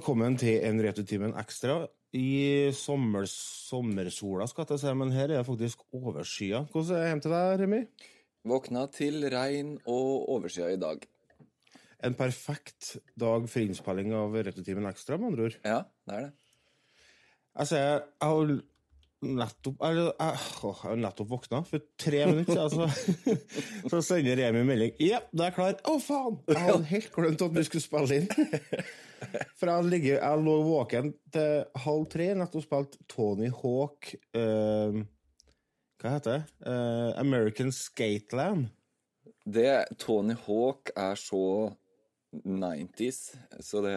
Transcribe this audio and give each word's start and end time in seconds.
Velkommen 0.00 0.32
til 0.40 0.62
en 0.64 0.78
Returtimen 0.80 1.34
ekstra 1.36 1.74
i 2.16 2.70
sommer, 2.72 3.26
sommersola, 3.28 4.46
skal 4.48 4.64
jeg 4.70 4.80
si, 4.80 4.92
men 4.96 5.10
her 5.12 5.26
er 5.26 5.34
det 5.34 5.40
faktisk 5.44 5.82
overskya. 5.92 6.62
Hvordan 6.72 6.94
er 6.96 7.02
det 7.02 7.10
hjemme 7.10 7.24
til 7.26 7.34
deg, 7.34 7.50
Remi? 7.60 7.80
Våkna 8.48 8.84
til 8.94 9.26
regn 9.34 9.74
og 9.84 10.30
overskya 10.38 10.70
i 10.72 10.78
dag. 10.80 11.04
En 12.08 12.16
perfekt 12.16 12.94
dag 13.20 13.44
for 13.44 13.60
innspilling 13.60 14.14
av 14.16 14.38
Returtimen 14.48 14.88
ekstra, 14.88 15.18
med 15.20 15.34
andre 15.34 15.50
ord. 15.50 15.58
Ja, 15.68 15.82
det 16.08 16.16
er 16.16 16.24
det. 16.24 16.32
Jeg 17.60 17.70
ser 17.74 17.84
jeg 17.84 18.00
har 18.24 18.54
nettopp 19.42 19.84
jeg, 19.84 20.08
har 20.80 20.98
nettopp 21.04 21.30
våkna. 21.34 21.62
For 21.68 21.84
tre 22.00 22.24
minutter 22.32 22.56
siden 22.56 22.88
så, 22.88 23.36
så 23.92 24.02
sender 24.14 24.46
Remi 24.46 24.64
melding. 24.72 24.96
Ja, 24.96 25.20
da 25.28 25.50
er 25.50 25.52
jeg 25.52 25.58
klar. 25.60 25.78
Å, 25.84 26.00
faen! 26.08 26.40
Jeg 26.48 26.64
hadde 26.70 26.90
helt 26.94 27.14
glemt 27.20 27.48
at 27.50 27.56
vi 27.60 27.68
skulle 27.68 27.88
spille 27.90 28.22
inn. 28.22 28.32
For 29.58 29.70
jeg, 29.70 29.88
ligger, 29.92 30.18
jeg 30.18 30.42
lå 30.44 30.56
våken 30.66 31.12
til 31.34 31.80
halv 31.84 32.06
tre, 32.12 32.28
nettopp 32.38 32.66
spilt 32.66 32.98
Tony 33.10 33.50
Hawk 33.52 34.12
uh, 34.36 35.00
Hva 36.00 36.14
heter 36.16 36.38
det? 36.38 36.42
Uh, 36.64 37.10
American 37.20 37.72
Skateland. 37.74 38.70
det. 39.44 39.84
Tony 40.00 40.36
Hawk 40.46 40.92
er 40.96 41.18
så 41.20 41.70
90s, 42.46 43.22
så 43.60 43.82
det, 43.84 43.96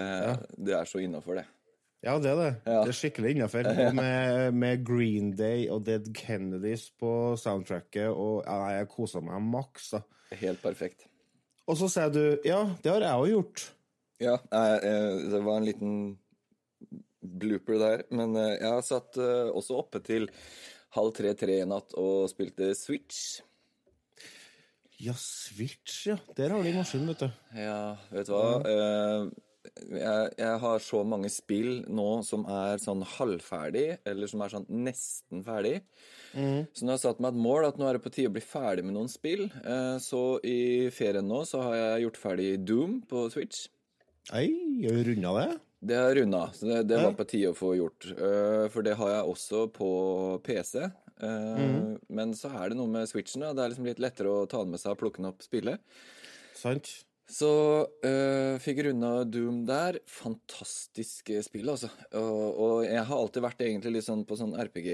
det 0.58 0.74
er 0.76 0.90
så 0.90 1.04
innafor, 1.04 1.38
det. 1.40 1.46
Ja, 2.04 2.18
det 2.20 2.34
er 2.34 2.40
det. 2.40 2.50
Ja. 2.66 2.82
Det 2.84 2.92
er 2.92 2.98
skikkelig 2.98 3.36
innafor. 3.38 3.70
Med, 4.00 4.52
med 4.54 4.84
Green 4.86 5.32
Day 5.38 5.70
og 5.72 5.86
Dead 5.88 6.10
Kennedys 6.16 6.90
på 7.00 7.38
soundtracket, 7.40 8.10
og 8.10 8.44
ja, 8.44 8.80
jeg 8.80 8.90
kosa 8.92 9.24
meg 9.24 9.40
maks, 9.54 9.94
da. 9.96 10.04
Helt 10.42 10.60
perfekt. 10.64 11.08
Og 11.70 11.78
så 11.80 11.88
sier 11.88 12.12
du 12.12 12.24
ja, 12.44 12.66
det 12.84 12.92
har 12.92 13.06
jeg 13.06 13.22
òg 13.22 13.30
gjort. 13.32 13.66
Ja, 14.24 14.38
eh, 14.52 15.16
det 15.32 15.40
var 15.44 15.58
en 15.58 15.66
liten 15.68 15.96
blooper 17.20 17.80
der, 17.80 18.04
men 18.16 18.36
eh, 18.40 18.56
jeg 18.60 18.70
har 18.70 18.86
satt 18.86 19.18
eh, 19.20 19.50
også 19.52 19.80
oppe 19.82 20.04
til 20.04 20.30
halv 20.96 21.14
tre-tre 21.18 21.60
i 21.64 21.68
natt 21.68 21.96
og 22.00 22.30
spilte 22.32 22.72
Switch. 22.78 23.42
Ja, 25.02 25.16
Switch, 25.20 26.06
ja. 26.08 26.20
Der 26.38 26.54
har 26.54 26.64
de 26.64 26.76
maskin, 26.76 27.08
vet 27.10 27.26
du. 27.26 27.32
Ja, 27.58 27.96
vet 28.14 28.30
du 28.30 28.36
hva? 28.38 28.54
Jeg, 29.64 30.32
jeg 30.38 30.56
har 30.60 30.82
så 30.84 31.02
mange 31.08 31.32
spill 31.32 31.82
nå 31.92 32.08
som 32.28 32.44
er 32.52 32.80
sånn 32.84 33.02
halvferdig, 33.16 33.88
eller 34.08 34.30
som 34.30 34.44
er 34.44 34.54
sånn 34.54 34.68
nesten 34.86 35.44
ferdig. 35.44 35.78
Så 36.34 36.86
nå 36.86 36.94
har 36.94 37.00
jeg 37.00 37.04
satt 37.08 37.22
meg 37.24 37.34
et 37.34 37.44
mål 37.48 37.68
at 37.68 37.80
nå 37.80 37.88
er 37.90 37.98
det 37.98 38.04
på 38.06 38.12
tide 38.14 38.32
å 38.32 38.36
bli 38.36 38.44
ferdig 38.44 38.86
med 38.86 38.96
noen 38.96 39.12
spill. 39.12 39.48
Så 40.04 40.22
i 40.46 40.92
ferien 40.94 41.28
nå 41.28 41.42
så 41.50 41.64
har 41.68 41.80
jeg 41.80 42.06
gjort 42.06 42.22
ferdig 42.22 42.50
Doom 42.68 43.00
på 43.10 43.26
Switch. 43.34 43.66
Ei, 44.32 44.48
har 44.86 44.96
du 44.96 45.12
runda 45.12 45.34
det? 45.42 45.48
Det 45.84 45.96
er 46.00 46.16
runda, 46.16 46.46
så 46.56 46.70
det, 46.70 46.82
det 46.94 47.00
var 47.04 47.16
på 47.18 47.26
tide 47.28 47.52
å 47.52 47.58
få 47.58 47.74
gjort. 47.76 48.06
Uh, 48.16 48.70
for 48.72 48.86
det 48.86 48.96
har 48.96 49.18
jeg 49.18 49.32
også 49.34 49.66
på 49.76 49.90
PC. 50.46 50.86
Eh, 51.24 51.64
Men 52.08 52.34
så 52.36 52.50
er 52.58 52.72
det 52.72 52.78
noe 52.80 52.90
med 52.92 53.08
Switchen. 53.10 53.44
da. 53.44 53.54
Det 53.54 53.64
er 53.64 53.74
liksom 53.74 53.88
litt 53.88 54.02
lettere 54.02 54.32
å 54.32 54.46
ta 54.50 54.64
den 54.64 54.74
med 54.74 54.82
seg 54.82 54.96
og 54.96 55.02
plukke 55.04 55.22
den 55.22 55.30
opp 55.30 55.44
spillet. 55.46 55.84
Sant? 56.58 56.90
Så 57.30 57.50
uh, 57.88 58.56
fikk 58.64 58.82
runda 58.88 59.12
Doom 59.28 59.62
der. 59.68 60.00
Fantastisk 60.10 61.32
spill, 61.46 61.72
altså. 61.72 61.92
Og, 62.20 62.48
og 62.66 62.76
jeg 62.88 63.04
har 63.08 63.20
alltid 63.20 63.46
vært 63.46 63.64
egentlig 63.64 63.98
litt 63.98 64.08
sånn 64.08 64.26
på 64.28 64.40
sånn 64.40 64.56
RPG 64.60 64.90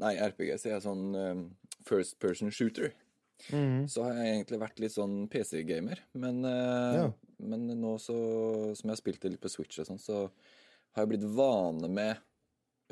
Nei, 0.00 0.14
RPG, 0.28 0.52
sier 0.60 0.76
jeg. 0.76 0.84
Sånn 0.84 1.06
um, 1.16 1.44
first 1.88 2.18
person 2.20 2.52
shooter. 2.52 2.92
Så 3.88 4.02
har 4.04 4.16
jeg 4.18 4.32
egentlig 4.34 4.60
vært 4.60 4.80
litt 4.82 4.94
sånn 4.94 5.18
PC-gamer. 5.30 6.00
Men, 6.18 6.40
øh, 6.44 6.94
Ja. 6.98 7.12
men 7.38 7.66
nå 7.80 7.94
så, 8.02 8.16
som 8.76 8.88
jeg 8.88 8.94
har 8.96 9.02
spilt 9.02 9.20
det 9.22 9.30
litt 9.34 9.44
på 9.44 9.52
Switch 9.52 9.78
og 9.78 9.86
sånn, 9.86 10.00
så 10.02 10.24
har 10.96 11.04
jeg 11.04 11.12
blitt 11.14 11.28
vane 11.36 11.88
med 11.92 12.18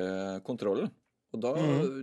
uh, 0.00 0.38
kontrollen. 0.46 0.90
Og 1.34 1.40
da 1.42 1.52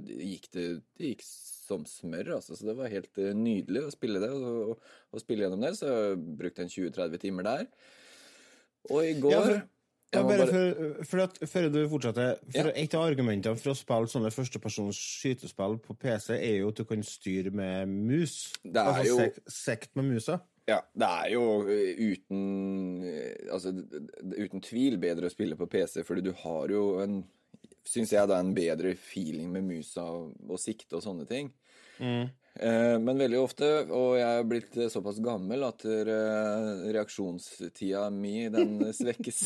gikk 0.03 0.49
det, 0.53 0.65
det 0.99 1.13
gikk 1.13 1.23
som 1.25 1.85
smør, 1.87 2.35
altså. 2.35 2.57
Så 2.59 2.67
det 2.67 2.75
var 2.77 2.91
helt 2.91 3.17
eh, 3.17 3.31
nydelig 3.33 3.85
å 3.87 3.93
spille 3.93 4.19
det. 4.21 4.29
Og, 4.35 4.73
og, 4.73 4.89
og 5.13 5.23
spille 5.23 5.45
gjennom 5.47 5.63
det, 5.63 5.71
så 5.79 5.87
jeg 5.89 6.19
brukte 6.37 6.65
en 6.65 6.73
20-30 6.73 7.21
timer 7.23 7.47
der. 7.47 7.63
Og 8.91 8.99
i 9.07 9.13
går 9.23 9.31
Ja, 9.31 9.41
for, 9.47 9.61
ja, 10.13 10.23
bare 10.23 10.45
bare- 10.45 11.03
for, 11.03 11.03
for 11.09 11.47
før 11.47 11.67
du 11.73 11.79
fortsetter 11.89 12.37
for 12.51 12.69
Ja. 12.69 12.73
Et 12.83 12.93
av 12.95 13.03
argumentene 13.09 13.57
for 13.59 13.71
å 13.73 13.75
spille 13.77 14.07
sånne 14.11 14.31
førstepersons 14.31 14.95
skytespill 15.19 15.77
på 15.81 15.97
PC, 15.99 16.33
er 16.37 16.57
jo 16.59 16.69
at 16.69 16.75
du 16.75 16.83
kan 16.85 17.03
styre 17.03 17.51
med 17.51 17.87
mus. 17.89 18.53
Det 18.63 18.75
er 18.75 18.91
altså 18.93 19.07
jo- 19.07 19.17
Sekt, 19.17 19.39
sekt 19.47 19.95
med 19.95 20.05
musa. 20.13 20.39
Ja, 20.67 20.79
det 20.95 21.07
er 21.09 21.29
jo 21.33 21.67
eh, 21.67 21.97
uten 21.99 23.03
eh, 23.03 23.51
Altså, 23.51 23.73
uten 24.23 24.61
tvil 24.63 24.95
bedre 24.97 25.27
å 25.27 25.33
spille 25.33 25.57
på 25.59 25.67
PC, 25.67 26.03
fordi 26.07 26.23
du 26.23 26.31
har 26.31 26.67
jo 26.71 26.99
en 27.03 27.23
Syns 27.85 28.13
jeg 28.13 28.27
det 28.29 28.35
er 28.37 28.39
en 28.39 28.53
bedre 28.55 28.93
feeling 28.95 29.49
med 29.51 29.65
musa 29.67 30.05
og, 30.07 30.29
og 30.47 30.57
sikte 30.57 30.95
og 30.95 31.01
sånne 31.03 31.25
ting. 31.27 31.49
Eh, 31.99 32.29
men 33.01 33.17
veldig 33.17 33.39
ofte, 33.41 33.67
og 33.89 34.11
jeg 34.19 34.39
er 34.39 34.45
blitt 34.45 34.75
eh, 34.77 34.89
såpass 34.93 35.17
gammel 35.25 35.65
at 35.65 35.85
eh, 35.89 36.83
reaksjonstida 36.93 38.05
mi, 38.13 38.35
den 38.53 38.77
svekkes. 38.99 39.39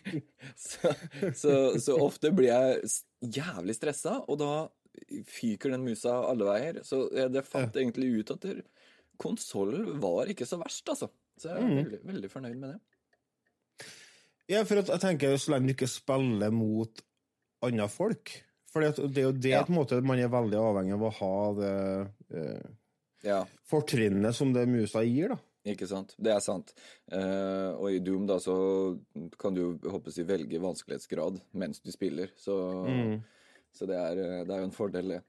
så, 0.66 0.92
så, 1.32 1.54
så 1.80 1.98
ofte 2.04 2.34
blir 2.36 2.50
jeg 2.50 2.92
jævlig 3.40 3.78
stressa, 3.78 4.18
og 4.28 4.40
da 4.42 4.52
fyker 5.28 5.72
den 5.72 5.86
musa 5.88 6.18
alle 6.28 6.48
veier. 6.50 6.82
Så 6.86 7.06
jeg 7.16 7.32
det 7.32 7.46
fant 7.48 7.80
egentlig 7.80 8.12
ut 8.20 8.34
at 8.36 8.46
konsoll 9.20 9.94
var 10.02 10.28
ikke 10.28 10.48
så 10.48 10.60
verst, 10.60 10.84
altså. 10.92 11.08
Så 11.40 11.50
jeg 11.50 11.64
er 11.64 11.78
veldig, 11.80 12.04
veldig 12.06 12.30
fornøyd 12.30 12.58
med 12.60 12.74
det. 12.74 13.88
Ja, 14.52 14.60
for 14.68 14.76
jeg 14.76 15.00
tenker 15.00 15.38
så 15.40 15.54
lenge 15.54 15.72
du 15.72 15.78
ikke 15.78 15.88
spiller 15.88 16.52
mot 16.52 17.00
andre 17.64 17.88
folk 17.88 18.36
For 18.74 18.82
det 18.82 19.20
er 19.22 19.28
jo 19.28 19.32
det 19.38 19.52
Ja. 19.54 19.64
måte 19.70 20.00
man 20.02 20.18
er 20.18 20.28
veldig 20.32 20.58
avhengig 20.58 20.96
av 20.96 21.02
å 21.06 21.12
ha 21.20 21.34
det 21.60 21.74
eh, 22.34 22.70
Ja, 23.24 23.44
fortrinnet 23.70 24.34
som 24.34 24.50
det 24.52 24.66
musa 24.68 25.00
gir, 25.06 25.30
da. 25.32 25.38
ikke 25.70 25.86
sant? 25.88 26.16
Det 26.18 26.32
er 26.34 26.42
sant. 26.44 26.74
Eh, 27.08 27.70
og 27.78 27.86
i 27.94 28.00
Doom 28.04 28.26
da 28.28 28.36
så 28.42 28.56
kan 29.40 29.54
du 29.56 29.78
håper 29.86 30.10
jeg, 30.12 30.26
velge 30.28 30.60
vanskelighetsgrad 30.60 31.38
mens 31.54 31.80
du 31.80 31.92
spiller, 31.94 32.34
så, 32.36 32.58
så 33.72 33.86
det, 33.88 33.96
er, 33.96 34.18
eh, 34.20 34.42
det 34.44 34.52
er 34.56 34.60
jo 34.64 34.68
en 34.68 34.76
fordel, 34.76 35.14
det. 35.14 35.22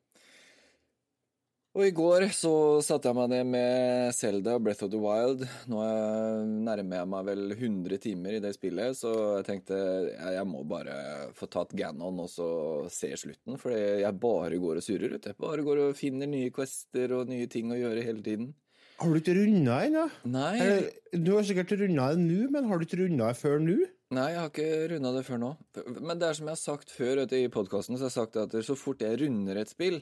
Og 1.76 1.84
i 1.84 1.92
går 1.92 2.24
så 2.32 2.50
satte 2.86 3.10
jeg 3.10 3.18
meg 3.18 3.32
ned 3.34 3.50
med 3.52 4.14
Zelda 4.16 4.54
Breath 4.64 4.86
of 4.86 4.92
the 4.94 5.00
Wild. 5.02 5.42
Nå 5.68 5.82
er- 5.84 6.46
nærmer 6.48 7.02
jeg 7.02 7.10
meg 7.12 7.26
vel 7.28 7.42
100 7.52 7.98
timer 8.00 8.38
i 8.38 8.40
det 8.40 8.54
spillet, 8.56 8.96
så 8.96 9.12
jeg 9.42 9.46
tenkte 9.50 9.76
jeg, 9.76 10.46
må 10.48 10.62
bare 10.66 11.34
få 11.36 11.50
tatt 11.52 11.76
Ganon 11.76 12.22
og 12.24 12.30
så 12.32 12.48
se 12.90 13.12
slutten, 13.20 13.60
for 13.60 13.72
jeg 13.76 14.20
bare 14.24 14.56
går 14.56 14.80
og 14.80 14.86
surrer, 14.88 15.12
vet 15.18 15.28
du. 15.28 15.34
Bare 15.38 15.66
går 15.68 15.90
og 15.90 15.98
finner 16.00 16.28
nye 16.32 16.50
quester 16.56 17.12
og 17.20 17.28
nye 17.28 17.48
ting 17.52 17.68
å 17.76 17.76
gjøre 17.82 18.06
hele 18.08 18.24
tiden. 18.24 18.54
Har 18.98 19.12
du 19.12 19.20
ikke 19.20 19.36
runda 19.36 19.82
ennå? 19.84 20.06
Nei, 20.32 20.56
Eller, 20.62 20.90
Du 21.12 21.34
har 21.36 21.44
sikkert 21.44 21.76
runda 21.78 22.16
det 22.16 22.24
nå, 22.24 22.50
men 22.56 22.70
har 22.72 22.80
du 22.80 22.86
ikke 22.86 23.02
runda 23.04 23.28
det 23.34 23.38
før 23.44 23.60
nå? 23.60 23.76
nei, 24.16 24.30
jeg 24.32 24.40
har 24.40 24.50
ikke 24.50 24.90
runda 24.94 25.12
det 25.12 25.26
før 25.28 25.40
nå. 25.42 25.58
Men 26.00 26.20
det 26.20 26.30
er 26.30 26.34
som 26.38 26.46
jeg 26.48 26.56
har 26.56 26.64
sagt 26.64 26.90
før 26.96 27.16
vet 27.20 27.30
du, 27.30 27.36
i 27.36 27.50
podkasten, 27.52 27.98
så 28.00 28.08
har 28.08 28.12
jeg 28.14 28.20
sagt 28.22 28.38
at 28.38 28.52
så 28.64 28.78
fort 28.80 29.00
jeg 29.04 29.20
runder 29.20 29.58
et 29.60 29.68
spill, 29.68 30.00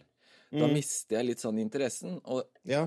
da 0.60 0.68
mister 0.72 1.18
jeg 1.18 1.26
litt 1.32 1.42
sånn 1.44 1.60
interessen. 1.62 2.20
Og, 2.26 2.44
Ja. 2.70 2.86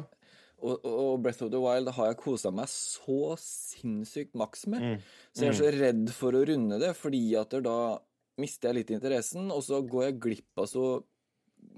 og, 0.62 0.84
og 0.84 1.22
Breath 1.22 1.42
of 1.44 1.50
the 1.50 1.60
Wild 1.60 1.90
har 1.96 2.12
jeg 2.12 2.18
kosa 2.22 2.50
meg 2.54 2.68
så 2.72 3.36
sinnssykt 3.42 4.34
maks 4.34 4.66
med. 4.66 5.02
Så 5.34 5.44
jeg 5.46 5.52
er 5.54 5.58
så 5.58 5.72
redd 5.74 6.08
for 6.16 6.32
å 6.32 6.44
runde 6.48 6.78
det, 6.80 6.94
fordi 6.96 7.24
at 7.40 7.50
da 7.64 7.98
mister 8.38 8.68
jeg 8.70 8.80
litt 8.82 8.94
interessen, 8.96 9.50
og 9.50 9.62
så 9.64 9.82
går 9.84 10.10
jeg 10.10 10.20
glipp 10.20 10.58
av 10.60 10.66
så, 10.70 10.86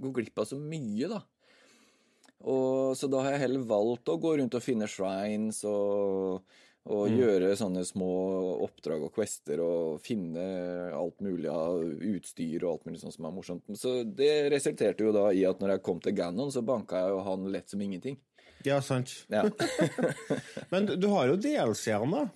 går 0.02 0.14
glipp 0.20 0.38
av 0.43 0.49
så 0.50 0.58
mye, 0.58 1.08
da. 1.11 1.20
Og, 2.46 2.94
så 2.94 3.08
da 3.11 3.25
har 3.25 3.35
jeg 3.35 3.43
heller 3.49 3.64
valgt 3.67 4.11
å 4.12 4.19
gå 4.23 4.37
rundt 4.38 4.55
og 4.55 4.62
finne 4.62 4.87
shrines 4.90 5.64
og, 5.67 6.44
og 6.88 7.12
gjøre 7.12 7.52
sånne 7.58 7.82
små 7.85 8.08
oppdrag 8.64 9.02
og 9.05 9.12
quester 9.12 9.61
og 9.61 10.00
finne 10.00 10.44
alt 10.96 11.20
mulig 11.25 11.50
av 11.52 11.82
utstyr 11.85 12.64
og 12.64 12.70
alt 12.70 12.88
mulig 12.88 13.02
sånt 13.02 13.17
som 13.17 13.29
er 13.29 13.35
morsomt. 13.37 13.69
Så 13.76 14.00
det 14.05 14.49
resulterte 14.55 15.05
jo 15.05 15.12
da 15.12 15.26
i 15.37 15.44
at 15.49 15.61
når 15.61 15.75
jeg 15.75 15.85
kom 15.85 16.00
til 16.05 16.17
Ganon, 16.17 16.52
så 16.55 16.64
banka 16.64 17.02
jeg 17.02 17.12
jo 17.12 17.23
han 17.29 17.46
lett 17.52 17.69
som 17.69 17.85
ingenting. 17.85 18.17
ja, 18.64 18.81
sant. 18.82 19.12
Ja, 19.29 19.44
Men 20.73 20.88
du 20.88 21.08
har 21.12 21.29
jo 21.29 21.37
DLC-ene, 21.37 22.25
da. 22.25 22.26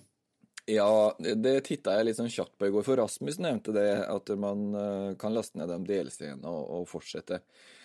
ja 0.69 0.89
det 1.17 1.57
titta 1.67 1.97
jeg 1.97 2.11
litt 2.11 2.21
sånn 2.21 2.31
kjapt 2.31 2.55
på 2.59 2.69
i 2.69 2.73
går, 2.73 2.85
for 2.85 3.01
Rasmus 3.01 3.41
nevnte 3.41 3.73
det, 3.75 3.89
at 4.05 4.33
man 4.37 4.69
eh, 4.77 5.11
kan 5.19 5.33
laste 5.33 5.57
ned 5.59 5.73
de 5.73 5.81
DLC-ene 5.89 6.45
og, 6.45 6.63
og 6.77 6.89
fortsette. 6.93 7.41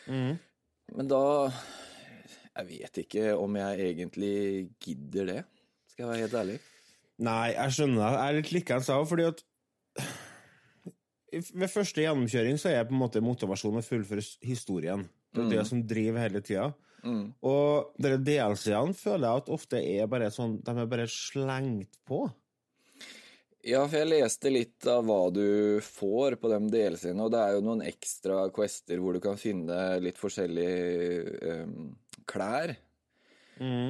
Men 0.09 1.09
da 1.09 1.53
Jeg 2.59 2.67
vet 2.67 2.99
ikke 3.05 3.37
om 3.38 3.55
jeg 3.55 3.93
egentlig 3.93 4.37
gidder 4.82 5.29
det, 5.32 5.43
skal 5.99 6.06
jeg 6.06 6.15
være 6.15 6.23
helt 6.23 6.35
ærlig. 6.39 6.56
Nei, 7.27 7.47
jeg 7.50 7.75
skjønner 7.75 7.99
deg. 7.99 8.12
Jeg 8.15 8.29
er 8.31 8.37
litt 8.37 8.50
likeens, 8.55 8.89
jeg 8.89 9.03
òg, 9.03 9.09
fordi 9.11 9.25
at 9.33 9.41
Ved 11.29 11.69
første 11.69 12.00
gjennomkjøring 12.00 12.56
så 12.56 12.71
er 12.71 12.77
jeg 12.79 12.87
på 12.89 12.95
en 12.95 13.00
måte 13.03 13.21
motivasjonen 13.21 13.83
å 13.83 13.85
fullføre 13.85 14.23
historien. 14.47 15.03
Det 15.35 15.43
er 15.43 15.50
det 15.59 15.65
som 15.69 15.83
driver 15.85 16.23
hele 16.23 16.41
tida. 16.41 16.71
Og 17.45 17.99
dere 18.00 18.21
DLC-ene 18.23 18.97
føler 18.97 19.27
jeg 19.27 19.43
at 19.43 19.50
ofte 19.55 19.83
er 19.83 20.09
bare 20.11 20.31
sånn 20.35 20.56
De 20.65 20.73
er 20.73 20.89
bare 20.89 21.05
slengt 21.11 21.99
på. 22.09 22.25
Ja, 23.67 23.83
for 23.83 23.99
jeg 23.99 24.12
leste 24.15 24.55
litt 24.55 24.87
av 24.89 25.05
hva 25.11 25.21
du 25.35 25.83
får 25.85 26.39
på 26.41 26.49
de 26.55 26.62
delscenene, 26.73 27.27
og 27.27 27.35
det 27.35 27.43
er 27.43 27.56
jo 27.59 27.65
noen 27.67 27.83
ekstra 27.91 28.47
quester 28.55 29.03
hvor 29.03 29.19
du 29.19 29.21
kan 29.25 29.37
finne 29.41 29.99
litt 30.01 30.23
forskjellige 30.23 31.65
um, 31.67 31.91
klær. 32.31 32.79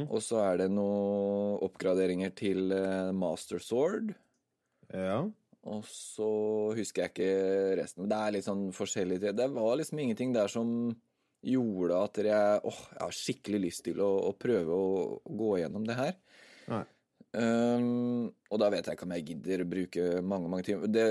Og 0.09 0.23
så 0.25 0.41
er 0.45 0.63
det 0.63 0.71
noen 0.73 1.59
oppgraderinger 1.67 2.33
til 2.37 2.73
eh, 2.75 3.11
Master 3.17 3.63
Sword. 3.63 4.15
Ja. 4.95 5.21
Og 5.69 5.85
så 5.91 6.29
husker 6.79 7.05
jeg 7.05 7.13
ikke 7.13 7.81
resten. 7.83 8.05
Men 8.05 8.13
det 8.13 8.19
er 8.19 8.35
litt 8.37 8.47
sånn 8.47 8.69
forskjellig 8.73 9.21
Det 9.27 9.49
var 9.53 9.75
liksom 9.81 10.01
ingenting 10.01 10.33
der 10.37 10.51
som 10.53 10.71
gjorde 11.45 11.99
at 12.03 12.21
jeg 12.25 12.63
åh, 12.67 12.79
jeg 12.95 13.03
har 13.03 13.15
skikkelig 13.15 13.61
lyst 13.69 13.85
til 13.87 14.01
å, 14.03 14.09
å 14.31 14.33
prøve 14.35 14.75
å, 14.75 14.95
å 15.23 15.37
gå 15.43 15.59
gjennom 15.61 15.85
det 15.87 15.99
her. 15.99 16.17
Nei. 16.73 16.85
Um, 17.29 18.31
og 18.49 18.61
da 18.63 18.71
vet 18.73 18.87
jeg 18.89 18.97
ikke 18.97 19.05
om 19.05 19.13
jeg 19.13 19.25
gidder 19.29 19.63
å 19.63 19.69
bruke 19.69 20.05
mange 20.25 20.49
mange 20.49 20.65
timer. 20.65 20.89
Det, 20.91 21.05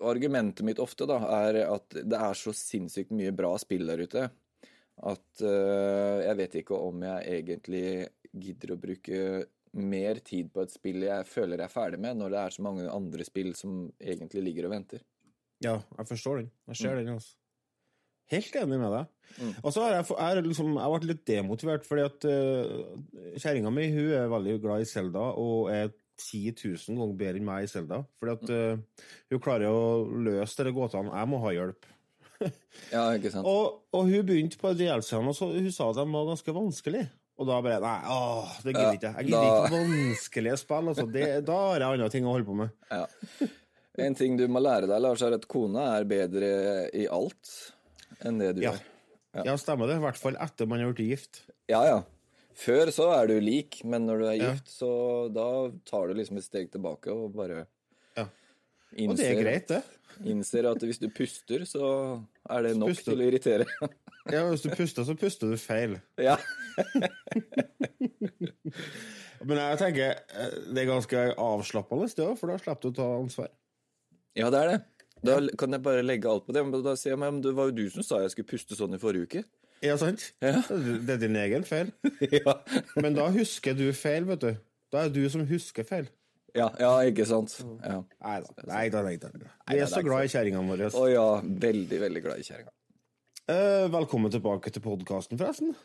argumentet 0.00 0.64
mitt 0.66 0.80
ofte 0.80 1.06
da 1.06 1.18
er 1.42 1.60
at 1.66 1.98
det 1.98 2.18
er 2.18 2.38
så 2.38 2.54
sinnssykt 2.56 3.12
mye 3.14 3.34
bra 3.36 3.52
spill 3.60 3.84
der 3.90 4.00
ute 4.00 4.28
at 5.06 5.44
uh, 5.44 6.18
jeg 6.24 6.38
vet 6.40 6.58
ikke 6.62 6.78
om 6.88 7.04
jeg 7.06 7.38
egentlig 7.38 7.86
gidder 8.32 8.74
å 8.74 8.80
bruke 8.80 9.20
mer 9.78 10.20
tid 10.24 10.48
på 10.52 10.64
et 10.64 10.72
spill 10.72 11.04
jeg 11.06 11.26
føler 11.28 11.60
jeg 11.60 11.68
er 11.68 11.72
ferdig 11.72 12.00
med, 12.02 12.18
når 12.18 12.32
det 12.32 12.40
er 12.40 12.54
så 12.56 12.64
mange 12.66 12.88
andre 12.90 13.26
spill 13.26 13.52
som 13.56 13.84
egentlig 14.00 14.46
ligger 14.48 14.68
og 14.68 14.74
venter. 14.74 15.04
Ja, 15.64 15.76
jeg 15.98 16.08
forstår 16.08 16.42
den. 16.42 16.50
Jeg 16.70 16.80
ser 16.82 16.98
den, 16.98 17.12
altså. 17.16 17.36
Helt 18.28 18.56
enig 18.60 18.76
med 18.76 18.92
deg. 18.92 19.06
Mm. 19.38 19.52
Og 19.62 19.72
så 19.72 19.84
har 19.84 19.94
jeg, 19.94 20.04
jeg, 20.10 20.44
liksom, 20.50 20.74
jeg 20.76 20.92
ble 20.92 21.08
litt 21.08 21.22
demotivert, 21.30 21.86
fordi 21.88 22.04
at 22.04 22.26
uh, 22.28 23.38
kjerringa 23.40 23.72
mi 23.72 23.86
hun 23.94 24.12
er 24.18 24.28
veldig 24.32 24.58
glad 24.64 24.84
i 24.84 24.88
Selda 24.88 25.30
og 25.40 25.70
er 25.72 25.94
10 26.18 26.52
000 26.58 26.98
ganger 26.98 27.16
bedre 27.16 27.40
enn 27.40 27.46
meg 27.46 27.64
i 27.64 27.70
Selda. 27.70 28.02
Fordi 28.20 28.34
at 28.34 28.52
uh, 28.52 29.06
hun 29.32 29.42
klarer 29.44 29.72
å 29.72 30.04
løse 30.04 30.58
disse 30.58 30.74
gåtene. 30.76 31.14
Jeg 31.14 31.30
må 31.30 31.40
ha 31.44 31.54
hjelp. 31.56 31.88
Ja, 32.94 33.04
ikke 33.18 33.30
sant? 33.34 33.46
Og, 33.46 33.80
og 33.92 34.04
hun 34.08 34.26
begynte 34.28 34.58
på 34.60 34.70
DLC-ene, 34.78 35.28
og 35.32 35.36
så, 35.36 35.48
hun 35.52 35.70
sa 35.74 35.88
de 35.96 36.04
var 36.12 36.28
ganske 36.30 36.54
vanskelig. 36.54 37.04
Og 37.38 37.46
da 37.46 37.60
bare 37.62 37.78
Nei, 37.82 37.96
åh, 38.10 38.52
det 38.64 38.72
gidder 38.74 38.96
ikke 38.96 39.10
jeg. 39.12 39.26
Gidder 39.28 39.44
da- 39.44 39.56
ikke 39.66 39.74
vanskelige 39.78 40.56
spill. 40.58 40.88
Altså. 40.90 41.04
Det, 41.14 41.26
da 41.46 41.56
har 41.68 41.78
jeg 41.84 41.88
andre 41.98 42.08
ting 42.10 42.24
å 42.26 42.32
holde 42.34 42.48
på 42.48 42.56
med. 42.58 42.72
Ja. 42.90 43.04
En 44.08 44.14
ting 44.18 44.36
du 44.38 44.44
må 44.50 44.62
lære 44.62 44.86
deg, 44.90 45.00
Lars, 45.02 45.22
er 45.26 45.34
at 45.36 45.46
kona 45.50 45.84
er 45.98 46.06
bedre 46.10 46.48
i 46.94 47.06
alt 47.10 47.52
enn 48.26 48.38
det 48.42 48.52
du 48.58 48.62
Ja. 48.66 48.72
er. 48.74 49.44
Ja, 49.46 49.54
stemmer 49.60 49.86
det. 49.90 49.98
I 50.00 50.02
hvert 50.06 50.18
fall 50.18 50.38
etter 50.40 50.66
man 50.70 50.80
har 50.82 50.90
blitt 50.94 51.12
gift. 51.12 51.42
Ja, 51.70 51.82
ja. 51.86 51.98
Før 52.58 52.90
så 52.90 53.06
er 53.14 53.28
du 53.30 53.36
lik, 53.44 53.84
men 53.86 54.06
når 54.08 54.18
du 54.18 54.26
er 54.26 54.34
Ja. 54.38 54.52
gift, 54.54 54.70
så 54.74 54.90
da 55.30 55.70
tar 55.86 56.08
du 56.08 56.14
liksom 56.18 56.38
et 56.40 56.44
steg 56.48 56.70
tilbake 56.74 57.12
og 57.14 57.34
bare 57.36 57.66
Ja. 58.16 58.24
innser, 58.96 59.10
Og 59.10 59.16
det 59.16 59.28
er 59.30 59.42
greit, 59.44 59.66
det. 59.68 59.82
Innser 60.24 60.68
at 60.70 60.82
hvis 60.82 60.98
du 61.02 61.08
puster, 61.14 61.64
så 61.68 61.88
er 62.50 62.62
det 62.68 62.76
nok 62.78 62.88
Puster. 62.94 63.12
til 63.12 63.24
å 63.24 63.28
irritere. 63.30 63.66
Ja, 64.28 64.42
Hvis 64.50 64.60
du 64.60 64.68
puster, 64.76 65.06
så 65.08 65.14
puster 65.16 65.48
du 65.48 65.56
feil. 65.56 65.94
ja. 66.20 66.34
Men 69.48 69.56
jeg 69.60 69.78
tenker 69.80 70.18
eh, 70.18 70.56
det 70.74 70.82
er 70.82 70.88
ganske 70.90 71.22
avslappende, 71.40 72.08
det 72.12 72.26
òg, 72.26 72.34
for 72.40 72.50
da 72.52 72.58
slipper 72.60 72.82
du 72.82 72.88
å 72.90 72.96
ta 72.98 73.06
ansvar. 73.22 73.48
ja, 74.36 74.50
det 74.52 74.60
er 74.60 74.68
det. 74.74 74.78
Da 75.24 75.38
kan 75.58 75.72
jeg 75.74 75.82
bare 75.82 76.02
legge 76.04 76.28
alt 76.30 76.44
på 76.46 76.52
det. 76.54 76.62
Men 76.66 76.84
da 76.84 76.92
sier 76.98 77.14
jeg, 77.16 77.20
men 77.22 77.40
det 77.42 77.54
var 77.56 77.70
jo 77.70 77.78
du 77.80 77.86
som 77.90 78.04
sa 78.06 78.20
jeg 78.22 78.34
skulle 78.36 78.50
puste 78.52 78.76
sånn 78.78 78.94
i 78.94 79.00
forrige 79.02 79.26
uke. 79.30 79.42
Ja, 79.82 79.96
sant? 79.98 80.28
Ja. 80.42 80.60
Det 80.68 81.16
er 81.16 81.22
din 81.24 81.38
egen 81.40 81.64
feil. 81.66 81.90
ja. 82.36 82.54
Men 83.00 83.16
da 83.16 83.26
husker 83.34 83.74
du 83.78 83.88
feil, 83.96 84.28
vet 84.28 84.44
du. 84.44 84.52
Da 84.92 85.06
er 85.06 85.10
det 85.10 85.24
du 85.24 85.30
som 85.32 85.46
husker 85.48 85.86
feil. 85.88 86.06
Ja, 86.56 86.68
ja, 86.80 86.92
ikke 87.08 87.26
sant? 87.28 87.58
Ja. 87.84 88.00
Nei 88.24 88.38
da. 88.40 88.66
Nei 88.70 89.18
da. 89.20 89.32
Vi 89.68 89.78
er 89.82 89.90
så 89.90 90.00
glad 90.04 90.24
i 90.24 90.32
kjerringene 90.32 90.64
våre. 90.70 90.88
Å 90.88 91.04
ja, 91.10 91.28
veldig, 91.44 92.00
veldig 92.06 92.24
glad 92.24 92.40
i 92.40 92.46
kjerringa. 92.46 92.72
Eh, 93.48 93.86
velkommen 93.92 94.32
tilbake 94.32 94.72
til 94.72 94.84
podkasten, 94.84 95.40
forresten. 95.40 95.76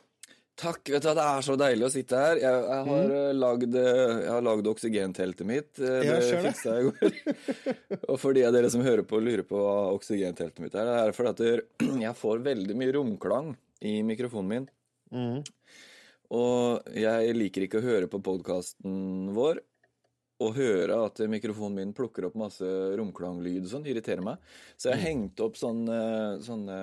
Takk. 0.59 0.89
vet 0.93 1.01
du 1.01 1.09
Det 1.17 1.23
er 1.23 1.41
så 1.41 1.55
deilig 1.57 1.87
å 1.87 1.91
sitte 1.93 2.19
her. 2.19 2.39
Jeg, 2.41 2.63
jeg 2.69 2.87
har 2.89 3.11
mm. 3.11 3.39
lagd, 3.39 3.77
jeg 3.79 4.29
har 4.29 4.45
lagd 4.45 4.69
oksygenteltet 4.69 5.49
mitt. 5.49 5.71
Eh, 5.81 6.03
det. 6.05 6.41
fiksa 6.45 6.77
jeg 6.77 6.85
i 6.85 6.91
går. 6.91 7.17
og 8.11 8.19
for 8.21 8.37
de 8.37 8.45
av 8.47 8.53
dere 8.55 8.69
som 8.71 8.85
hører 8.85 9.03
på 9.07 9.19
og 9.19 9.25
lurer 9.25 9.45
på 9.47 9.59
hva 9.59 9.77
oksygenteltet 9.95 10.63
mitt 10.63 10.77
er, 10.77 10.89
det 10.89 10.99
er 11.01 11.17
fordi 11.17 11.33
at 11.33 11.97
jeg 12.05 12.19
får 12.19 12.45
veldig 12.45 12.77
mye 12.79 12.95
romklang 12.99 13.51
i 13.83 13.97
mikrofonen 14.05 14.51
min. 14.53 14.69
Mm. 15.13 15.41
Og 16.33 16.95
jeg 16.97 17.37
liker 17.37 17.67
ikke 17.67 17.81
å 17.81 17.87
høre 17.87 18.09
på 18.09 18.21
podkasten 18.23 19.33
vår 19.35 19.61
og 20.43 20.57
høre 20.57 20.97
at 21.07 21.21
mikrofonen 21.31 21.77
min 21.79 21.93
plukker 21.95 22.27
opp 22.27 22.35
masse 22.39 22.67
romklanglyd 22.99 23.67
sånn, 23.71 23.85
irriterer 23.89 24.23
meg. 24.25 24.43
Så 24.77 24.91
jeg 24.91 25.03
hengte 25.05 25.45
opp 25.45 25.57
sånne, 25.59 25.97
sånne 26.43 26.77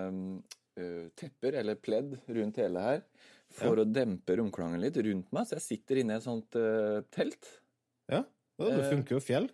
øh, 0.80 1.06
tepper, 1.18 1.58
eller 1.60 1.78
pledd, 1.80 2.16
rundt 2.28 2.60
hele 2.62 2.84
her, 2.84 3.00
for 3.54 3.82
å 3.82 3.88
dempe 3.88 4.36
romklangen 4.38 4.82
litt 4.82 4.98
rundt 5.02 5.30
meg. 5.34 5.48
Så 5.48 5.58
jeg 5.58 5.66
sitter 5.66 6.02
inne 6.02 6.16
i 6.16 6.20
et 6.20 6.26
sånt 6.26 6.58
uh, 6.58 7.00
telt. 7.14 7.56
Ja, 8.10 8.24
det 8.60 8.74
Eh, 8.76 8.90
funker 8.90 9.16
jo 9.16 9.22
fjell. 9.24 9.48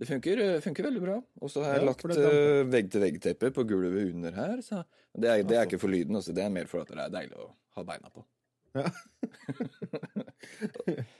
Det 0.00 0.06
funker, 0.08 0.40
funker 0.64 0.86
veldig 0.88 1.02
bra. 1.04 1.16
Og 1.44 1.50
så 1.52 1.62
har 1.62 1.76
jeg 1.76 1.82
Ja, 1.84 1.88
lagt 1.90 2.04
vegg-til-vegg-teppe 2.72 3.50
på 3.52 3.66
gulvet 3.68 4.14
under 4.14 4.32
her. 4.32 4.62
Så 4.64 4.80
det 5.12 5.28
er, 5.28 5.42
det 5.44 5.56
er 5.58 5.68
ikke 5.68 5.80
for 5.82 5.92
lyden, 5.92 6.16
også. 6.16 6.32
det 6.36 6.44
er 6.44 6.52
mer 6.52 6.66
for 6.70 6.80
at 6.82 6.92
det 6.92 7.04
er 7.04 7.12
deilig 7.12 7.36
å 7.36 7.50
ha 7.76 7.84
beina 7.84 8.08
på. 8.12 8.24
Ja. 8.74 8.86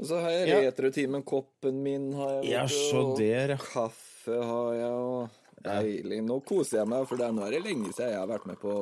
Og 0.00 0.06
så 0.08 0.20
har 0.24 0.32
jeg 0.32 0.48
Ja. 0.48 0.60
retrotimen-koppen 0.70 1.82
min, 1.84 2.12
har 2.16 2.40
jeg. 2.40 2.50
Ja, 2.54 2.64
så 2.66 3.16
der, 3.18 3.52
ja. 3.52 3.56
Kaffe 3.60 4.32
har 4.32 4.72
jeg, 4.74 4.90
og 4.90 5.28
deilig. 5.62 6.22
Nå 6.24 6.40
koser 6.40 6.78
jeg 6.80 6.88
meg, 6.88 7.06
for 7.08 7.20
det 7.20 7.28
nå 7.36 7.44
er 7.44 7.50
det 7.58 7.62
lenge 7.66 7.92
siden 7.92 8.14
jeg 8.14 8.18
har 8.22 8.30
vært 8.30 8.46
med 8.48 8.56
på 8.62 8.72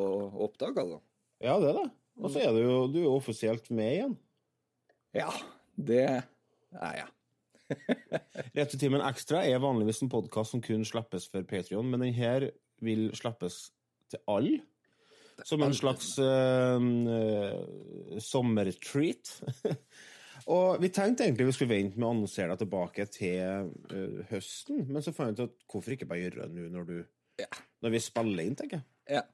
opptak, 0.46 0.78
altså. 0.78 1.00
Ja, 1.42 1.58
det 1.58 1.70
er 1.72 1.82
det. 1.82 1.90
Og 2.18 2.30
så 2.30 2.42
er 2.42 2.54
du 2.54 2.62
jo 2.62 2.86
du 2.90 2.98
er 3.02 3.10
offisielt 3.10 3.70
med 3.70 3.92
igjen. 3.96 4.16
Ja, 5.14 5.30
det 5.76 6.04
er 6.06 6.94
jeg. 7.02 7.10
Returtimen 8.56 9.02
Ekstra 9.04 9.42
er 9.44 9.60
vanligvis 9.62 10.02
en 10.02 10.10
podkast 10.12 10.54
som 10.54 10.62
kun 10.64 10.86
slippes 10.88 11.26
for 11.28 11.42
Patrion, 11.42 11.90
men 11.90 12.00
den 12.00 12.14
her 12.14 12.50
vil 12.80 13.10
slippes 13.18 13.70
til 14.10 14.22
alle. 14.30 14.60
Som 15.46 15.62
en 15.62 15.74
slags 15.74 16.16
uh, 16.18 16.78
sommertreat. 18.18 19.36
og 20.48 20.80
vi 20.82 20.88
tenkte 20.94 21.26
egentlig 21.26 21.48
vi 21.50 21.54
skulle 21.56 21.74
vente 21.76 21.98
med 22.00 22.08
å 22.08 22.12
annonsere 22.14 22.52
deg 22.54 22.62
tilbake 22.64 23.04
til 23.12 23.70
uh, 23.92 24.20
høsten, 24.30 24.84
men 24.88 25.04
så 25.04 25.12
fant 25.16 25.36
vi 25.38 25.44
ut 25.44 25.50
at 25.52 25.66
hvorfor 25.72 25.94
ikke 25.96 26.08
bare 26.10 26.24
gjøre 26.26 26.46
det 26.48 26.62
nå 26.62 26.68
når, 26.76 26.86
du, 26.88 27.02
Ja. 27.42 27.48
når 27.84 27.94
vi 27.96 28.00
spiller 28.04 28.44
inn, 28.48 28.56
tenker 28.58 28.80
jeg. 28.80 28.88
Ja. 29.18 29.24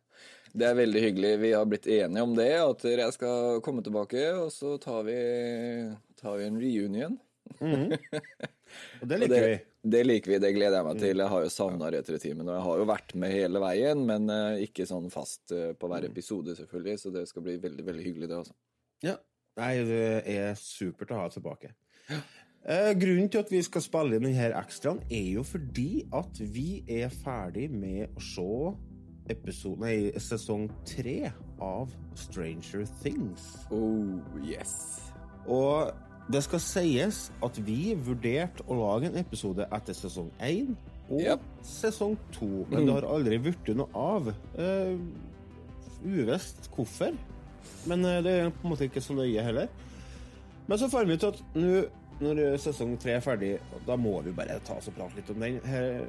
Det 0.54 0.66
er 0.68 0.76
veldig 0.78 1.00
hyggelig. 1.02 1.30
Vi 1.42 1.48
har 1.50 1.64
blitt 1.66 1.86
enige 1.90 2.22
om 2.22 2.34
det, 2.38 2.50
at 2.62 2.84
jeg 2.86 3.14
skal 3.16 3.62
komme 3.66 3.82
tilbake, 3.82 4.20
og 4.38 4.52
så 4.54 4.76
tar 4.78 5.00
vi, 5.08 5.16
tar 6.20 6.36
vi 6.38 6.44
en 6.46 6.60
reunion. 6.62 7.16
Og 9.02 9.06
det 9.10 9.16
Og 9.16 9.20
liker 9.20 9.44
vi. 9.44 9.56
det, 9.58 9.90
det 9.94 10.00
liker 10.06 10.32
vi, 10.32 10.38
det 10.42 10.52
gleder 10.56 10.78
jeg 10.80 10.86
meg 10.86 11.00
til. 11.02 11.20
Jeg 11.22 11.30
har 11.30 11.42
jo 11.44 11.50
savna 11.52 11.90
Retrotimen, 11.92 12.48
og 12.48 12.56
jeg 12.56 12.64
har 12.66 12.80
jo 12.80 12.86
vært 12.88 13.12
med 13.20 13.34
hele 13.34 13.60
veien, 13.62 14.00
men 14.08 14.30
eh, 14.32 14.62
ikke 14.64 14.86
sånn 14.88 15.10
fast 15.12 15.52
eh, 15.54 15.72
på 15.78 15.90
hver 15.90 16.06
episode, 16.08 16.54
selvfølgelig, 16.58 16.96
så 17.02 17.12
det 17.14 17.26
skal 17.30 17.44
bli 17.46 17.54
veldig, 17.62 17.84
veldig 17.90 18.06
hyggelig, 18.06 18.30
det, 18.30 18.38
også. 18.40 18.56
Ja. 19.04 19.18
Nei, 19.60 19.74
det 19.86 20.06
er 20.30 20.56
supert 20.58 21.12
å 21.14 21.20
ha 21.22 21.28
tilbake. 21.30 21.74
Eh, 22.64 22.90
grunnen 22.96 23.28
til 23.28 23.42
at 23.44 23.50
vi 23.52 23.60
skal 23.62 23.84
spille 23.84 24.16
inn 24.16 24.24
denne 24.24 24.50
ekstraen, 24.58 25.02
er 25.12 25.26
jo 25.36 25.44
fordi 25.46 26.06
at 26.16 26.40
vi 26.40 26.82
er 26.88 27.12
ferdig 27.12 27.68
med 27.70 28.16
å 28.16 28.24
se 28.24 28.48
episode, 29.32 29.80
nei, 29.80 30.12
sesong 30.20 30.66
tre 30.88 31.30
av 31.62 31.92
Stranger 32.18 32.86
Things. 33.02 33.44
Oh, 33.72 34.16
yes. 34.40 34.74
Og 35.44 35.92
det 36.32 36.40
skal 36.46 36.62
sies 36.64 37.20
at 37.44 37.60
vi 37.66 37.92
vurderte 38.00 38.64
å 38.64 38.80
lage 38.80 39.10
en 39.10 39.20
episode 39.20 39.68
etter 39.68 39.96
sesong 39.96 40.30
én 40.44 40.72
og 41.12 41.20
yep. 41.20 41.44
sesong 41.68 42.16
to, 42.32 42.64
men 42.70 42.86
det 42.88 42.96
har 42.96 43.06
aldri 43.12 43.38
blitt 43.44 43.68
noe 43.76 43.92
av. 43.92 44.32
Uh, 44.56 44.96
uvisst 46.04 46.70
hvorfor, 46.72 47.12
men 47.90 48.04
eh, 48.08 48.22
det 48.24 48.32
er 48.38 48.54
på 48.54 48.66
en 48.66 48.74
måte 48.74 48.88
ikke 48.88 49.02
så 49.04 49.16
nøye 49.16 49.44
heller. 49.44 49.68
Men 50.66 50.80
så 50.80 50.88
fant 50.92 51.08
vi 51.08 51.18
ut 51.18 51.28
at 51.28 51.42
nå 51.58 51.84
når 52.22 52.56
sesong 52.62 52.94
tre 53.02 53.16
er 53.16 53.24
ferdig, 53.24 53.56
da 53.88 53.96
må 53.98 54.20
vi 54.22 54.32
bare 54.36 54.60
ta 54.64 54.76
oss 54.78 54.86
og 54.90 54.94
prate 54.96 55.18
litt 55.18 55.32
om 55.34 55.42
den. 55.42 55.58
Her, 55.66 56.04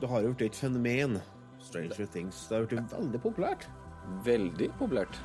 det 0.00 0.08
har 0.08 0.24
jo 0.24 0.32
blitt 0.32 0.54
et 0.54 0.62
fenomen, 0.62 1.20
Stranger 1.62 2.08
Things. 2.14 2.46
Det 2.48 2.56
har 2.56 2.66
blitt 2.70 2.94
veldig 2.94 3.20
populært. 3.22 3.68
Veldig 4.24 4.70
populært. 4.80 5.20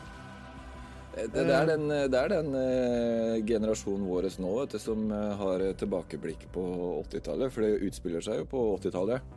Eh, 1.15 1.25
Det, 1.33 1.47
det 1.47 1.55
er 1.55 1.71
den, 1.71 1.87
det 1.87 2.19
er 2.19 2.33
den 2.35 2.53
eh, 2.59 3.39
generasjonen 3.47 4.05
vår 4.05 4.29
nå 4.43 4.53
vet 4.59 4.75
du, 4.75 4.79
som 4.81 5.07
eh, 5.09 5.33
har 5.39 5.65
tilbakeblikk 5.79 6.45
på 6.53 6.63
80-tallet, 7.07 7.53
for 7.53 7.65
det 7.65 7.87
utspiller 7.87 8.21
seg 8.21 8.43
jo 8.43 8.49
på 8.51 8.63
80-tallet. 8.77 9.36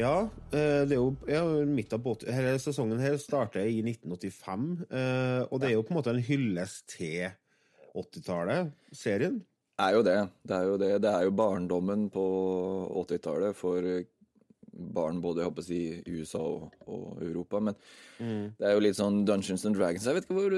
Ja, 0.00 0.22
eh, 0.56 0.82
det 0.88 0.94
er 0.94 1.00
jo 1.00 1.10
ja, 1.28 1.42
midt 1.68 1.92
av 1.92 2.00
båt... 2.00 2.24
Hele 2.32 2.54
sesongen 2.60 3.00
her 3.02 3.18
starter 3.20 3.66
i 3.68 3.82
1985, 3.84 4.62
eh, 4.88 5.42
og 5.44 5.60
det 5.60 5.68
er 5.68 5.74
jo 5.74 5.82
på 5.84 5.92
en 5.92 5.98
måte 5.98 6.14
en 6.14 6.22
hyllest 6.24 6.86
til 6.94 7.28
80-tallet, 7.92 8.70
serien. 8.96 9.42
er 9.84 9.98
jo 9.98 10.06
det. 10.06 10.16
Det 10.48 10.56
er 10.56 10.70
jo 10.70 10.78
det. 10.80 10.90
Det 11.04 11.12
er 11.12 11.26
jo 11.26 11.34
barndommen 11.36 12.06
på 12.14 12.24
80-tallet 13.02 13.58
for 13.58 13.84
barn 14.72 15.20
både 15.20 15.42
jeg 15.42 15.50
håper 15.50 15.60
å 15.60 15.66
si, 15.66 15.80
i 16.00 16.16
USA 16.16 16.40
og, 16.40 16.72
og 16.88 17.20
Europa. 17.20 17.60
Men 17.60 17.76
det 18.56 18.70
er 18.70 18.72
jo 18.72 18.84
litt 18.86 18.96
sånn 18.96 19.26
Dungeons 19.28 19.66
and 19.68 19.76
Dragons. 19.76 20.08
Jeg 20.08 20.16
vet 20.16 20.24
ikke 20.24 20.38
hvor 20.38 20.56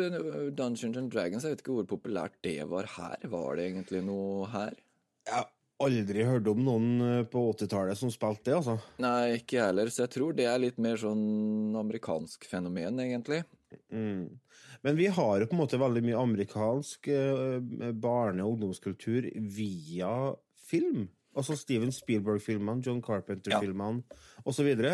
Dungeons 0.54 1.00
and 1.00 1.10
Dragons, 1.10 1.42
jeg 1.42 1.56
vet 1.56 1.64
ikke 1.64 1.80
hvor 1.80 1.90
populært 1.96 2.38
det 2.46 2.60
var 2.70 2.86
her. 2.94 3.18
Var 3.34 3.58
det 3.58 3.66
egentlig 3.72 4.04
noe 4.06 4.46
her? 4.54 4.78
Har 5.26 5.50
aldri 5.82 6.24
hørt 6.26 6.48
om 6.50 6.62
noen 6.64 6.88
eh, 7.02 7.24
på 7.30 7.42
80-tallet 7.52 7.98
som 7.98 8.12
spilte 8.12 8.50
det, 8.50 8.58
altså. 8.60 8.76
Nei, 9.02 9.40
ikke 9.40 9.58
jeg 9.58 9.68
heller. 9.70 9.90
Så 9.92 10.04
jeg 10.04 10.14
tror 10.14 10.36
det 10.36 10.46
er 10.50 10.62
litt 10.62 10.78
mer 10.82 11.00
sånn 11.00 11.74
amerikansk 11.80 12.46
fenomen, 12.50 13.00
egentlig. 13.02 13.42
Mm. 13.90 14.38
Men 14.84 14.98
vi 14.98 15.08
har 15.16 15.40
jo 15.40 15.48
på 15.50 15.56
en 15.56 15.62
måte 15.64 15.80
veldig 15.80 16.04
mye 16.04 16.22
amerikansk 16.22 17.10
eh, 17.10 17.58
barne- 17.92 18.44
og 18.44 18.54
ungdomskultur 18.54 19.30
via 19.34 20.14
film. 20.68 21.08
Altså 21.34 21.56
Steven 21.58 21.90
Spielberg-filmene, 21.92 22.82
John 22.84 23.00
Carpenter-filmene 23.02 24.04
osv. 24.46 24.68
Og, 24.70 24.84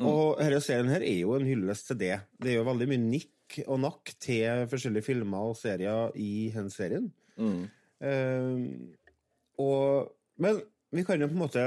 mm. 0.00 0.06
og 0.08 0.40
denne 0.40 0.62
serien 0.64 0.88
her 0.92 1.04
er 1.04 1.18
jo 1.20 1.36
en 1.36 1.46
hyllest 1.48 1.90
til 1.90 2.00
det. 2.00 2.16
Det 2.40 2.54
er 2.54 2.60
jo 2.60 2.68
veldig 2.70 2.88
mye 2.94 3.02
nikk 3.02 3.58
og 3.66 3.82
nakk 3.82 4.14
til 4.22 4.64
forskjellige 4.70 5.04
filmer 5.04 5.50
og 5.50 5.58
serier 5.60 6.14
i 6.16 6.48
denne 6.54 6.72
serien. 6.72 7.10
Mm. 7.36 7.66
Uh, 8.02 8.62
og, 9.60 10.12
men 10.42 10.60
vi 10.92 11.04
kan 11.06 11.22
jo 11.22 11.30
på 11.30 11.36
en 11.36 11.44
måte 11.44 11.64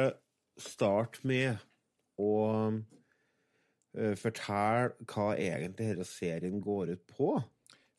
starte 0.62 1.24
med 1.28 1.58
å 2.22 2.36
uh, 2.72 4.16
fortelle 4.20 4.94
hva 5.10 5.28
egentlig 5.34 5.92
denne 5.92 6.08
serien 6.08 6.62
går 6.64 6.96
ut 6.96 7.06
på. 7.18 7.32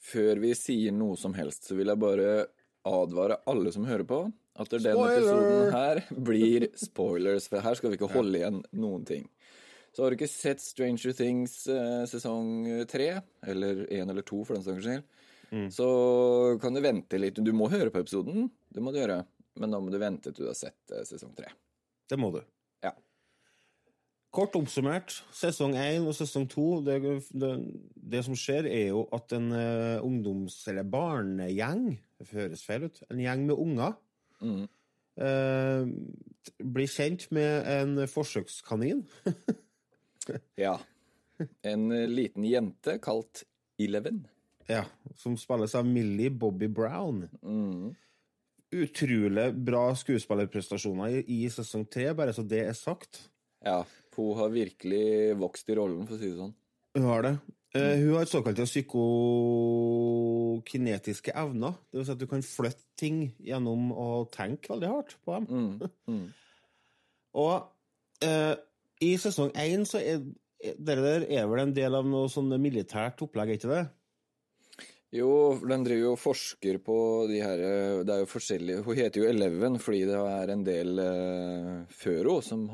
Før 0.06 0.38
vi 0.42 0.52
sier 0.54 0.94
noe 0.94 1.18
som 1.18 1.34
helst, 1.36 1.66
så 1.66 1.76
vil 1.78 1.90
jeg 1.90 2.00
bare 2.00 2.46
advare 2.86 3.40
alle 3.50 3.72
som 3.74 3.86
hører 3.88 4.06
på, 4.06 4.20
at 4.56 4.72
denne 4.72 4.92
episoden 4.94 5.72
her 5.74 6.02
blir 6.28 6.68
spoilers, 6.78 7.48
for 7.50 7.64
her 7.64 7.76
skal 7.76 7.92
vi 7.92 7.98
ikke 7.98 8.12
holde 8.12 8.38
igjen 8.38 8.60
noen 8.78 9.04
ting. 9.08 9.26
Så 9.92 10.04
har 10.04 10.12
du 10.12 10.18
ikke 10.18 10.30
sett 10.30 10.60
Stranger 10.60 11.14
Things 11.16 11.64
eh, 11.72 12.04
sesong 12.08 12.66
tre, 12.88 13.08
eller 13.48 13.86
én 13.88 14.12
eller 14.12 14.24
to 14.28 14.42
for 14.44 14.56
den 14.56 14.64
saks 14.64 14.84
skyld, 14.84 15.06
mm. 15.50 15.68
så 15.72 15.88
kan 16.62 16.76
du 16.76 16.82
vente 16.84 17.20
litt. 17.20 17.40
Du 17.40 17.52
må 17.56 17.70
høre 17.72 17.90
på 17.92 18.04
episoden, 18.04 18.50
det 18.72 18.84
må 18.84 18.92
du 18.92 19.00
gjøre, 19.00 19.22
men 19.60 19.72
da 19.72 19.80
må 19.80 19.92
du 19.92 19.98
vente 20.00 20.32
til 20.32 20.46
du 20.46 20.50
har 20.50 20.58
sett 20.58 20.94
eh, 20.94 21.04
sesong 21.08 21.34
tre. 21.36 21.50
Det 22.06 22.18
må 22.20 22.30
du. 22.34 22.40
Ja. 22.84 22.92
Kort 24.36 24.56
oppsummert, 24.58 25.14
sesong 25.34 25.76
én 25.80 26.06
og 26.06 26.16
sesong 26.18 26.46
to 26.52 26.82
det, 26.84 26.98
det, 27.32 27.52
det, 27.96 28.22
som 28.26 28.36
skjer, 28.38 28.68
er 28.68 28.90
jo 28.90 29.06
at 29.16 29.32
en 29.36 29.48
uh, 29.54 30.04
ungdoms- 30.04 30.60
eller 30.70 30.84
barnegjeng 30.84 31.94
Det 32.18 32.28
høres 32.34 32.64
feil 32.66 32.88
ut. 32.88 33.00
En 33.10 33.22
gjeng 33.22 33.46
med 33.48 33.56
unger 33.56 33.96
Mm. 34.44 34.66
Uh, 35.16 35.88
blir 36.60 36.90
kjent 36.92 37.22
med 37.32 37.64
en 37.72 38.02
forsøkskanin. 38.04 38.98
ja. 40.66 40.74
En 41.64 41.88
liten 42.12 42.44
jente 42.44 42.98
kalt 43.00 43.46
Eleven. 43.80 44.26
Ja, 44.68 44.82
som 45.16 45.36
spilles 45.40 45.72
av 45.78 45.86
Millie 45.88 46.28
Bobby 46.28 46.68
Brown. 46.68 47.28
Mm. 47.40 47.94
Utrolig 48.74 49.52
bra 49.66 49.94
skuespillerprestasjoner 49.94 51.20
i, 51.20 51.22
i 51.44 51.50
sesong 51.52 51.84
tre, 51.90 52.14
bare 52.18 52.32
så 52.34 52.42
det 52.42 52.64
er 52.66 52.72
sagt. 52.74 53.30
Ja, 53.64 53.84
hun 54.16 54.36
har 54.38 54.48
virkelig 54.54 55.36
vokst 55.38 55.68
i 55.70 55.74
rollen, 55.78 56.06
for 56.08 56.14
å 56.16 56.18
si 56.20 56.28
det 56.32 56.38
sånn. 56.40 56.54
Hun 56.96 57.06
har 57.06 57.22
det. 57.26 57.34
Uh, 57.76 57.96
hun 58.00 58.14
har 58.16 58.24
såkalte 58.30 58.64
psykokinetiske 58.66 61.32
evner. 61.36 61.72
Det 61.90 61.96
vil 61.98 62.06
si 62.08 62.14
at 62.14 62.22
du 62.22 62.28
kan 62.30 62.42
flytte 62.46 62.84
ting 62.98 63.16
gjennom 63.44 63.80
å 63.92 64.28
tenke 64.32 64.72
veldig 64.72 64.90
hardt 64.92 65.12
på 65.22 65.30
dem. 65.36 65.44
Mm. 65.50 65.76
Mm. 66.06 66.28
og 67.36 67.56
uh, 68.24 68.54
i 69.04 69.16
sesong 69.20 69.50
én 69.60 69.84
så 69.84 70.00
er 70.00 70.24
det 70.62 70.96
der 70.96 71.28
er 71.28 71.44
vel 71.50 71.60
en 71.60 71.74
del 71.76 71.92
av 71.98 72.06
noe 72.08 72.28
sånn 72.32 72.48
militært 72.62 73.20
opplegg, 73.26 73.48
er 73.50 73.56
ikke 73.58 73.74
det? 73.74 73.84
Jo, 75.14 75.54
den 75.62 75.84
driver 75.86 76.02
jo 76.02 76.14
og 76.16 76.18
forsker 76.18 76.80
på 76.82 76.96
de 77.30 77.38
her 77.38 77.60
Det 78.02 78.10
er 78.10 78.22
jo 78.24 78.26
forskjellige 78.26 78.82
Hun 78.82 78.98
heter 78.98 79.22
jo 79.22 79.28
Eleven 79.30 79.78
fordi 79.78 80.00
det 80.08 80.16
er 80.18 80.50
en 80.50 80.64
del 80.66 80.98
eh, 80.98 81.68
før 81.94 82.32
henne 82.32 82.42
som, 82.42 82.64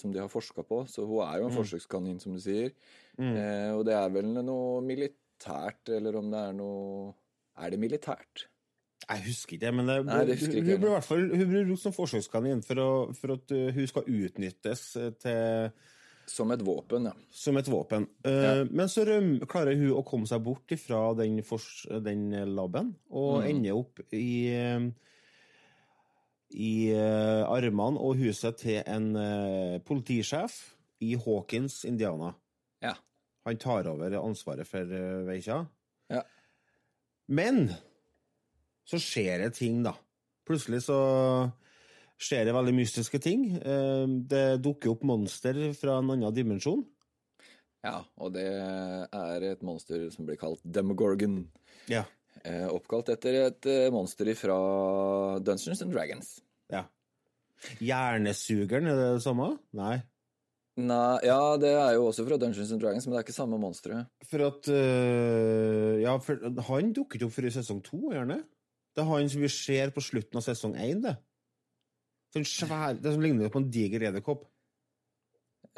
som, 0.00 0.14
de 0.14 0.22
har 0.22 0.32
forska 0.32 0.64
på. 0.64 0.84
Så 0.88 1.04
hun 1.04 1.20
er 1.26 1.42
jo 1.42 1.50
en 1.50 1.52
mm. 1.52 1.58
forsøkskanin, 1.58 2.16
som 2.22 2.32
du 2.32 2.40
sier. 2.40 2.72
Mm. 3.18 3.36
Eh, 3.36 3.70
og 3.76 3.84
det 3.84 3.98
er 3.98 4.16
vel 4.16 4.32
noe 4.38 4.80
militært, 4.86 5.92
eller 5.92 6.18
om 6.22 6.32
det 6.32 6.40
er 6.40 6.56
noe 6.56 7.12
Er 7.60 7.70
det 7.70 7.78
militært? 7.78 8.48
Jeg 9.04 9.20
husker 9.26 9.58
ikke 9.58 9.72
men 9.76 9.90
det, 9.90 9.98
Nei, 10.08 10.22
det 10.24 10.38
hun, 10.40 10.54
hun 10.54 10.64
blir 10.64 10.88
i 10.88 10.94
hvert 10.94 11.04
fall 11.04 11.26
hun 11.28 11.48
blir 11.50 11.74
som 11.76 11.92
forsøkskanin 11.92 12.62
for, 12.64 12.80
å, 12.80 12.92
for 13.12 13.36
at 13.36 13.52
uh, 13.52 13.68
hun 13.76 13.90
skal 13.90 14.08
utnyttes 14.08 14.86
til 15.20 15.68
som 16.30 16.50
et 16.54 16.62
våpen, 16.64 17.08
ja. 17.10 17.14
Som 17.34 17.58
et 17.60 17.68
våpen. 17.70 18.06
Ja. 18.24 18.60
Uh, 18.60 18.68
men 18.70 18.90
så 18.90 19.04
klarer 19.50 19.78
hun 19.78 19.94
å 19.96 20.04
komme 20.06 20.28
seg 20.30 20.44
bort 20.44 20.74
fra 20.80 21.00
den, 21.18 21.38
den 22.04 22.28
laben, 22.54 22.94
og 23.10 23.42
mm. 23.42 23.48
ender 23.50 23.80
opp 23.80 24.04
i 24.14 24.28
i 26.54 26.74
uh, 26.94 27.42
armene 27.50 27.98
og 27.98 28.20
huset 28.20 28.60
til 28.60 28.78
en 28.86 29.08
politisjef 29.82 30.60
i 31.02 31.16
Hawkins, 31.18 31.80
Indiana. 31.88 32.30
Ja. 32.84 32.94
Han 33.48 33.58
tar 33.58 33.88
over 33.90 34.14
ansvaret 34.20 34.68
for 34.68 34.86
Veikja. 35.26 35.64
Ja. 36.12 36.22
Men 37.26 37.66
så 38.86 39.00
skjer 39.02 39.42
det 39.42 39.54
ting, 39.58 39.82
da. 39.84 39.96
Plutselig 40.46 40.84
så 40.86 41.00
skjer 42.20 42.46
det 42.48 42.54
veldig 42.56 42.74
mystiske 42.76 43.20
ting. 43.22 43.46
Eh, 43.58 44.04
det 44.30 44.60
dukker 44.64 44.94
opp 44.94 45.04
monster 45.06 45.58
fra 45.78 45.98
en 46.00 46.14
annen 46.14 46.34
dimensjon. 46.34 46.84
Ja, 47.84 47.98
og 48.16 48.32
det 48.32 48.46
er 48.48 49.44
et 49.50 49.64
monster 49.66 50.06
som 50.12 50.24
blir 50.28 50.38
kalt 50.40 50.62
Demogorgon. 50.64 51.42
Ja. 51.92 52.06
Eh, 52.44 52.64
oppkalt 52.72 53.10
etter 53.12 53.36
et 53.42 53.68
eh, 53.68 53.90
monster 53.92 54.30
fra 54.38 54.56
Dungeons 55.44 55.84
and 55.84 55.92
Dragons. 55.92 56.34
Ja. 56.72 56.86
Hjernesugeren, 57.84 58.88
er 58.88 58.98
det 58.98 59.12
det 59.18 59.24
samme? 59.24 59.54
Nei. 59.76 59.98
Nei, 60.74 61.20
ja, 61.22 61.54
det 61.60 61.70
er 61.70 61.92
jo 61.94 62.08
også 62.08 62.24
fra 62.26 62.38
Dungeons 62.40 62.72
and 62.74 62.82
Dragons, 62.82 63.04
men 63.06 63.14
det 63.14 63.20
er 63.20 63.26
ikke 63.28 63.36
samme 63.36 63.60
monsteret. 63.62 64.08
For 64.26 64.42
at 64.48 64.66
uh, 64.72 66.00
Ja, 66.02 66.16
for 66.18 66.40
han 66.70 66.90
dukket 66.96 67.22
opp 67.22 67.36
før 67.36 67.46
i 67.46 67.54
sesong 67.54 67.84
to, 67.84 68.00
gjerne. 68.10 68.40
Det 68.94 69.04
er 69.04 69.10
han 69.12 69.30
som 69.30 69.44
vi 69.44 69.50
ser 69.52 69.92
på 69.94 70.02
slutten 70.02 70.40
av 70.40 70.46
sesong 70.46 70.74
én, 70.80 71.04
det. 71.04 71.14
Sånn 72.34 72.46
svær, 72.48 72.98
det 72.98 73.14
som 73.14 73.22
ligner 73.22 73.52
på 73.52 73.62
en 73.62 73.70
diger 73.70 74.08
edderkopp. 74.10 74.42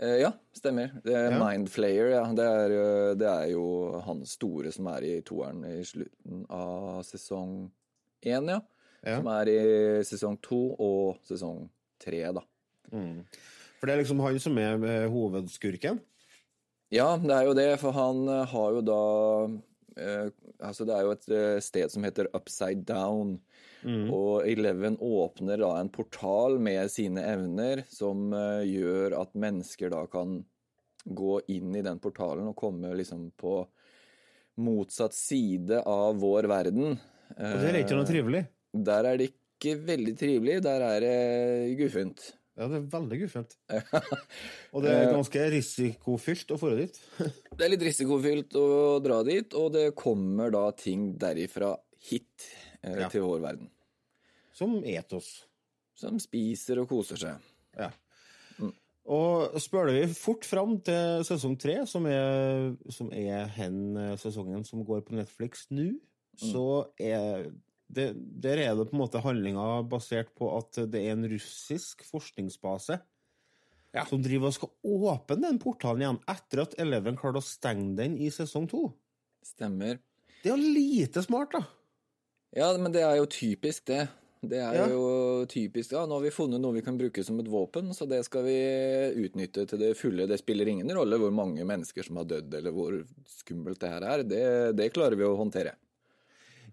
Eh, 0.01 0.19
ja, 0.23 0.31
stemmer. 0.57 0.95
Det 1.05 1.15
er 1.17 1.31
ja. 1.35 1.41
Mindflayer, 1.41 2.11
ja. 2.15 2.25
Det 2.37 2.47
er, 2.63 2.77
det 3.21 3.29
er, 3.29 3.51
jo 3.53 3.67
han 4.05 4.25
store 4.29 4.73
som 4.73 4.89
er 4.93 5.07
i 5.09 5.15
toeren 5.25 5.63
i 5.69 5.79
slutten 5.89 6.45
av 6.53 7.03
sesong 7.09 7.59
én, 8.25 8.51
ja. 8.53 8.59
ja. 9.03 9.19
Som 9.19 9.31
er 9.33 9.53
i 9.53 9.61
sesong 10.09 10.41
to 10.45 10.61
og 10.75 11.23
sesong 11.29 11.65
tre, 12.03 12.25
da. 12.37 12.45
Mm. 12.93 13.23
For 13.77 13.89
det 13.89 13.95
er 13.95 14.03
liksom 14.03 14.21
han 14.25 14.41
som 14.43 14.61
er 14.61 14.85
eh, 14.89 15.09
hovedskurken? 15.13 16.01
Ja, 16.95 17.17
det 17.19 17.35
er 17.35 17.49
jo 17.49 17.55
det, 17.59 17.71
for 17.83 17.97
han 17.97 18.27
eh, 18.31 18.45
har 18.53 18.77
jo 18.77 18.83
da 18.87 19.03
eh, 19.99 20.29
Altså, 20.63 20.87
det 20.89 20.95
er 20.97 21.03
jo 21.05 21.13
et 21.13 21.27
eh, 21.37 21.59
sted 21.61 21.93
som 21.93 22.05
heter 22.07 22.31
Upside 22.33 22.87
Down. 22.89 23.35
Mm. 23.87 24.09
Og 24.11 24.47
Eleven 24.51 24.99
åpner 25.03 25.61
da 25.63 25.71
en 25.79 25.91
portal 25.95 26.59
med 26.63 26.91
sine 26.91 27.23
evner 27.31 27.85
som 27.93 28.29
uh, 28.35 28.65
gjør 28.67 29.15
at 29.21 29.37
mennesker 29.39 29.93
da 29.95 30.03
kan 30.11 30.41
gå 31.07 31.39
inn 31.55 31.77
i 31.79 31.85
den 31.87 32.01
portalen 32.03 32.49
og 32.51 32.59
komme 32.59 32.91
liksom 32.99 33.29
på 33.39 33.61
motsatt 34.59 35.15
side 35.15 35.85
av 35.87 36.19
vår 36.19 36.49
verden. 36.51 36.97
Og 37.37 37.61
det 37.63 37.71
er 37.71 37.83
ikke 37.85 37.99
noe 37.99 38.09
trivelig? 38.09 38.43
Uh, 38.75 38.83
der 38.91 39.11
er 39.13 39.21
det 39.21 39.31
ikke 39.31 39.77
veldig 39.87 40.17
trivelig. 40.19 40.59
Der 40.67 40.85
er 40.89 40.99
det 41.07 41.79
guffent. 41.79 42.27
Ja, 42.57 42.67
det 42.73 42.79
er 42.79 42.85
veldig 42.89 43.19
guffent. 43.21 43.55
og 44.73 44.85
det 44.85 44.93
er 44.93 45.11
ganske 45.13 45.47
risikofylt 45.53 46.55
å 46.55 46.61
få 46.61 46.73
dit. 46.79 47.01
det 47.57 47.67
er 47.67 47.73
litt 47.75 47.85
risikofylt 47.85 48.57
å 48.57 48.69
dra 49.05 49.21
dit, 49.29 49.57
og 49.61 49.75
det 49.77 49.91
kommer 49.99 50.53
da 50.55 50.71
ting 50.77 51.11
derifra 51.21 51.75
hit 52.09 52.49
eh, 52.81 53.03
ja. 53.03 53.11
til 53.13 53.27
vår 53.27 53.43
verden. 53.45 53.69
Som 54.57 54.79
etos. 54.89 55.45
Som 55.97 56.21
spiser 56.21 56.81
og 56.81 56.89
koser 56.91 57.21
seg. 57.21 57.49
Ja. 57.77 57.91
Mm. 58.57 58.73
Og 59.13 59.59
spøler 59.63 60.01
vi 60.01 60.17
fort 60.17 60.47
fram 60.49 60.79
til 60.85 61.23
sesong 61.29 61.59
tre, 61.61 61.79
som 61.89 62.09
er, 62.11 62.73
som 62.93 63.13
er 63.15 63.47
hen 63.57 63.79
eh, 64.01 64.17
sesongen 64.21 64.65
som 64.67 64.85
går 64.87 65.05
på 65.07 65.17
Netflix 65.19 65.69
nå, 65.71 65.93
mm. 65.93 66.47
så 66.51 66.67
er 66.99 67.51
det, 67.87 68.09
der 68.17 68.65
er 68.65 68.73
det 68.75 68.89
på 68.89 68.97
en 68.97 69.03
måte 69.05 69.23
handlinga 69.23 69.85
basert 69.87 70.33
på 70.35 70.51
at 70.57 70.81
det 70.91 71.05
er 71.05 71.15
en 71.15 71.29
russisk 71.31 72.03
forskningsbase 72.09 72.99
ja. 73.95 74.05
som 74.09 74.23
driver 74.25 74.51
og 74.51 74.57
skal 74.57 74.73
åpne 74.83 75.39
den 75.45 75.61
portalen 75.63 76.03
igjen, 76.03 76.21
etter 76.33 76.65
at 76.65 76.77
Eleven 76.83 77.19
klarte 77.21 77.41
å 77.41 77.47
stenge 77.47 77.95
den 78.01 78.19
i 78.19 78.33
sesong 78.35 78.67
to. 78.71 78.89
Stemmer. 79.47 80.01
Det 80.43 80.51
er 80.51 80.57
jo 80.57 80.75
lite 80.77 81.23
smart, 81.25 81.55
da. 81.55 81.63
Ja, 82.57 82.73
men 82.81 82.93
det 82.95 83.05
er 83.07 83.17
jo 83.21 83.29
typisk, 83.31 83.87
det. 83.89 84.07
Det 84.51 84.59
er 84.63 84.75
Ja. 84.79 84.87
jo 84.93 85.45
typisk. 85.51 85.93
Ja, 85.93 86.05
nå 86.07 86.19
har 86.19 86.23
vi 86.27 86.31
funnet 86.35 86.61
noe 86.63 86.75
vi 86.77 86.83
kan 86.87 86.99
bruke 86.99 87.25
som 87.25 87.39
et 87.41 87.49
våpen, 87.51 87.91
så 87.95 88.07
det 88.09 88.25
skal 88.27 88.45
vi 88.47 88.57
utnytte 89.27 89.67
til 89.69 89.79
det 89.79 89.95
fulle. 89.99 90.27
Det 90.31 90.39
spiller 90.39 90.67
ingen 90.69 90.91
rolle 90.97 91.19
hvor 91.19 91.33
mange 91.35 91.65
mennesker 91.67 92.03
som 92.07 92.17
har 92.21 92.25
dødd, 92.31 92.55
eller 92.55 92.71
hvor 92.77 93.01
skummelt 93.27 93.81
det 93.81 93.91
her 93.91 94.03
er. 94.03 94.23
Det, 94.23 94.45
det 94.77 94.93
klarer 94.95 95.17
vi 95.19 95.25
å 95.29 95.37
håndtere. 95.37 95.73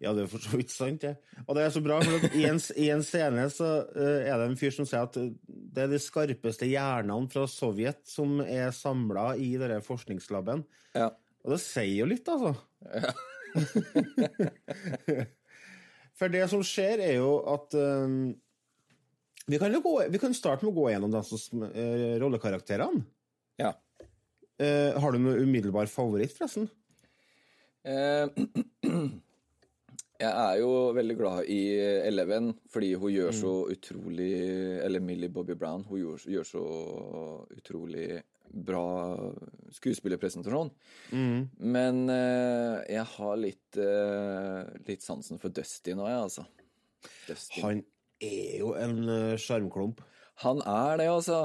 Ja, 0.01 0.11
det 0.11 0.23
er 0.25 0.27
for 0.27 0.41
så 0.43 0.57
vidt 0.59 0.71
sant, 0.73 0.99
det. 1.05 1.13
Og 1.47 1.55
det 1.55 1.63
er 1.63 1.69
så 1.71 1.79
bra, 1.85 2.01
for 2.03 2.25
i 2.35 2.43
en, 2.49 2.57
i 2.81 2.89
en 2.91 3.03
scene 3.05 3.45
så 3.53 3.69
eh, 3.95 4.25
er 4.27 4.35
det 4.41 4.47
en 4.49 4.57
fyr 4.59 4.73
som 4.75 4.85
sier 4.89 5.05
at 5.05 5.15
det 5.15 5.83
er 5.85 5.87
de 5.93 5.99
skarpeste 6.01 6.67
hjernene 6.67 7.29
fra 7.31 7.45
Sovjet 7.47 8.01
som 8.09 8.41
er 8.43 8.73
samla 8.75 9.37
i 9.39 9.53
denne 9.61 9.79
forskningslaben. 9.85 10.65
Ja. 10.97 11.11
Og 11.45 11.51
det 11.55 11.61
sier 11.63 11.93
jo 12.01 12.09
litt, 12.09 12.27
altså. 12.27 12.55
For 16.19 16.31
det 16.33 16.45
som 16.51 16.61
skjer, 16.65 17.01
er 17.01 17.17
jo 17.17 17.37
at 17.49 17.73
um, 17.73 18.33
vi, 19.47 19.57
kan 19.59 19.73
jo 19.73 19.81
gå, 19.83 19.95
vi 20.13 20.21
kan 20.21 20.35
starte 20.37 20.65
med 20.65 20.73
å 20.73 20.77
gå 20.77 20.91
gjennom 20.93 21.13
de 21.13 21.23
som, 21.29 21.65
uh, 21.65 22.05
rollekarakterene. 22.21 23.05
ja. 23.61 23.73
Uh, 24.61 24.93
har 25.01 25.11
du 25.11 25.17
noen 25.17 25.47
umiddelbar 25.47 25.89
favoritt, 25.89 26.35
forresten? 26.37 26.67
Uh, 27.83 28.29
jeg 30.23 30.29
er 30.29 30.59
jo 30.61 30.69
veldig 30.95 31.15
glad 31.19 31.49
i 31.51 31.57
Eleven 32.05 32.51
fordi 32.71 32.93
hun 32.93 33.11
gjør 33.11 33.33
så 33.35 33.53
utrolig 33.73 34.29
Eller 34.85 35.03
Millie 35.03 35.33
Bobby 35.33 35.57
Brown. 35.57 35.83
Hun 35.89 35.99
gjør, 35.99 36.27
gjør 36.37 36.47
så 36.47 36.63
utrolig 37.57 38.21
bra 38.53 38.83
skuespillerpresentasjon. 39.73 40.71
Men 41.57 42.03
uh, 42.09 42.81
jeg 42.89 43.05
har 43.15 43.39
litt, 43.39 43.79
uh, 43.79 44.63
litt 44.87 45.05
sansen 45.05 45.41
for 45.41 45.53
Dusty 45.53 45.95
nå, 45.97 46.07
jeg, 46.09 46.21
altså. 46.27 46.45
Dusty. 47.27 47.61
Han 47.63 47.83
er 48.23 48.59
jo 48.61 48.71
en 48.79 49.01
eh, 49.11 49.33
sjarmklump. 49.41 49.99
Han 50.45 50.61
er 50.63 51.01
det, 51.01 51.09
altså. 51.11 51.41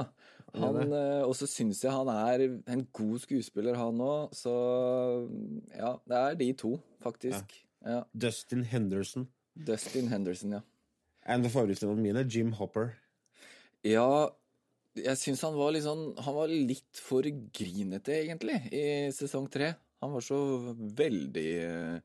Han, 0.55 0.93
og 1.27 1.33
så 1.37 1.45
syns 1.45 1.83
jeg 1.83 1.91
han 1.93 2.07
er 2.09 2.45
en 2.71 2.85
god 2.95 3.19
skuespiller, 3.21 3.75
han 3.77 3.99
òg. 4.01 4.31
Så 4.33 4.53
ja, 5.75 5.91
det 6.07 6.21
er 6.21 6.39
de 6.39 6.47
to, 6.57 6.71
faktisk. 7.03 7.59
Ja. 7.83 7.99
Dustin 8.15 8.63
Henderson. 8.71 9.27
Dustin 9.67 10.07
Henderson, 10.09 10.55
ja. 10.57 10.63
En 11.27 11.45
av 11.45 11.53
favorittene 11.53 11.99
mine, 11.99 12.23
Jim 12.31 12.55
Hopper. 12.57 12.95
Ja, 13.85 14.31
jeg 15.05 15.17
syns 15.21 15.41
han 15.45 15.55
var 15.57 15.71
litt 15.75 15.85
sånn 15.85 16.03
Han 16.25 16.35
var 16.35 16.51
litt 16.51 16.99
for 17.01 17.25
grinete, 17.55 18.15
egentlig, 18.25 18.57
i 18.73 18.83
sesong 19.15 19.47
tre. 19.51 19.73
Han 20.03 20.13
var 20.15 20.23
så 20.23 20.37
veldig 20.99 21.47
eh, 21.65 21.99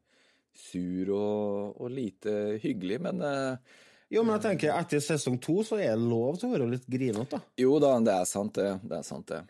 sur 0.54 1.10
og, 1.14 1.80
og 1.82 1.90
lite 1.94 2.58
hyggelig, 2.62 3.00
men 3.06 3.20
eh, 3.22 3.80
Jo, 4.14 4.22
men 4.22 4.36
jeg 4.36 4.44
tenker 4.48 4.74
etter 4.76 5.02
sesong 5.02 5.38
to 5.42 5.60
så 5.66 5.78
er 5.80 5.94
det 5.96 6.06
lov 6.06 6.38
til 6.38 6.48
å 6.50 6.54
være 6.54 6.70
litt 6.76 6.86
grinete, 6.90 7.38
da. 7.38 7.42
Jo 7.58 7.78
da, 7.82 7.96
det 8.04 8.14
er 8.14 8.28
sant, 8.30 8.54
det. 8.58 8.72
Det 8.84 8.98
er 9.00 9.06
sant, 9.06 9.26
det. 9.30 9.42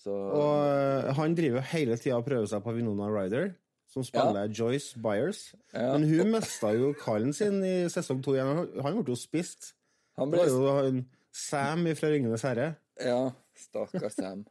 Så 0.00 0.12
Og 0.12 0.54
eh, 0.64 1.10
han 1.18 1.34
driver 1.36 1.60
jo 1.60 1.66
hele 1.74 1.98
tida 2.00 2.18
og 2.20 2.26
prøver 2.28 2.48
seg 2.48 2.64
på 2.64 2.72
Vinona 2.76 3.08
Ryder, 3.12 3.50
som 3.90 4.04
spiller 4.06 4.48
Joyce 4.54 5.00
Byers. 5.02 5.40
Ja. 5.74 5.90
Men 5.96 6.06
hun 6.08 6.30
mista 6.36 6.70
jo 6.76 6.92
kallen 6.96 7.32
sin 7.36 7.58
i 7.66 7.74
sesong 7.92 8.20
to 8.24 8.36
igjen. 8.36 8.64
Han- 8.80 9.00
ble 9.02 9.12
jo 9.12 9.18
spist. 9.18 9.72
han 10.16 10.30
Det 10.30 10.38
ble 10.38 10.60
var 10.62 10.86
jo 10.88 11.02
Sam 11.36 11.84
fra 11.98 12.08
Ringenes 12.10 12.42
herre. 12.46 12.68
Ja, 13.04 13.32
stakkars 13.56 14.14
Sam. 14.18 14.44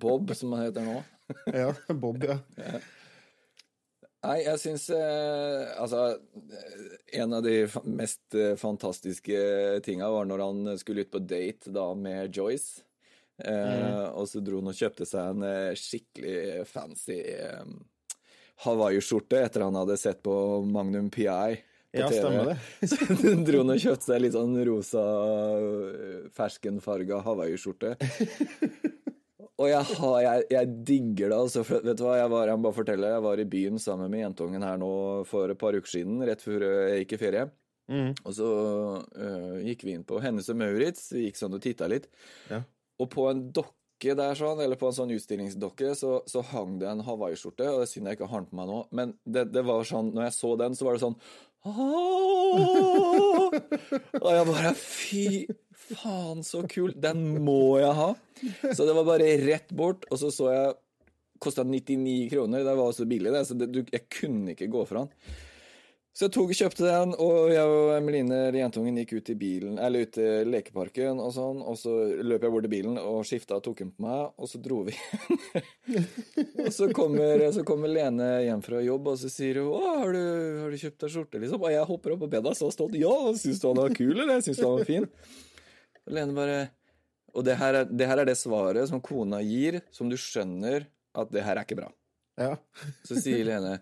Bob, 0.00 0.34
som 0.36 0.52
han 0.52 0.66
heter 0.66 0.84
nå. 0.84 1.00
Ja, 1.56 1.70
Bob, 1.94 2.20
ja. 2.24 2.36
Nei, 4.24 4.38
jeg 4.44 4.60
syns 4.60 4.86
eh, 4.92 5.70
Altså, 5.80 6.02
eh, 6.36 6.84
en 7.20 7.32
av 7.36 7.42
de 7.44 7.54
mest 7.88 8.36
eh, 8.36 8.54
fantastiske 8.60 9.38
tinga 9.84 10.08
var 10.12 10.28
når 10.28 10.42
han 10.44 10.74
skulle 10.80 11.04
ut 11.04 11.12
på 11.12 11.20
date 11.24 11.72
da 11.72 11.86
med 11.96 12.32
Joyce. 12.36 12.82
Eh, 13.44 14.04
Og 14.12 14.28
så 14.30 14.40
dro 14.44 14.60
han 14.60 14.70
og 14.72 14.76
kjøpte 14.78 15.08
seg 15.08 15.32
en 15.34 15.46
eh, 15.48 15.72
skikkelig 15.80 16.64
fancy 16.70 17.18
eh, 17.34 17.64
hawaiiskjorte 18.64 19.40
etter 19.44 19.64
han 19.66 19.76
hadde 19.80 19.96
sett 20.00 20.20
på 20.24 20.34
Magnum 20.68 21.08
PI. 21.12 21.56
Ja, 21.94 22.08
TV. 22.10 22.18
stemmer 22.18 22.50
det. 22.50 22.88
Så 22.90 23.36
dro 23.46 23.62
han 23.62 23.74
og 23.74 23.82
kjøpte 23.84 24.08
seg 24.08 24.22
litt 24.24 24.34
sånn 24.34 24.56
rosa, 24.66 25.04
eh, 25.30 26.24
ferskenfarga 26.34 27.20
hawaiiskjorte. 27.24 27.94
Og 29.62 29.68
jeg, 29.70 29.86
har, 30.00 30.14
jeg, 30.24 30.46
jeg 30.50 30.70
digger 30.88 31.30
det, 31.30 31.36
altså. 31.38 31.62
Vet 31.62 31.98
du 31.98 32.02
hva, 32.02 32.16
jeg 32.18 32.30
var, 32.32 32.48
jeg 32.50 32.58
må 32.58 32.66
bare 32.66 32.78
fortelle, 32.80 33.10
jeg 33.12 33.22
var 33.22 33.42
i 33.42 33.46
byen 33.52 33.78
sammen 33.82 34.10
med 34.10 34.24
jentungen 34.24 34.66
her 34.66 34.80
nå 34.82 34.94
for 35.30 35.52
et 35.52 35.60
par 35.60 35.78
uker 35.78 35.92
siden, 35.92 36.18
rett 36.26 36.42
før 36.42 36.66
eh, 36.66 36.80
jeg 36.90 37.04
gikk 37.04 37.14
i 37.14 37.20
ferie. 37.22 37.44
Mm. 37.92 38.14
Og 38.24 38.32
så 38.32 38.48
uh, 39.04 39.56
gikk 39.60 39.84
vi 39.84 39.92
inn 39.92 40.06
på 40.08 40.18
Hennes 40.24 40.48
og 40.48 40.56
Maurits, 40.56 41.10
vi 41.12 41.26
gikk 41.26 41.38
sånn 41.38 41.54
og 41.54 41.62
titta 41.62 41.86
litt. 41.92 42.08
Ja. 42.48 42.62
Og 43.02 43.10
på 43.12 43.26
en 43.30 43.48
dokke 43.54 43.73
der, 44.02 44.34
sånn, 44.36 44.60
eller 44.60 44.76
på 44.76 44.90
en 44.90 44.96
sånn 44.96 45.12
utstillingsdokke, 45.14 45.94
så, 45.96 46.18
så 46.28 46.42
hang 46.50 46.78
det 46.80 46.88
en 46.90 47.04
hawaiiskjorte. 47.06 47.66
Og 47.70 47.80
det 47.80 47.86
er 47.86 47.90
synd 47.92 48.10
jeg 48.10 48.18
ikke 48.18 48.28
har 48.30 48.44
den 48.44 48.50
på 48.50 48.58
meg 48.60 48.70
nå, 48.70 48.78
men 48.92 49.14
det, 49.24 49.46
det 49.54 49.64
var 49.64 49.86
sånn, 49.88 50.12
når 50.14 50.28
jeg 50.28 50.36
så 50.36 50.54
den, 50.60 50.76
så 50.76 50.88
var 50.88 50.98
det 50.98 51.04
sånn 51.06 51.18
«Åh!» 51.64 53.54
Og 54.20 54.30
jeg 54.34 54.48
bare 54.50 54.72
Fy 54.76 55.26
faen, 55.94 56.42
så 56.44 56.64
kul! 56.68 56.92
Den 56.96 57.24
må 57.44 57.78
jeg 57.80 57.94
ha! 57.96 58.10
Så 58.74 58.84
det 58.84 58.96
var 58.96 59.08
bare 59.08 59.36
rett 59.44 59.72
bort, 59.76 60.04
og 60.10 60.20
så 60.20 60.32
så 60.34 60.50
jeg 60.52 60.74
Kosta 61.44 61.64
99 61.66 62.30
kroner. 62.30 62.62
Det 62.64 62.72
var 62.78 62.92
så 62.96 63.04
billig, 63.04 63.32
det, 63.34 63.42
så 63.44 63.56
det, 63.58 63.66
du, 63.74 63.82
jeg 63.92 64.06
kunne 64.12 64.54
ikke 64.54 64.70
gå 64.72 64.84
fra 64.88 65.02
den. 65.02 65.34
Så 66.14 66.28
jeg 66.28 66.32
tok, 66.36 66.52
kjøpte 66.54 66.84
den, 66.86 67.12
og 67.18 67.48
jeg 67.50 67.66
og 67.66 67.88
Emeline, 67.96 68.36
eller 68.46 68.60
jentungen, 68.60 69.00
gikk 69.00 69.16
ut 69.16 69.30
i 69.32 69.34
bilen, 69.34 69.80
eller 69.82 70.04
ut 70.06 70.18
i 70.22 70.26
lekeparken 70.46 71.18
og 71.18 71.32
sånn, 71.34 71.58
og 71.58 71.74
så 71.80 71.90
løp 72.22 72.46
jeg 72.46 72.54
bort 72.54 72.66
til 72.68 72.70
bilen 72.70 73.00
og 73.00 73.24
skifta 73.26 73.58
og 73.58 73.64
tok 73.66 73.82
den 73.82 73.90
på 73.90 74.04
meg, 74.06 74.28
og 74.38 74.46
så 74.46 74.60
dro 74.62 74.84
vi. 74.86 74.94
og 76.62 76.70
så 76.76 76.88
kommer, 76.94 77.42
så 77.56 77.66
kommer 77.66 77.90
Lene 77.90 78.30
hjem 78.46 78.62
fra 78.62 78.84
jobb, 78.86 79.10
og 79.10 79.18
så 79.24 79.32
sier 79.32 79.58
hun 79.58 79.74
'Å, 79.74 79.90
har 80.04 80.14
du, 80.14 80.22
har 80.62 80.70
du 80.70 80.80
kjøpt 80.84 81.02
deg 81.02 81.14
skjorte', 81.16 81.42
liksom? 81.42 81.66
Og 81.66 81.74
jeg 81.74 81.90
hopper 81.90 82.14
opp 82.14 82.22
på 82.22 82.32
bedet 82.38 82.56
så 82.62 82.70
stolt. 82.70 82.94
'Ja, 82.94 83.18
syns 83.34 83.58
du 83.58 83.68
han 83.72 83.82
var 83.82 83.98
kul, 83.98 84.14
eller? 84.14 84.38
Syns 84.38 84.62
du 84.62 84.66
han 84.68 84.78
var 84.78 84.86
fin?' 84.94 85.10
Og 86.06 86.14
Lene 86.14 86.36
bare 86.38 86.58
Og 87.34 87.42
det 87.42 87.58
her, 87.58 87.74
er, 87.74 87.84
det 87.90 88.06
her 88.06 88.20
er 88.22 88.30
det 88.30 88.38
svaret 88.38 88.86
som 88.86 89.02
kona 89.02 89.42
gir, 89.42 89.82
som 89.90 90.06
du 90.06 90.14
skjønner 90.14 90.86
at 91.10 91.34
det 91.34 91.42
her 91.42 91.58
er 91.58 91.66
ikke 91.66 91.82
bra. 91.82 91.90
Ja. 92.38 92.54
Så 93.02 93.18
sier 93.18 93.42
Lene 93.42 93.80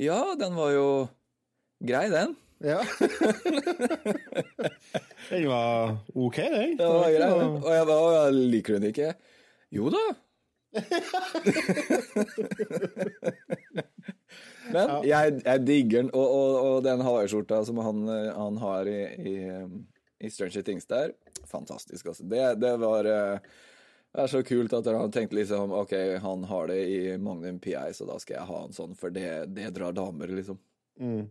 'Ja, 0.00 0.32
den 0.40 0.56
var 0.56 0.72
jo 0.72 0.86
grei, 1.82 2.06
den'. 2.12 2.34
ja. 2.62 2.80
Den 5.30 5.48
var 5.48 5.96
OK, 6.14 6.36
den. 6.36 6.76
Det 6.78 6.86
var 6.86 7.10
grei, 7.10 7.30
den. 7.30 7.56
Og 7.62 7.70
jeg 7.72 7.86
bare 7.86 8.02
'Å, 8.02 8.30
liker 8.30 8.72
du 8.72 8.78
den 8.78 8.90
ikke?' 8.92 9.14
Jo 9.72 9.90
da. 9.92 10.04
Men 14.72 14.88
jeg, 15.04 15.42
jeg 15.44 15.58
digger 15.66 16.02
den, 16.02 16.10
og, 16.14 16.28
og, 16.28 16.50
og 16.66 16.84
den 16.86 17.00
hawaiiskjorta 17.04 17.64
som 17.68 17.76
han, 17.84 18.08
han 18.08 18.56
har 18.62 18.88
i, 18.88 19.02
i, 19.18 19.34
i 20.22 20.30
Stranger 20.32 20.64
Things 20.64 20.86
der, 20.88 21.12
fantastisk, 21.50 22.06
altså. 22.12 22.24
Det, 22.28 22.60
det 22.62 22.72
var 22.80 23.08
eh, 23.08 23.38
det 24.12 24.20
er 24.26 24.28
så 24.28 24.42
kult 24.44 24.72
at 24.76 24.88
han 24.92 25.12
tenkte 25.12 25.38
liksom 25.38 25.72
OK, 25.72 25.92
han 26.20 26.44
har 26.44 26.66
det 26.68 26.80
i 26.84 27.16
Magnum 27.16 27.58
PI, 27.64 27.92
så 27.96 28.04
da 28.08 28.18
skal 28.20 28.34
jeg 28.38 28.48
ha 28.50 28.58
en 28.66 28.74
sånn, 28.76 28.94
for 28.98 29.08
det, 29.14 29.28
det 29.56 29.70
drar 29.76 29.92
damer, 29.96 30.28
liksom. 30.36 30.58
Mm. 31.00 31.22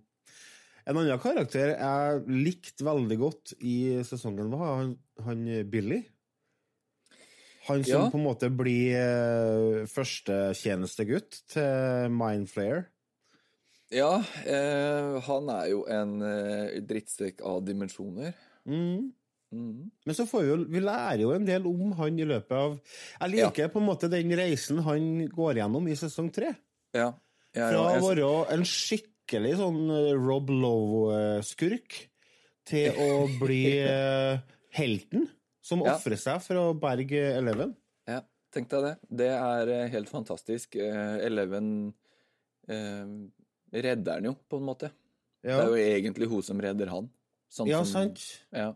En 0.87 0.97
annen 0.97 1.21
karakter 1.21 1.75
jeg 1.75 2.23
likte 2.27 2.85
veldig 2.87 3.17
godt 3.21 3.53
i 3.59 3.75
sesongen, 4.07 4.49
var 4.53 4.81
han, 4.81 4.95
han 5.25 5.43
Billy. 5.69 6.01
Han 7.67 7.83
som 7.85 7.93
Ja. 7.93 8.09
på 8.09 8.17
en 8.17 8.25
måte 8.25 8.49
blir 8.49 8.95
uh, 8.97 9.85
førstetjenestegutt 9.85 11.43
til 11.53 12.09
Mindflayer. 12.09 12.87
Ja, 13.91 14.23
eh, 14.47 15.17
han 15.27 15.49
er 15.51 15.65
jo 15.67 15.81
en 15.91 16.21
eh, 16.23 16.77
drittsekk 16.87 17.41
av 17.43 17.59
dimensjoner. 17.67 18.31
Mm. 18.63 19.11
Mm. 19.51 19.89
Men 20.07 20.15
så 20.15 20.23
får 20.23 20.45
vi 20.45 20.47
jo 20.47 20.57
Vi 20.71 20.79
lærer 20.79 21.23
jo 21.25 21.33
en 21.35 21.43
del 21.43 21.65
om 21.67 21.91
han 21.97 22.15
i 22.15 22.23
løpet 22.23 22.53
av 22.55 22.77
Jeg 23.19 23.31
liker 23.33 23.71
på 23.73 23.81
en 23.81 23.87
måte 23.89 24.07
den 24.07 24.31
reisen 24.39 24.79
han 24.85 25.25
går 25.27 25.59
gjennom 25.59 25.89
i 25.91 25.97
sesong 25.99 26.29
tre. 26.31 26.53
Ja. 26.95 27.09
Ja, 27.51 27.67
Fra 27.67 27.81
å 27.83 27.99
være 28.05 28.29
en 28.55 28.63
skikkelig 28.63 29.10
sånn 29.29 29.89
eh, 29.91 30.13
Rob 30.17 30.49
Lowe-skurk 30.49 32.09
til 32.65 32.91
å 32.97 33.27
bli 33.39 33.77
eh, 33.87 34.39
helten 34.77 35.27
som 35.61 35.81
Ja. 35.85 35.95
ofrer 35.95 36.17
seg 36.17 36.41
for 36.41 36.55
å 36.55 36.73
berge 36.79 37.37
Eleven. 37.37 37.75
ja, 38.07 38.21
tenk 38.51 38.69
deg 38.69 38.83
det. 38.83 38.97
Det 39.09 39.29
er 39.29 39.67
eh, 39.69 39.87
helt 39.89 40.09
fantastisk. 40.09 40.75
Eleven 40.75 41.93
eh, 42.67 43.05
redder 43.73 44.13
han 44.19 44.23
jo, 44.25 44.35
på 44.49 44.57
en 44.57 44.65
måte. 44.67 44.91
Ja, 45.43 45.57
Det 45.57 45.63
er 45.63 45.67
jo 45.69 45.75
egentlig 45.99 46.27
hun 46.29 46.41
som 46.43 46.59
redder 46.61 46.87
han. 46.89 47.09
Sånn 47.51 47.67
ja 47.67 47.83
som- 47.83 48.09
sant. 48.15 48.19
Ja. 48.53 48.73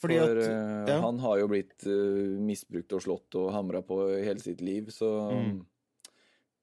Fordi 0.00 0.16
For 0.18 0.38
at 0.40 0.88
ja. 0.88 1.00
han 1.02 1.18
har 1.20 1.38
jo 1.38 1.48
blitt 1.48 1.84
misbrukt 2.40 2.92
og 2.96 3.02
slått 3.02 3.34
og 3.36 3.50
hamra 3.52 3.82
på 3.82 3.98
hele 4.24 4.40
sitt 4.40 4.60
liv, 4.62 4.86
så 4.88 5.30
Mm. 5.30 5.66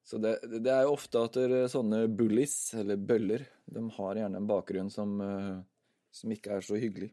Så 0.07 0.19
det, 0.23 0.37
det 0.63 0.71
er 0.71 0.85
jo 0.87 0.93
ofte 0.95 1.19
at 1.19 1.35
er 1.41 1.65
sånne 1.71 2.05
bullies, 2.15 2.53
eller 2.79 2.95
bøller, 2.95 3.41
de 3.67 3.81
har 3.97 4.15
gjerne 4.21 4.39
en 4.39 4.47
bakgrunn 4.47 4.91
som, 4.93 5.17
eh, 5.19 5.57
som 6.15 6.31
ikke 6.31 6.53
er 6.55 6.63
så 6.63 6.79
hyggelig. 6.79 7.09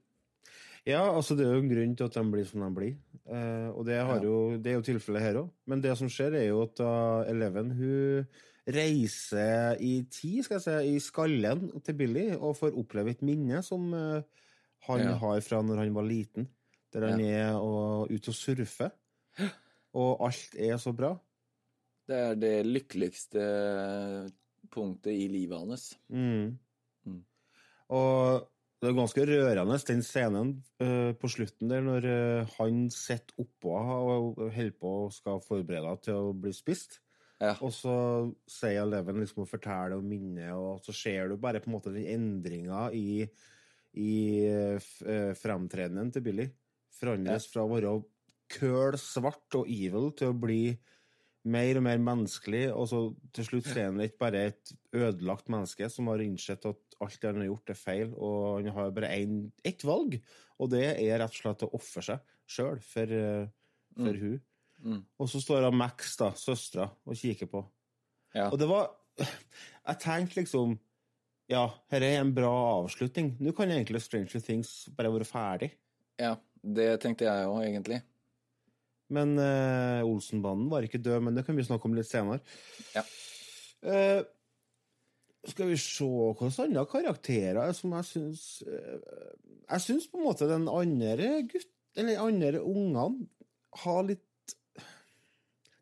Ja, 0.86 1.00
altså 1.10 1.34
det 1.34 1.46
er 1.46 1.54
jo 1.56 1.62
en 1.64 1.70
grunn 1.72 1.94
til 1.96 2.06
at 2.06 2.14
de 2.18 2.22
blir 2.30 2.44
som 2.46 2.60
de 2.62 2.68
blir. 2.76 2.94
Eh, 3.24 3.68
og 3.72 3.86
det, 3.88 3.96
har 4.04 4.20
Ja. 4.20 4.28
jo, 4.28 4.56
det 4.62 4.70
er 4.70 4.76
jo 4.78 4.84
tilfellet 4.86 5.24
her 5.24 5.38
òg. 5.40 5.50
Men 5.66 5.80
det 5.80 5.96
som 5.98 6.10
skjer, 6.12 6.36
er 6.38 6.46
jo 6.52 6.62
at 6.62 6.74
da 6.76 6.90
Eleven 7.32 7.72
hun 7.72 8.26
reiser 8.68 9.76
i 9.80 9.94
tid, 10.12 10.44
skal 10.44 10.60
jeg 10.60 10.64
si, 10.66 10.94
i 10.94 11.00
skallen 11.02 11.66
til 11.84 11.96
Billy, 11.98 12.26
og 12.36 12.56
får 12.60 12.76
oppleve 12.78 13.10
et 13.14 13.22
minne 13.26 13.62
som 13.64 13.90
eh, 13.96 14.22
han 14.88 15.00
Ja. 15.00 15.14
har 15.18 15.40
fra 15.40 15.62
når 15.64 15.82
han 15.82 15.94
var 15.96 16.04
liten. 16.06 16.48
Der 16.92 17.08
han 17.10 17.20
er 17.20 17.54
og, 17.58 18.06
ute 18.12 18.30
og 18.30 18.34
surfer. 18.38 18.92
Og 19.94 20.20
alt 20.28 20.54
er 20.54 20.76
så 20.78 20.92
bra. 20.94 21.16
Det 22.04 22.16
er 22.16 22.34
det 22.36 22.56
lykkeligste 22.68 23.44
punktet 24.74 25.14
i 25.14 25.28
livet 25.30 25.60
hans. 25.60 25.86
Mm. 26.12 26.56
Mm. 27.08 27.22
Og 27.96 28.50
det 28.82 28.90
er 28.90 28.98
ganske 28.98 29.24
rørende, 29.24 29.78
den 29.88 30.02
scenen 30.04 30.50
uh, 30.82 31.14
på 31.16 31.30
slutten 31.32 31.70
der, 31.72 31.80
når 31.84 32.08
uh, 32.10 32.52
han 32.58 32.84
sitter 32.92 33.46
oppå 33.46 33.72
og 33.72 34.42
holder 34.52 34.76
på 34.76 34.92
og 35.06 35.14
skal 35.16 35.40
forberede 35.44 35.88
henne 35.88 36.04
til 36.04 36.20
å 36.20 36.34
bli 36.36 36.52
spist. 36.52 36.98
Ja. 37.40 37.54
Og 37.64 37.72
så 37.74 37.94
sier 38.48 38.84
Eleven 38.84 39.22
liksom 39.22 39.44
å 39.44 39.48
fortelle 39.48 39.96
og 39.98 40.04
minne, 40.06 40.50
og 40.52 40.84
så 40.84 40.94
ser 40.96 41.32
du 41.32 41.38
bare 41.40 41.62
på 41.64 41.70
en 41.70 41.76
måte 41.78 41.92
den 41.94 42.06
endringa 42.12 42.90
i, 42.92 43.24
i 44.00 44.14
uh, 44.52 45.32
fremtredenen 45.40 46.12
til 46.12 46.24
Billy. 46.28 46.50
Forandres 46.94 47.48
fra 47.50 47.64
å 47.64 47.72
være 47.72 47.96
køl 48.54 48.98
svart 49.00 49.56
og 49.56 49.70
evil 49.72 50.12
til 50.18 50.30
å 50.30 50.36
bli 50.44 50.62
mer 51.44 51.78
og 51.78 51.84
mer 51.84 52.00
menneskelig, 52.00 52.64
og 52.72 52.86
så 52.88 53.00
til 53.36 53.46
slutt 53.48 53.68
er 53.74 53.90
han 53.90 54.00
ikke 54.00 54.22
bare 54.22 54.46
et 54.50 54.72
ødelagt 54.96 55.50
menneske 55.52 55.88
som 55.92 56.08
har 56.08 56.22
innsett 56.24 56.64
at 56.68 56.96
alt 57.04 57.26
han 57.26 57.42
har 57.42 57.50
gjort, 57.50 57.72
er 57.72 57.78
feil, 57.78 58.14
og 58.14 58.62
han 58.62 58.72
har 58.76 58.94
bare 58.96 59.12
ett 59.66 59.84
valg, 59.84 60.16
og 60.58 60.72
det 60.72 60.86
er 60.94 61.18
rett 61.20 61.36
og 61.36 61.42
slett 61.42 61.66
å 61.66 61.72
ofre 61.76 62.04
seg 62.06 62.34
sjøl 62.48 62.80
for, 62.84 63.14
for 63.96 64.16
mm. 64.16 64.22
hun. 64.22 64.40
Mm. 64.84 65.02
Og 65.20 65.30
så 65.32 65.40
står 65.40 65.68
han 65.68 65.76
Max, 65.76 66.14
da, 66.20 66.30
søstera, 66.36 66.88
og 67.04 67.18
kikker 67.18 67.50
på. 67.50 67.64
Ja. 68.34 68.50
Og 68.50 68.58
det 68.58 68.68
var 68.70 68.90
Jeg 69.14 69.98
tenkte 70.02 70.40
liksom 70.40 70.72
Ja, 71.46 71.68
dette 71.92 72.08
er 72.08 72.18
en 72.18 72.32
bra 72.34 72.50
avslutning. 72.80 73.34
Nå 73.38 73.52
kan 73.54 73.70
egentlig 73.70 74.00
Stranger 74.02 74.42
Things 74.42 74.88
bare 74.96 75.12
være 75.12 75.28
ferdig. 75.28 75.70
ja, 76.18 76.34
det 76.64 77.00
tenkte 77.02 77.28
jeg 77.28 77.46
òg, 77.46 77.60
egentlig. 77.66 78.00
Men 79.14 79.34
uh, 79.38 80.06
Olsenbanden 80.06 80.70
var 80.72 80.86
ikke 80.86 81.02
død, 81.02 81.20
men 81.26 81.36
det 81.36 81.44
kan 81.46 81.56
vi 81.56 81.66
snakke 81.66 81.88
om 81.88 81.96
litt 81.96 82.08
senere. 82.08 82.40
Ja. 82.94 83.04
Uh, 83.84 84.22
skal 85.44 85.68
vi 85.68 85.78
se 85.80 86.06
hvilke 86.08 86.48
andre 86.64 86.86
karakterer 86.88 87.74
som 87.76 87.92
jeg 87.98 88.08
syns 88.08 88.44
uh, 88.64 89.34
Jeg 89.68 89.82
syns 89.84 90.06
på 90.08 90.16
en 90.16 90.24
måte 90.30 90.48
den 90.48 90.70
andre 90.72 91.42
gutt... 91.50 91.68
Eller 91.94 92.18
andre 92.18 92.58
ungene 92.58 93.28
har 93.84 94.00
litt 94.08 94.54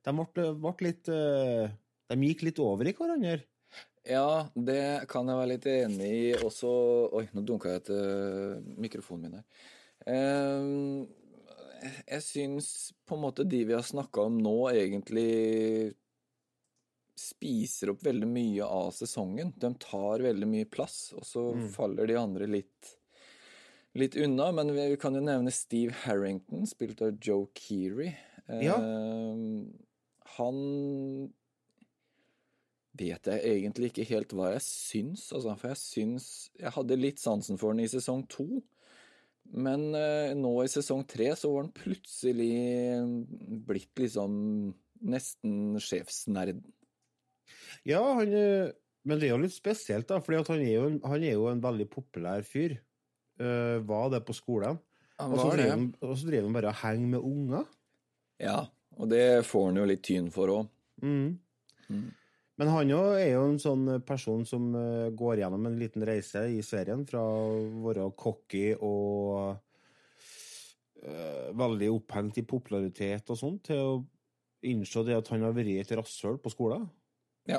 De 0.04 0.12
ble, 0.12 0.48
ble 0.60 0.72
litt 0.84 1.08
De 1.08 2.18
gikk 2.26 2.42
litt 2.44 2.58
over 2.60 2.90
i 2.90 2.92
hverandre. 2.98 3.38
Ja, 4.02 4.50
det 4.52 5.06
kan 5.10 5.30
jeg 5.30 5.38
være 5.38 5.50
litt 5.54 5.68
enig 5.70 6.10
i 6.10 6.24
også 6.34 6.72
Oi, 7.14 7.24
nå 7.32 7.44
dunka 7.46 7.70
jeg 7.70 7.84
etter 7.84 8.58
mikrofonen 8.82 9.28
min 9.28 9.38
her. 9.38 9.46
Eh, 10.10 10.64
jeg 11.82 12.22
syns 12.22 12.68
på 13.08 13.16
en 13.16 13.22
måte 13.24 13.44
de 13.48 13.64
vi 13.68 13.74
har 13.76 13.82
snakka 13.86 14.26
om 14.28 14.38
nå, 14.42 14.56
egentlig 14.72 15.94
spiser 17.18 17.92
opp 17.92 18.02
veldig 18.06 18.26
mye 18.30 18.64
av 18.66 18.90
sesongen. 18.96 19.52
De 19.60 19.68
tar 19.82 20.24
veldig 20.24 20.48
mye 20.48 20.68
plass, 20.72 21.12
og 21.16 21.26
så 21.28 21.44
faller 21.74 22.08
de 22.10 22.16
andre 22.18 22.48
litt 22.50 22.92
litt 23.94 24.16
unna. 24.16 24.46
Men 24.56 24.72
vi 24.74 24.96
kan 24.96 25.14
jo 25.14 25.20
nevne 25.20 25.52
Steve 25.52 25.92
Harrington, 26.06 26.64
spilt 26.66 27.02
av 27.04 27.18
Joe 27.20 27.46
Keery. 27.58 28.14
Eh, 28.48 28.62
Ja. 28.64 28.78
Han 30.38 31.32
vet 32.96 33.28
jeg 33.28 33.42
egentlig 33.44 33.90
ikke 33.92 34.08
helt 34.08 34.32
hva 34.36 34.50
jeg 34.54 34.62
syns, 34.64 35.26
altså, 35.32 35.54
for 35.60 35.72
jeg 35.72 35.80
syns 35.80 36.26
Jeg 36.60 36.72
hadde 36.74 36.96
litt 37.00 37.20
sansen 37.20 37.58
for 37.60 37.72
den 37.72 37.84
i 37.84 37.88
sesong 37.92 38.24
to. 38.32 38.62
Men 39.52 39.90
eh, 39.98 40.33
nå 40.38 40.52
i 40.62 40.70
sesong 40.70 41.02
tre 41.09 41.33
så 41.37 41.50
var 41.52 41.66
han 41.66 41.74
plutselig 41.76 42.52
blitt 43.66 43.98
liksom 44.00 44.33
nesten 45.02 45.81
sjefsnerden. 45.83 46.62
Ja, 47.88 48.00
han, 48.20 48.33
eh, 48.33 48.70
men 49.02 49.18
det 49.18 49.28
er 49.28 49.35
jo 49.35 49.42
litt 49.42 49.55
spesielt, 49.55 50.09
da, 50.09 50.20
for 50.22 50.38
han, 50.38 51.00
han 51.02 51.26
er 51.26 51.35
jo 51.35 51.48
en 51.50 51.62
veldig 51.62 51.88
populær 51.90 52.46
fyr. 52.46 52.78
Uh, 53.40 53.81
var 53.88 54.11
det 54.12 54.20
på 54.28 54.35
skolen. 54.37 54.76
Og 55.18 55.33
så 55.35 55.46
var 55.48 55.57
driver 55.57 55.72
han, 55.72 55.87
og 56.05 56.12
så 56.18 56.28
driver 56.28 56.46
han 56.46 56.57
bare 56.57 56.70
og 56.70 56.81
henger 56.83 57.09
med 57.14 57.26
unger. 57.26 57.64
Ja, 58.42 58.59
og 58.98 59.09
det 59.11 59.24
får 59.48 59.64
han 59.68 59.81
jo 59.81 59.87
litt 59.88 60.02
tyn 60.07 60.28
for 60.35 60.52
òg. 60.52 60.68
Mm. 61.02 61.38
Mm. 61.88 62.05
Men 62.62 62.70
han 62.70 62.90
jo 62.92 63.01
er 63.18 63.33
jo 63.33 63.42
en 63.48 63.57
sånn 63.59 63.88
person 64.07 64.44
som 64.46 64.68
eh, 64.79 65.09
går 65.18 65.40
gjennom 65.40 65.64
en 65.66 65.79
liten 65.81 66.05
reise 66.07 66.44
i 66.46 66.61
serien, 66.62 67.03
fra 67.09 67.18
å 67.18 67.57
være 67.83 68.05
cocky 68.14 68.68
og 68.77 69.57
eh, 71.03 71.48
veldig 71.59 71.88
opphengt 71.90 72.38
i 72.38 72.46
popularitet 72.46 73.35
og 73.35 73.40
sånn, 73.40 73.59
til 73.66 73.83
å 73.83 73.98
innse 74.70 75.03
det 75.03 75.18
at 75.18 75.33
han 75.35 75.42
har 75.42 75.57
vært 75.57 75.75
et 75.83 75.90
rasshøl 75.98 76.38
på 76.38 76.55
skolen. 76.55 76.87
Ja. 77.51 77.59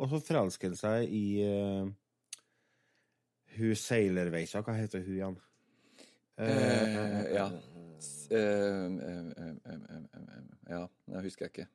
Og 0.00 0.08
så 0.08 0.22
forelsker 0.24 0.72
han 0.72 0.80
seg 0.80 1.12
i 1.12 1.44
uh, 1.44 1.84
hun 3.58 3.76
Seilerveisa, 3.76 4.64
hva 4.64 4.80
heter 4.80 5.04
hun 5.04 5.16
igjen? 5.18 5.40
Ja. 7.36 7.50
Eh, 8.30 8.40
eh, 8.40 9.28
eh, 9.36 9.80
Ja, 10.68 10.86
jeg 11.12 11.22
husker 11.28 11.46
jeg 11.46 11.52
ikke. 11.52 11.68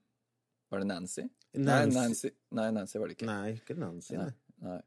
Var 0.71 0.79
det 0.83 0.87
Nancy? 0.87 1.25
Nei, 1.53 1.63
Nancy. 1.65 1.97
Nancy, 1.99 2.29
nei, 2.55 2.67
Nancy 2.71 2.99
var 3.01 3.09
det 3.11 3.17
ikke. 3.17 3.27
Nei, 3.27 3.47
ikke 3.59 3.75
Nancy. 3.75 4.13
Nei. 4.15 4.29
Nei. 4.63 4.77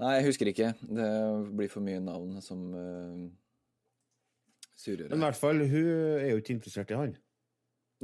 Nei. 0.00 0.12
Jeg 0.16 0.26
husker 0.30 0.48
ikke. 0.52 0.70
Det 0.80 1.08
blir 1.58 1.68
for 1.72 1.84
mye 1.84 2.00
navn 2.00 2.38
som 2.44 2.62
uh, 2.72 3.26
surrer. 4.76 5.10
Men 5.12 5.20
i 5.20 5.26
hvert 5.26 5.40
fall, 5.40 5.60
hun 5.68 5.90
er 6.16 6.30
jo 6.30 6.40
ikke 6.40 6.56
interessert 6.56 6.94
i 6.94 7.00
han. 7.02 7.12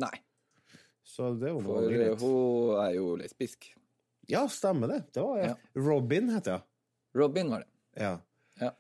Nei, 0.03 0.13
Så 1.05 1.33
det 1.41 1.51
var 1.53 1.65
for 1.65 1.81
bare 1.81 1.89
eh, 1.89 1.97
greit. 1.97 2.21
hun 2.23 2.77
er 2.85 2.93
jo 2.97 3.09
lesbisk. 3.21 3.67
Ja, 4.31 4.45
stemmer 4.49 4.93
det. 4.93 5.01
Det 5.17 5.25
var 5.25 5.41
jeg. 5.43 5.57
Robin 5.77 6.31
heter 6.33 6.59
jeg. 6.59 6.67
Robin 7.19 7.51
var 7.53 7.65
det. 7.65 7.69
Ja. 8.01 8.13
Ja. 8.61 8.71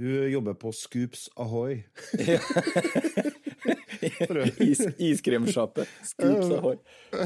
Hun 0.00 0.30
jobber 0.32 0.56
på 0.60 0.72
Scoops 0.72 1.28
Ahoy. 1.36 1.82
Is, 4.70 4.80
iskremsjappe. 4.98 5.84
Scoops 6.06 6.52
hår. 6.64 6.78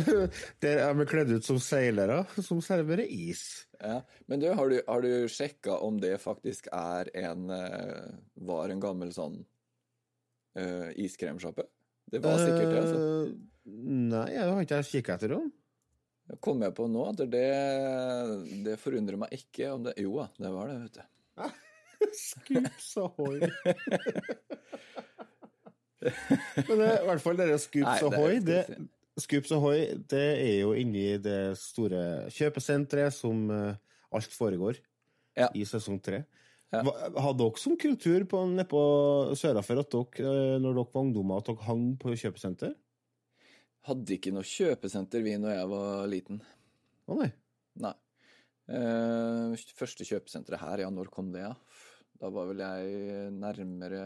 Der 0.64 0.82
er 0.86 0.94
vi 0.98 1.06
kledd 1.08 1.32
ut 1.34 1.46
som 1.46 1.60
seilere 1.62 2.22
som 2.42 2.62
serverer 2.64 3.06
is. 3.06 3.64
Ja. 3.80 4.00
Men 4.26 4.42
du, 4.42 4.48
har 4.56 4.70
du, 4.70 4.78
har 4.86 5.04
du 5.04 5.28
sjekka 5.30 5.78
om 5.84 5.98
det 6.02 6.16
faktisk 6.22 6.70
er 6.72 7.10
en 7.20 7.50
eh, 7.52 8.14
Var 8.48 8.72
en 8.72 8.80
gammel 8.82 9.10
sånn 9.14 9.42
uh, 10.58 10.90
iskremsjappe? 11.00 11.66
Det 12.10 12.20
var 12.24 12.38
sikkert 12.40 12.70
det, 12.70 12.80
altså. 12.80 13.02
Eh, 13.02 13.52
Nei, 13.64 14.26
jeg 14.34 14.48
har 14.48 14.64
ikke 14.66 14.80
kikka 14.90 15.16
etter 15.16 15.34
dem. 15.34 15.52
Det 16.28 16.38
kom 16.44 16.62
jeg 16.64 16.72
på 16.76 16.86
nå, 16.88 17.04
at 17.10 17.20
det, 17.32 17.48
det 18.64 18.78
forundrer 18.80 19.20
meg 19.20 19.32
ikke 19.36 19.70
om 19.74 19.84
det 19.84 19.92
Jo 20.00 20.22
da, 20.22 20.28
det 20.40 20.52
var 20.54 20.70
det, 20.70 20.76
vet 20.84 20.98
du. 20.98 21.04
Scoops 22.24 22.96
Ahoy. 23.00 23.40
Men 26.68 26.80
det, 26.82 26.90
i 26.90 27.08
hvert 27.08 27.24
fall 27.24 27.38
dere 27.38 27.58
Scoops 27.62 28.04
Ahoy 28.08 28.40
det. 28.44 28.62
Scoops 29.24 29.52
Ahoy 29.54 29.84
det 30.10 30.24
er 30.42 30.56
jo 30.64 30.72
inni 30.78 31.06
det 31.22 31.54
store 31.60 32.30
kjøpesenteret 32.34 33.14
som 33.14 33.44
eh, 33.54 33.76
alt 34.14 34.34
foregår 34.34 34.80
Ja. 35.38 35.48
i 35.54 35.64
sesong 35.66 36.00
tre. 36.02 36.24
Ja. 36.74 36.82
Hadde 36.82 37.38
dere 37.40 37.60
som 37.62 37.76
kultur 37.78 38.24
på, 38.30 38.40
nede 38.50 38.66
på 38.70 38.80
sørafor 39.38 39.82
at 39.84 39.94
dere, 39.94 40.30
eh, 40.30 40.56
når 40.62 40.80
dere 40.80 40.90
var 40.94 41.06
ungdommer, 41.06 41.42
at 41.42 41.50
dere 41.50 41.68
hang 41.68 41.86
på 42.00 42.14
kjøpesenter? 42.18 42.74
Hadde 43.84 44.16
ikke 44.16 44.32
noe 44.34 44.46
kjøpesenter 44.48 45.24
vi 45.24 45.36
når 45.38 45.58
jeg 45.58 45.70
var 45.74 46.06
liten. 46.10 46.40
Å 47.04 47.18
nei. 47.18 47.30
Nei. 47.84 47.94
Uh, 48.64 49.52
første 49.76 50.06
kjøpesenteret 50.08 50.62
her, 50.62 50.82
ja, 50.86 50.88
når 50.88 51.10
kom 51.12 51.28
det, 51.34 51.42
ja? 51.44 51.50
Da 52.16 52.30
var 52.32 52.48
vel 52.48 52.62
jeg 52.64 53.32
nærmere 53.36 54.04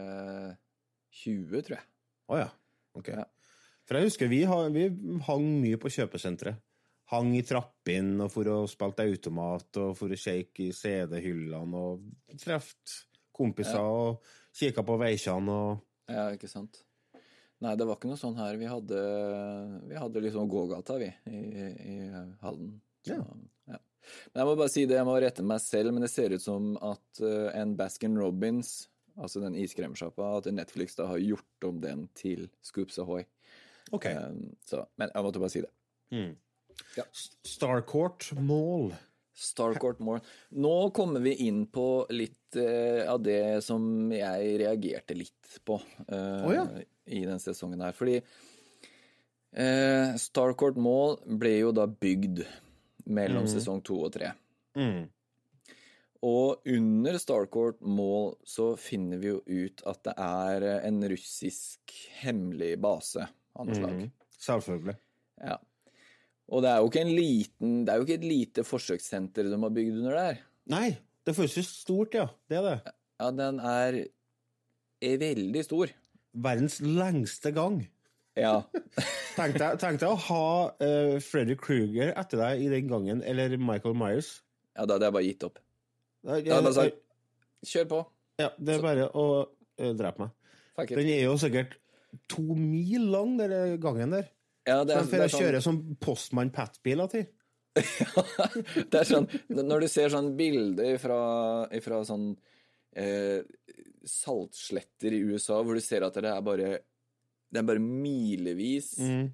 20, 1.21 1.61
tror 1.63 1.77
jeg. 1.77 1.85
Å 2.29 2.39
ja. 2.39 2.49
Ok. 2.97 3.11
Ja. 3.15 3.25
For 3.89 3.97
jeg 3.97 4.09
husker 4.11 4.29
vi, 4.29 4.43
vi 4.73 4.87
hang 5.25 5.45
mye 5.63 5.79
på 5.81 5.91
kjøpesenteret. 5.93 6.59
Hang 7.09 7.31
i 7.33 7.41
trappene 7.41 8.27
og 8.27 8.29
for 8.29 8.49
å 8.53 8.57
spilte 8.69 9.07
automat 9.09 9.79
og 9.81 9.95
for 9.97 10.13
å 10.13 10.19
shake 10.19 10.67
i 10.67 10.73
CD-hyllene 10.77 11.79
og 11.79 12.03
treffe 12.37 12.99
kompiser 13.33 13.81
og 13.81 14.19
kikka 14.53 14.83
på 14.85 14.99
veikjene 15.01 15.55
og 15.55 15.85
Ja, 16.09 16.27
ikke 16.35 16.49
sant? 16.51 16.83
Nei, 17.59 17.73
det 17.75 17.85
var 17.89 17.97
ikke 17.97 18.11
noe 18.11 18.19
sånn 18.21 18.37
her. 18.39 18.55
Vi 18.61 18.69
hadde, 18.69 18.99
vi 19.89 19.97
hadde 19.99 20.21
liksom 20.23 20.47
gågata, 20.49 20.95
vi, 21.01 21.09
i, 21.27 21.41
i 21.91 21.95
Halden. 22.43 22.77
Så, 23.03 23.17
Ja. 23.17 23.25
ja. 23.73 23.79
Men 24.31 24.41
jeg 24.41 24.47
må 24.47 24.53
bare 24.55 24.71
si 24.73 24.85
det, 24.87 24.95
jeg 24.95 25.07
må 25.09 25.17
rette 25.19 25.43
meg 25.45 25.59
selv, 25.61 25.91
men 25.93 26.05
det 26.05 26.11
ser 26.13 26.33
ut 26.33 26.41
som 26.41 26.71
at 26.81 27.19
eh, 27.25 27.49
en 27.59 27.75
Baskin 27.77 28.15
Robbins, 28.17 28.87
altså 29.19 29.41
den 29.43 29.57
iskremsjappa, 29.59 30.31
at 30.39 30.49
Netflix 30.53 30.97
da 30.97 31.09
har 31.11 31.21
gjort 31.21 31.67
om 31.67 31.81
den 31.83 32.07
til 32.17 32.47
Scoops 32.65 32.99
Ahoy. 33.01 33.25
Okay. 33.91 34.15
Um, 34.15 34.55
så, 34.65 34.85
men 34.99 35.11
jeg 35.13 35.25
måtte 35.25 35.41
bare 35.41 35.53
si 35.53 35.63
det. 35.65 35.71
Ja. 36.95 37.05
Starcourt 37.45 38.31
Mall. 38.37 38.93
Starcourt 39.39 40.01
Mall. 40.03 40.21
Nå 40.49 40.75
kommer 40.95 41.23
vi 41.23 41.35
inn 41.47 41.65
på 41.71 42.05
litt 42.13 42.57
uh, 42.57 43.05
av 43.09 43.21
det 43.25 43.61
som 43.65 44.11
jeg 44.13 44.55
reagerte 44.61 45.17
litt 45.17 45.59
på 45.65 45.79
uh, 45.79 46.45
oh, 46.45 46.53
ja. 46.53 46.65
i 47.05 47.23
den 47.27 47.41
sesongen 47.41 47.81
her. 47.85 47.95
Fordi 47.97 48.19
uh, 48.19 50.17
Starcourt 50.21 50.79
Mall 50.81 51.19
ble 51.39 51.55
jo 51.59 51.71
da 51.75 51.87
bygd 51.89 52.43
mellom 53.09 53.47
sesong 53.49 53.81
to 53.85 53.97
og 54.05 54.13
tre. 54.13 54.33
Mm. 54.77 55.07
Og 56.27 56.48
under 56.67 57.17
Starcourt 57.21 57.79
Mall 57.81 58.33
så 58.47 58.71
finner 58.79 59.21
vi 59.21 59.31
jo 59.31 59.39
ut 59.45 59.83
at 59.89 60.01
det 60.07 60.15
er 60.19 60.65
eh, 60.67 60.87
en 60.89 61.01
russisk 61.11 61.93
hemmelig 62.21 62.73
base 62.81 63.25
av 63.55 63.67
noe 63.67 63.77
slag. 63.77 63.97
Mm. 63.99 64.31
Selvfølgelig. 64.39 64.95
Ja. 65.43 65.57
Og 66.49 66.63
det 66.65 66.71
er 66.71 66.79
jo 66.81 66.89
ikke 66.89 67.03
en 67.05 67.13
liten 67.13 67.73
Det 67.85 67.93
er 67.93 67.99
jo 67.99 68.05
ikke 68.07 68.17
et 68.17 68.25
lite 68.25 68.63
forsøkssenter 68.65 69.45
de 69.47 69.59
har 69.61 69.75
bygd 69.75 69.99
under 70.01 70.17
der. 70.17 70.41
Nei, 70.71 70.87
det 71.27 71.35
føles 71.37 71.57
jo 71.59 71.65
stort, 71.67 72.17
ja. 72.17 72.27
Det 72.49 72.59
er 72.59 72.65
det. 72.65 72.93
Ja, 73.19 73.29
den 73.35 73.59
er, 73.61 74.01
er 75.03 75.21
veldig 75.21 75.63
stor. 75.67 75.93
Verdens 76.33 76.79
lengste 76.81 77.51
gang. 77.55 77.81
Ja. 78.39 78.61
Tenk 79.39 79.55
deg, 79.59 79.77
tenk 79.79 80.01
deg 80.01 80.11
å 80.11 80.19
ha 80.19 80.45
uh, 80.83 81.15
Freddy 81.23 81.55
Kruger 81.59 82.11
etter 82.19 82.41
deg 82.41 82.63
i 82.65 82.69
den 82.71 82.89
gangen, 82.91 83.21
eller 83.23 83.55
Michael 83.55 83.95
Myers. 83.95 84.39
ja, 84.75 84.83
da 84.83 84.97
hadde 84.97 85.07
jeg 85.07 85.15
bare 85.15 85.27
gitt 85.27 85.45
opp. 85.47 85.61
Det 86.23 86.33
hadde 86.35 86.49
jeg 86.49 86.71
er, 86.71 86.73
sagt 86.75 87.69
kjør 87.69 87.87
på. 87.91 87.99
ja, 88.39 88.49
det 88.57 88.75
er 88.75 88.83
bare 88.83 89.07
å 89.11 89.25
uh, 89.45 89.91
drepe 89.99 90.25
meg. 90.25 90.35
Fuck 90.75 90.91
it. 90.91 90.99
Den 90.99 91.11
er 91.13 91.23
jo 91.25 91.37
sikkert 91.39 91.75
to 92.31 92.43
mil 92.55 93.09
lang, 93.13 93.35
den 93.39 93.79
gangen 93.83 94.15
der. 94.15 94.29
Ja, 94.67 94.83
det 94.83 94.93
er, 94.93 95.03
den 95.03 95.09
får 95.09 95.11
det 95.11 95.19
er 95.19 95.25
jeg 95.25 95.33
sånn, 95.33 95.43
kjøre 95.45 95.61
som 95.65 95.79
postmann 96.01 96.53
Pat-biler 96.53 97.11
til. 97.11 97.27
det 98.89 98.97
er 98.97 99.05
sånn 99.05 99.27
Når 99.53 99.83
du 99.83 99.87
ser 99.91 100.09
sånn 100.11 100.31
bilder 100.35 100.97
fra, 100.99 101.19
fra 101.85 101.99
sånn 102.03 102.31
eh, 102.97 103.45
saltsletter 104.09 105.13
i 105.15 105.21
USA, 105.29 105.59
hvor 105.61 105.77
du 105.77 105.83
ser 105.83 106.03
at 106.07 106.17
det 106.17 106.31
er 106.31 106.41
bare 106.43 106.71
Det 107.47 107.61
er 107.61 107.67
bare 107.69 107.83
milevis 107.83 108.95
Mm. 108.99 109.29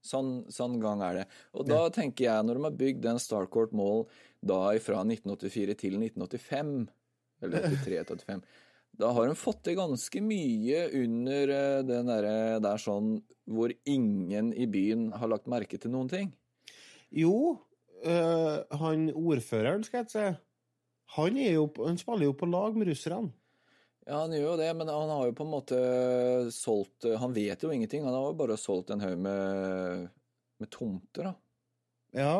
Sånn, 0.00 0.46
sånn 0.48 0.78
gang 0.80 1.02
er 1.04 1.20
det. 1.20 1.26
Og 1.52 1.66
da 1.68 1.82
tenker 1.92 2.24
jeg, 2.24 2.46
når 2.46 2.56
de 2.56 2.64
har 2.64 2.78
bygd 2.80 3.02
den 3.04 3.20
Starcourt 3.20 3.74
Mall 3.76 4.06
da 4.40 4.62
fra 4.80 5.02
1984 5.04 5.76
til 5.82 5.98
1985, 6.00 6.74
eller 7.44 7.66
83 7.68 8.06
til 8.08 8.22
85, 8.24 8.44
da 9.00 9.12
har 9.16 9.28
de 9.28 9.38
fått 9.38 9.62
til 9.66 9.78
ganske 9.78 10.22
mye 10.24 10.84
under 10.98 11.52
eh, 11.54 11.82
den 11.86 12.10
derre 12.10 12.36
der 12.62 12.80
sånn 12.80 13.18
hvor 13.50 13.72
ingen 13.88 14.52
i 14.54 14.66
byen 14.70 15.10
har 15.16 15.30
lagt 15.30 15.50
merke 15.50 15.78
til 15.80 15.92
noen 15.94 16.10
ting. 16.10 16.32
Jo, 17.10 17.58
øh, 18.04 18.56
han 18.82 19.08
ordføreren, 19.14 19.84
skal 19.86 20.04
jeg 20.04 20.12
si, 20.12 20.26
han, 21.16 21.38
jo, 21.42 21.66
han 21.82 21.98
spiller 21.98 22.28
jo 22.28 22.36
på 22.38 22.48
lag 22.50 22.76
med 22.78 22.90
russerne. 22.90 23.32
Ja, 24.10 24.24
han 24.24 24.32
gjør 24.34 24.48
jo 24.48 24.54
det, 24.58 24.70
men 24.74 24.88
han 24.90 25.10
har 25.12 25.28
jo 25.28 25.34
på 25.38 25.44
en 25.46 25.52
måte 25.52 25.76
solgt 26.50 27.06
Han 27.20 27.34
vet 27.36 27.62
jo 27.62 27.70
ingenting. 27.70 28.02
Han 28.02 28.16
har 28.16 28.24
jo 28.32 28.38
bare 28.40 28.56
solgt 28.58 28.90
en 28.90 29.02
haug 29.04 29.20
med, 29.22 30.08
med 30.58 30.70
tomter, 30.74 31.28
da. 31.30 31.34
Ja. 32.18 32.34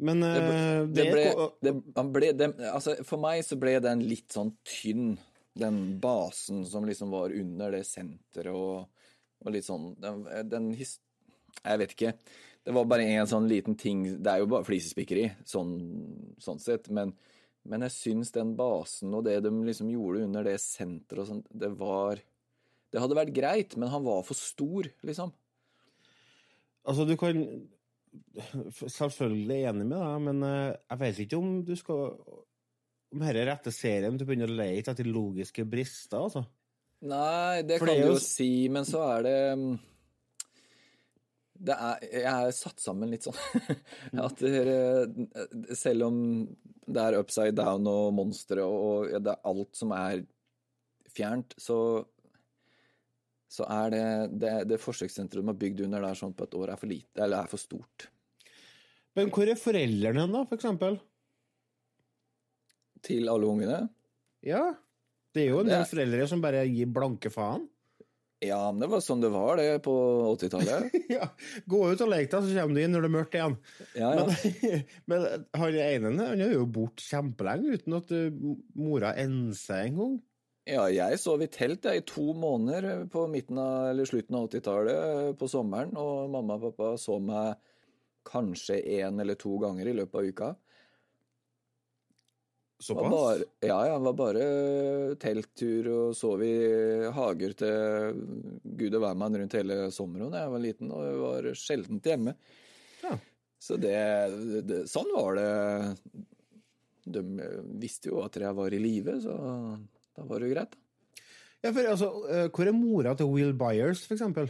Men 0.00 0.20
Det 0.24 0.40
ble- 0.40 0.56
eh, 0.56 0.86
Det 0.96 1.04
ble, 1.12 1.24
det, 1.60 1.74
han 1.96 2.12
ble 2.14 2.32
det, 2.32 2.48
altså 2.72 2.96
For 3.06 3.20
meg 3.22 3.42
så 3.46 3.58
ble 3.60 3.76
den 3.84 4.02
litt 4.08 4.32
sånn 4.32 4.54
tynn, 4.66 5.12
den 5.60 5.80
basen 6.00 6.64
som 6.66 6.86
liksom 6.88 7.10
var 7.12 7.34
under 7.36 7.74
det 7.74 7.82
senteret 7.86 8.54
og, 8.54 8.86
og 9.44 9.52
litt 9.52 9.66
sånn 9.66 9.90
Den, 10.00 10.22
den 10.48 10.70
his, 10.78 10.96
Jeg 11.60 11.82
vet 11.82 11.92
ikke. 11.96 12.14
Det 12.64 12.72
var 12.76 12.88
bare 12.88 13.04
en 13.18 13.28
sånn 13.28 13.48
liten 13.50 13.76
ting 13.76 14.06
Det 14.22 14.30
er 14.32 14.42
jo 14.42 14.48
bare 14.50 14.66
flisespikkeri, 14.66 15.28
sånn, 15.48 15.74
sånn 16.40 16.60
sett, 16.62 16.88
men, 16.90 17.12
men 17.68 17.84
jeg 17.86 17.94
syns 17.94 18.32
den 18.34 18.54
basen 18.58 19.12
og 19.16 19.26
det 19.26 19.40
de 19.44 19.52
liksom 19.66 19.90
gjorde 19.92 20.24
under 20.26 20.46
det 20.46 20.56
senteret 20.62 21.24
og 21.24 21.28
sånn, 21.28 21.42
det 21.50 21.72
var 21.78 22.22
Det 22.90 22.98
hadde 22.98 23.18
vært 23.18 23.34
greit, 23.36 23.76
men 23.78 23.92
han 23.92 24.02
var 24.02 24.24
for 24.26 24.34
stor, 24.34 24.88
liksom. 25.06 25.30
Altså, 26.88 27.04
du 27.06 27.14
kan 27.20 27.44
Selvfølgelig 28.74 29.60
enig 29.70 29.84
med 29.86 29.94
deg, 29.94 30.22
men 30.24 30.40
eh, 30.42 30.72
jeg 30.74 31.00
vet 31.02 31.20
ikke 31.22 31.38
om 31.38 31.52
du 31.62 31.76
skal 31.78 32.00
Om 33.12 33.22
dette 33.22 33.42
er 33.44 33.46
rette 33.52 33.74
serien 33.74 34.16
til 34.16 34.26
å 34.26 34.30
begynne 34.30 34.48
å 34.48 34.56
lete 34.56 34.94
etter 34.94 35.06
logiske 35.06 35.66
brister, 35.68 36.24
altså. 36.24 36.42
Nei, 37.00 37.62
det 37.66 37.78
For 37.80 37.88
kan 37.88 37.96
det 37.96 38.02
jo... 38.02 38.10
du 38.10 38.18
jo 38.18 38.22
si, 38.22 38.50
men 38.72 38.84
så 38.86 39.00
er 39.06 39.28
mm, 39.56 39.70
det 39.70 39.89
er, 41.68 42.04
Jeg 42.08 42.30
er 42.30 42.54
satt 42.56 42.80
sammen 42.80 43.10
litt 43.12 43.26
sånn 43.26 43.36
at 44.26 44.40
dere, 44.40 44.76
selv 45.76 46.08
om 46.08 46.20
det 46.90 47.02
er 47.02 47.18
upside 47.20 47.54
down 47.58 47.86
og 47.90 48.14
monstre 48.16 48.64
og, 48.64 49.10
og 49.10 49.26
det 49.26 49.34
er 49.34 49.50
alt 49.52 49.76
som 49.78 49.92
er 49.96 50.24
fjernt, 51.10 51.54
så 51.58 51.76
så 53.50 53.66
er 53.66 53.90
det, 53.90 54.06
det, 54.38 54.50
det 54.70 54.78
forsøkssenteret 54.78 55.42
de 55.42 55.50
har 55.50 55.58
bygd 55.58 55.80
under 55.88 56.04
der 56.06 56.18
sånn 56.18 56.34
på 56.38 56.46
et 56.46 56.52
år, 56.54 56.70
er 56.70 56.78
for 56.78 56.90
lite, 56.90 57.16
eller 57.18 57.42
er 57.42 57.50
for 57.50 57.58
stort. 57.58 58.06
Men 59.18 59.32
hvor 59.34 59.50
er 59.50 59.58
foreldrene 59.58 60.22
hen, 60.22 60.36
da, 60.36 60.44
for 60.46 60.60
eksempel? 60.60 61.00
Til 63.02 63.26
alle 63.32 63.48
ungene. 63.50 63.80
Ja. 64.46 64.62
Det 65.34 65.42
er 65.42 65.50
jo 65.50 65.64
en 65.64 65.72
del 65.72 65.82
foreldre 65.88 66.28
som 66.30 66.42
bare 66.42 66.62
gir 66.68 66.90
blanke 66.94 67.32
faen. 67.34 67.66
Ja, 68.40 68.60
men 68.72 68.80
det 68.80 68.88
var 68.88 69.02
sånn 69.04 69.20
det 69.20 69.28
var, 69.34 69.58
det, 69.60 69.82
på 69.84 69.92
80-tallet. 70.32 70.94
ja. 71.16 71.26
Gå 71.68 71.80
ut 71.90 72.00
og 72.00 72.08
lek 72.08 72.30
deg, 72.32 72.46
så 72.48 72.56
kommer 72.56 72.78
du 72.78 72.80
inn 72.80 72.94
når 72.96 73.04
det 73.04 73.10
er 73.10 73.14
mørkt 73.18 73.36
igjen. 73.36 73.56
Ja, 74.00 74.12
ja. 74.16 74.24
Men, 74.24 74.86
men 75.12 75.26
han 75.60 75.78
ene 75.84 76.12
han 76.30 76.44
er 76.46 76.54
jo 76.54 76.64
borte 76.64 77.04
kjempelenge 77.04 77.76
uten 77.76 77.98
at 77.98 78.14
uh, 78.16 78.54
mora 78.80 79.12
enser 79.20 79.90
engang. 79.90 80.16
Ja, 80.70 80.86
jeg 80.92 81.18
sov 81.20 81.42
i 81.44 81.50
telt 81.52 81.84
jeg, 81.88 82.00
i 82.00 82.06
to 82.06 82.30
måneder 82.36 83.04
på 83.12 83.26
midten 83.32 83.60
av, 83.60 83.90
eller 83.90 84.08
slutten 84.08 84.38
av 84.38 84.48
80-tallet 84.48 85.36
på 85.40 85.48
sommeren, 85.50 85.92
og 85.98 86.32
mamma 86.32 86.56
og 86.56 86.70
pappa 86.70 86.94
så 87.00 87.18
meg 87.20 87.58
kanskje 88.28 88.78
én 89.00 89.20
eller 89.20 89.36
to 89.40 89.56
ganger 89.60 89.88
i 89.88 89.96
løpet 89.96 90.20
av 90.20 90.28
uka. 90.32 90.50
Det 92.80 92.96
var 92.96 93.10
bare, 93.12 93.46
ja, 93.60 93.78
ja, 93.90 93.96
var 94.00 94.14
bare 94.16 94.44
telttur 95.20 95.88
og 95.92 96.14
sov 96.16 96.40
i 96.44 96.54
hager 97.12 97.52
til 97.60 98.20
gud 98.64 98.96
og 98.96 99.02
hvermann 99.04 99.36
rundt 99.36 99.56
hele 99.58 99.76
sommeren 99.92 100.32
da 100.32 100.46
jeg 100.46 100.54
var 100.54 100.62
liten, 100.64 100.92
og 100.96 101.04
jeg 101.04 101.18
var 101.20 101.48
sjeldent 101.60 102.08
hjemme. 102.08 102.34
Ja. 103.04 103.18
Så 103.60 103.76
det, 103.80 103.96
det 104.64 104.84
Sånn 104.88 105.12
var 105.12 105.36
det. 105.36 105.50
De 107.10 107.24
visste 107.82 108.08
jo 108.08 108.22
at 108.24 108.38
jeg 108.40 108.56
var 108.56 108.72
i 108.72 108.80
live, 108.80 109.18
så 109.20 109.36
da 110.16 110.24
var 110.24 110.40
det 110.40 110.48
jo 110.48 110.54
greit. 110.56 110.72
da. 110.72 110.86
Ja, 111.60 111.74
for 111.76 111.84
altså, 111.84 112.08
uh, 112.24 112.46
hvor 112.48 112.68
er 112.70 112.76
mora 112.76 113.12
til 113.16 113.28
Will 113.28 113.52
Byers, 113.56 114.06
for 114.08 114.16
eksempel? 114.16 114.48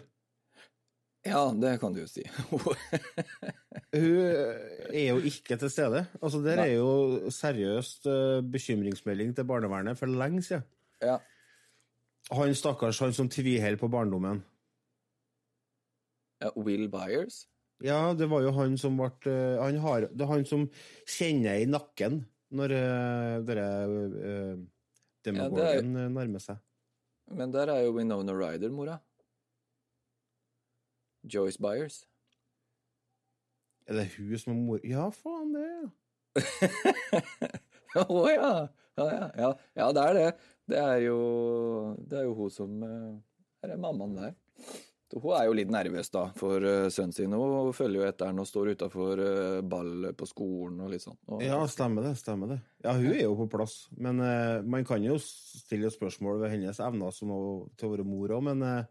Ja, 1.26 1.42
det 1.52 1.74
kan 1.80 1.92
du 1.92 2.00
jo 2.00 2.09
si. 2.09 2.22
Hun 3.92 4.20
er 4.96 5.11
jo 5.11 5.18
ikke 5.20 5.59
til 5.61 5.70
stede. 5.70 6.06
Altså, 6.22 6.40
Der 6.44 6.62
er 6.62 6.72
jo 6.72 7.30
seriøst 7.30 8.06
uh, 8.09 8.40
bekymringsmelding 8.52 9.35
til 9.37 9.44
barnevernet 9.44 9.98
for 9.98 10.06
lenge 10.06 10.42
siden. 10.42 10.64
ja. 11.02 11.18
Han 12.30 12.54
stakkars, 12.54 12.98
han 12.98 13.12
som 13.12 13.28
tviholder 13.28 13.76
på 13.80 13.88
barndommen. 13.88 14.44
ja, 16.42 16.50
Will 16.56 16.88
Byers? 16.88 17.46
Ja, 17.83 18.14
det 18.14 18.28
var 18.30 18.42
jo 18.44 18.50
han 18.52 18.76
som 18.78 18.96
ble 18.96 19.33
uh, 19.33 19.64
han 19.64 19.78
har, 19.80 20.00
Det 20.12 20.20
er 20.20 20.26
han 20.30 20.44
som 20.44 20.66
kjenner 21.09 21.62
i 21.62 21.66
nakken 21.66 22.20
når 22.50 22.74
uh, 22.76 23.44
dere 23.48 23.66
uh, 23.88 24.61
Demogorgon 25.24 25.96
uh, 25.96 26.09
nærmer 26.12 26.38
seg. 26.44 26.61
Men 27.30 27.52
der 27.52 27.72
er 27.72 27.85
jo 27.87 27.96
Winona 27.96 28.33
Ryder, 28.33 28.70
mora. 28.70 28.98
Joyce 31.24 31.61
Byers. 31.61 32.04
Er 33.88 33.98
det 33.98 34.11
hun 34.16 34.37
som 34.38 34.52
er 34.54 34.61
mor... 34.61 34.85
Ja, 34.87 35.09
faen, 35.14 35.54
det 35.56 35.64
ja. 35.66 35.88
Å 38.06 38.20
ja. 38.30 38.52
Ja, 39.00 39.06
ja, 39.06 39.24
ja. 39.38 39.48
ja, 39.80 39.88
det 39.96 40.04
er 40.04 40.14
det. 40.14 40.28
Det 40.70 40.78
er 40.78 41.00
jo, 41.09 41.16
det 42.06 42.20
er 42.20 42.28
jo 42.28 42.37
hun 42.38 42.52
som 42.54 42.76
Her 42.85 43.72
er 43.74 43.80
mammaen 43.80 44.14
der. 44.18 44.37
Hun 45.11 45.33
er 45.35 45.48
jo 45.48 45.54
litt 45.59 45.70
nervøs 45.72 46.12
da 46.14 46.28
for 46.38 46.62
eh, 46.62 46.87
sønnen 46.92 47.14
sin, 47.16 47.33
hun 47.35 47.72
følger 47.74 47.98
jo 47.98 48.06
etter 48.06 48.28
han 48.30 48.38
og 48.38 48.46
står 48.46 48.76
utafor 48.76 49.22
ball 49.66 50.12
på 50.14 50.28
skolen 50.28 50.78
og 50.85 50.92
litt 50.92 51.02
sånn. 51.02 51.18
Og, 51.26 51.42
Ja, 51.42 51.59
stemmer 51.66 52.06
det. 52.06 52.12
stemmer 52.20 52.52
det. 52.52 52.61
Ja, 52.85 52.94
hun 52.94 53.09
er 53.11 53.24
jo 53.24 53.35
på 53.40 53.48
plass. 53.56 53.88
Men 53.98 54.22
uh, 54.22 54.62
man 54.62 54.87
kan 54.87 55.02
jo 55.02 55.16
stille 55.24 55.90
spørsmål 55.90 56.44
ved 56.44 56.54
hennes 56.54 56.78
evner 56.78 57.11
til 57.11 57.35
å 57.35 57.90
være 57.90 58.06
mor 58.06 58.37
òg, 58.37 58.46
men 58.52 58.62
eh, 58.68 58.87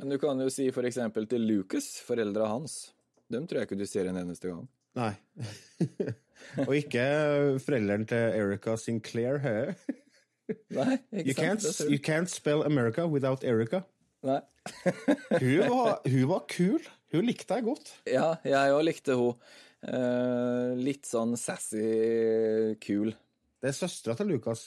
Men 0.00 0.14
du 0.14 0.16
kan 0.20 0.38
jo 0.40 0.48
si 0.52 0.70
for 0.72 0.86
eksempel 0.88 1.26
til 1.28 1.44
Lucas, 1.44 1.90
foreldra 2.06 2.46
hans. 2.48 2.78
Dem 3.30 3.44
tror 3.46 3.60
jeg 3.60 3.68
ikke 3.68 3.78
du 3.78 3.86
ser 3.86 4.08
en 4.10 4.16
eneste 4.16 4.48
gang. 4.50 4.64
Nei. 4.96 5.12
Og 6.66 6.72
ikke 6.78 7.04
forelderen 7.62 8.06
til 8.08 8.38
Erica 8.40 8.74
Sinclair. 8.80 9.38
Her. 9.44 9.74
Nei, 10.78 10.96
You 11.12 11.26
ikke 11.30 11.36
sant? 11.36 11.66
can't, 11.66 11.90
you 11.92 12.00
can't 12.02 12.32
spell 12.32 12.64
America 12.66 13.04
without 13.06 13.44
Erica. 13.44 13.84
Nei. 14.26 14.40
Hun 15.40 15.70
var, 15.70 16.00
hun 16.04 16.26
var 16.28 16.42
kul. 16.50 16.82
Hun 17.14 17.24
likte 17.28 17.56
jeg 17.56 17.64
godt. 17.64 17.92
Ja, 18.08 18.34
jeg 18.44 18.74
òg 18.74 18.82
likte 18.84 19.14
hun. 19.16 19.38
Eh, 19.80 20.74
litt 20.76 21.08
sånn 21.08 21.32
sassy, 21.40 22.74
kul. 22.84 23.14
Det 23.60 23.70
er 23.70 23.76
søstera 23.78 24.16
til 24.18 24.28
Lucas. 24.34 24.66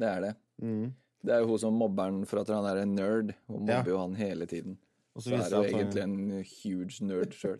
Det 0.00 0.08
er 0.08 0.24
det. 0.24 0.32
Mm. 0.64 0.88
Det 1.22 1.34
er 1.34 1.42
jo 1.42 1.46
hun 1.52 1.58
som 1.58 1.74
mobber 1.76 2.04
han 2.08 2.22
for 2.26 2.40
at 2.40 2.48
han 2.48 2.64
er 2.64 2.82
en 2.82 2.94
nerd. 2.96 3.34
Hun 3.50 3.66
mobber 3.66 3.90
jo 3.92 3.98
han 4.00 4.14
hele 4.16 4.46
tiden. 4.46 4.78
Og 5.14 5.22
Så 5.22 5.34
er 5.34 5.42
hun 5.42 5.44
det 5.50 5.72
han- 5.74 5.80
egentlig 5.80 6.02
en 6.02 6.44
huge 6.62 7.04
nerd 7.04 7.34
sjøl. 7.36 7.58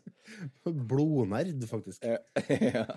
Blodnerd, 0.91 1.65
faktisk. 1.69 2.05
ja. 2.05 2.85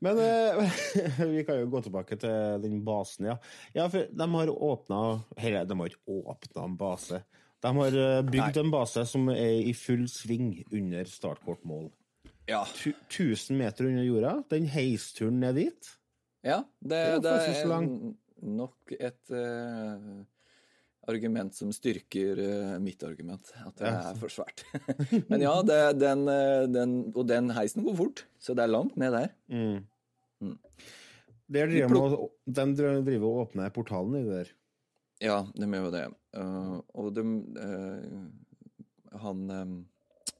Men 0.00 0.18
eh, 0.22 0.70
vi 1.32 1.42
kan 1.44 1.58
jo 1.58 1.66
gå 1.72 1.80
tilbake 1.82 2.16
til 2.22 2.60
den 2.62 2.84
basen, 2.86 3.26
ja. 3.32 3.36
Ja, 3.74 3.88
for 3.90 4.06
de 4.06 4.28
har 4.30 4.52
åpna 4.54 4.98
Eller, 5.36 5.64
de 5.66 5.74
har 5.80 5.90
ikke 5.90 6.20
åpna 6.22 6.64
en 6.68 6.76
base. 6.78 7.22
De 7.58 7.72
har 7.74 7.96
bygd 8.22 8.30
bygd 8.36 8.60
en 8.62 8.70
base 8.70 9.02
som 9.10 9.26
er 9.34 9.56
i 9.66 9.72
full 9.74 10.04
sving 10.08 10.52
under 10.70 11.04
startkortmål. 11.10 11.88
ja. 12.46 12.62
Tu- 12.78 12.94
1000 13.10 13.58
meter 13.58 13.86
under 13.90 14.04
jorda. 14.06 14.36
Den 14.50 14.66
heisturen 14.70 15.40
ned 15.40 15.54
dit. 15.58 15.90
Ja, 16.46 16.60
det, 16.80 16.96
er 16.96 17.18
det 17.18 17.32
faktisk 17.34 17.66
er. 17.66 18.14
Nok 18.42 18.92
et 18.94 19.32
uh, 19.34 20.22
argument 21.08 21.54
som 21.56 21.70
styrker 21.74 22.40
uh, 22.40 22.74
mitt 22.82 23.02
argument, 23.06 23.50
at 23.64 23.80
det 23.80 23.90
er 23.90 24.18
for 24.20 24.32
svært. 24.32 24.64
Men 25.30 25.44
ja, 25.44 25.54
det, 25.66 25.78
den, 26.00 26.26
eh, 26.32 26.64
den, 26.70 26.96
og 27.14 27.26
den 27.30 27.52
heisen 27.56 27.86
går 27.86 27.96
fort, 27.98 28.24
så 28.38 28.56
det 28.56 28.66
er 28.66 28.74
langt 28.74 28.98
ned 29.00 29.14
der. 29.16 29.32
Mm. 29.50 29.78
Mm. 30.44 30.58
Driver 31.48 31.94
med, 31.94 32.16
de 32.44 32.66
driver 32.76 33.26
og 33.26 33.42
åpner 33.46 33.72
portalen 33.74 34.18
i 34.20 34.24
det 34.26 34.36
der. 34.42 34.52
Ja, 35.24 35.38
de 35.56 35.66
gjør 35.66 35.88
jo 35.88 35.94
det. 35.96 36.04
Uh, 36.36 36.76
og 36.94 37.08
de 37.16 37.24
Han 39.18 39.48
um, 39.50 39.72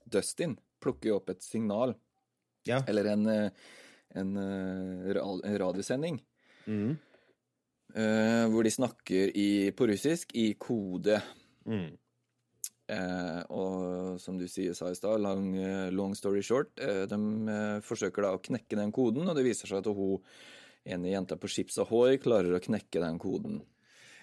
Dustin 0.07 0.59
plukker 0.79 1.11
jo 1.11 1.17
opp 1.19 1.33
et 1.33 1.43
signal, 1.43 1.97
Ja. 2.69 2.83
eller 2.87 3.09
en, 3.15 3.25
en 3.27 4.37
en 4.39 5.59
radiosending, 5.59 6.21
Mm. 6.69 6.99
Eh, 7.95 8.45
hvor 8.51 8.67
de 8.67 8.75
snakker 8.75 9.33
i, 9.33 9.49
på 9.77 9.89
russisk 9.91 10.35
i 10.39 10.53
kode. 10.61 11.21
Mm. 11.69 11.97
Uh, 12.89 13.43
og 13.53 14.21
som 14.23 14.39
du 14.41 14.47
sier, 14.49 14.73
sa 14.73 14.89
i 14.89 14.97
stad, 14.97 15.21
long, 15.21 15.51
eh, 15.61 15.91
long 15.93 16.15
story 16.17 16.41
short, 16.41 16.71
uh, 16.81 17.05
de 17.05 17.81
forsøker 17.85 18.25
da 18.25 18.31
å 18.33 18.41
knekke 18.41 18.79
den 18.79 18.95
koden, 18.97 19.29
og 19.29 19.37
det 19.37 19.45
viser 19.45 19.69
seg 19.69 19.83
at 19.83 19.91
hun 19.93 20.23
ene 20.89 21.11
jenta 21.13 21.37
på 21.37 21.51
Ships 21.53 21.77
Ahoy 21.83 22.17
klarer 22.23 22.57
å 22.57 22.63
knekke 22.65 23.03
den 23.03 23.21
koden. 23.21 23.59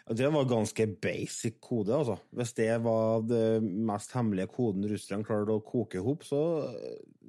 Det 0.05 0.31
var 0.33 0.49
ganske 0.49 0.87
basic 1.01 1.59
kode, 1.61 1.93
altså. 1.93 2.17
Hvis 2.33 2.55
det 2.57 2.71
var 2.85 3.21
det 3.25 3.61
mest 3.61 4.13
hemmelige 4.17 4.49
koden 4.53 4.85
russerne 4.89 5.25
klarte 5.25 5.53
å 5.53 5.63
koke 5.65 5.97
i 5.97 6.03
hop, 6.05 6.25
så 6.25 6.41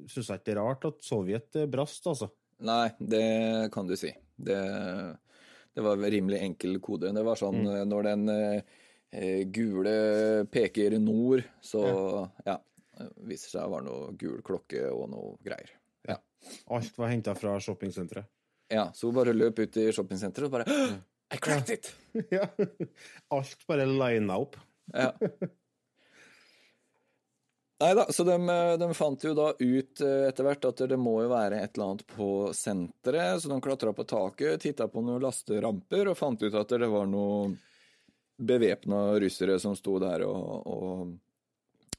syns 0.09 0.33
jeg 0.33 0.41
ikke 0.41 0.49
det 0.49 0.55
er 0.55 0.61
rart 0.61 0.89
at 0.89 1.05
Sovjet 1.05 1.61
brast, 1.73 2.05
altså. 2.09 2.31
Nei, 2.65 2.91
det 3.01 3.25
kan 3.77 3.89
du 3.89 3.97
si. 3.97 4.13
Det, 4.37 4.57
det 5.77 5.83
var 5.85 5.97
en 5.97 6.11
rimelig 6.11 6.39
enkel 6.41 6.79
kode. 6.81 7.11
Det 7.13 7.23
var 7.25 7.37
sånn 7.37 7.59
mm. 7.67 7.73
når 7.91 8.07
den 8.07 8.31
eh, 8.33 8.77
eh, 9.13 9.43
gule 9.53 9.97
peker 10.49 10.97
nord, 11.03 11.43
så 11.61 11.83
ja. 12.47 12.55
det 12.97 13.11
viser 13.29 13.53
seg 13.53 13.67
det 13.67 13.73
var 13.75 13.85
noe 13.85 14.15
gul 14.17 14.39
klokke 14.47 14.87
og 14.89 15.11
noe 15.13 15.35
greier. 15.45 15.75
Ja. 16.09 16.17
Alt 16.73 16.97
var 16.97 17.13
henta 17.13 17.37
fra 17.37 17.59
shoppingsenteret. 17.61 18.25
ja, 18.73 18.89
så 18.97 19.11
hun 19.11 19.19
bare 19.19 19.37
løp 19.37 19.61
ut 19.61 19.77
i 19.83 19.91
shoppingsenteret 19.93 20.49
og 20.49 20.57
bare 20.57 20.79
I 21.35 21.43
cracked 21.43 21.75
it! 21.75 21.93
ja. 22.39 22.49
Alt 23.37 23.69
bare 23.69 23.85
lina 23.85 24.41
opp. 24.41 24.57
Ja. 24.95 25.13
Nei 27.79 27.91
da, 27.93 28.07
så 28.13 28.25
de, 28.25 28.37
de 28.81 28.87
fant 28.97 29.25
jo 29.27 29.35
da 29.37 29.51
ut 29.53 30.01
eh, 30.01 30.23
etter 30.31 30.47
hvert 30.47 30.65
at 30.65 30.79
det 30.89 30.97
må 30.97 31.19
jo 31.27 31.29
være 31.29 31.59
et 31.61 31.75
eller 31.77 31.91
annet 31.91 32.07
på 32.09 32.29
senteret, 32.57 33.43
så 33.43 33.51
de 33.53 33.59
klatra 33.61 33.93
på 33.93 34.07
taket, 34.09 34.63
titta 34.63 34.87
på 34.89 35.03
noen 35.05 35.21
lasteramper 35.21 36.09
og 36.09 36.17
fant 36.17 36.41
ut 36.41 36.57
at 36.57 36.73
det 36.73 36.89
var 36.89 37.05
noen 37.11 37.59
bevæpna 38.41 39.03
russere 39.21 39.59
som 39.61 39.77
sto 39.77 39.99
der 40.01 40.25
og, 40.25 40.67
og, 40.69 41.13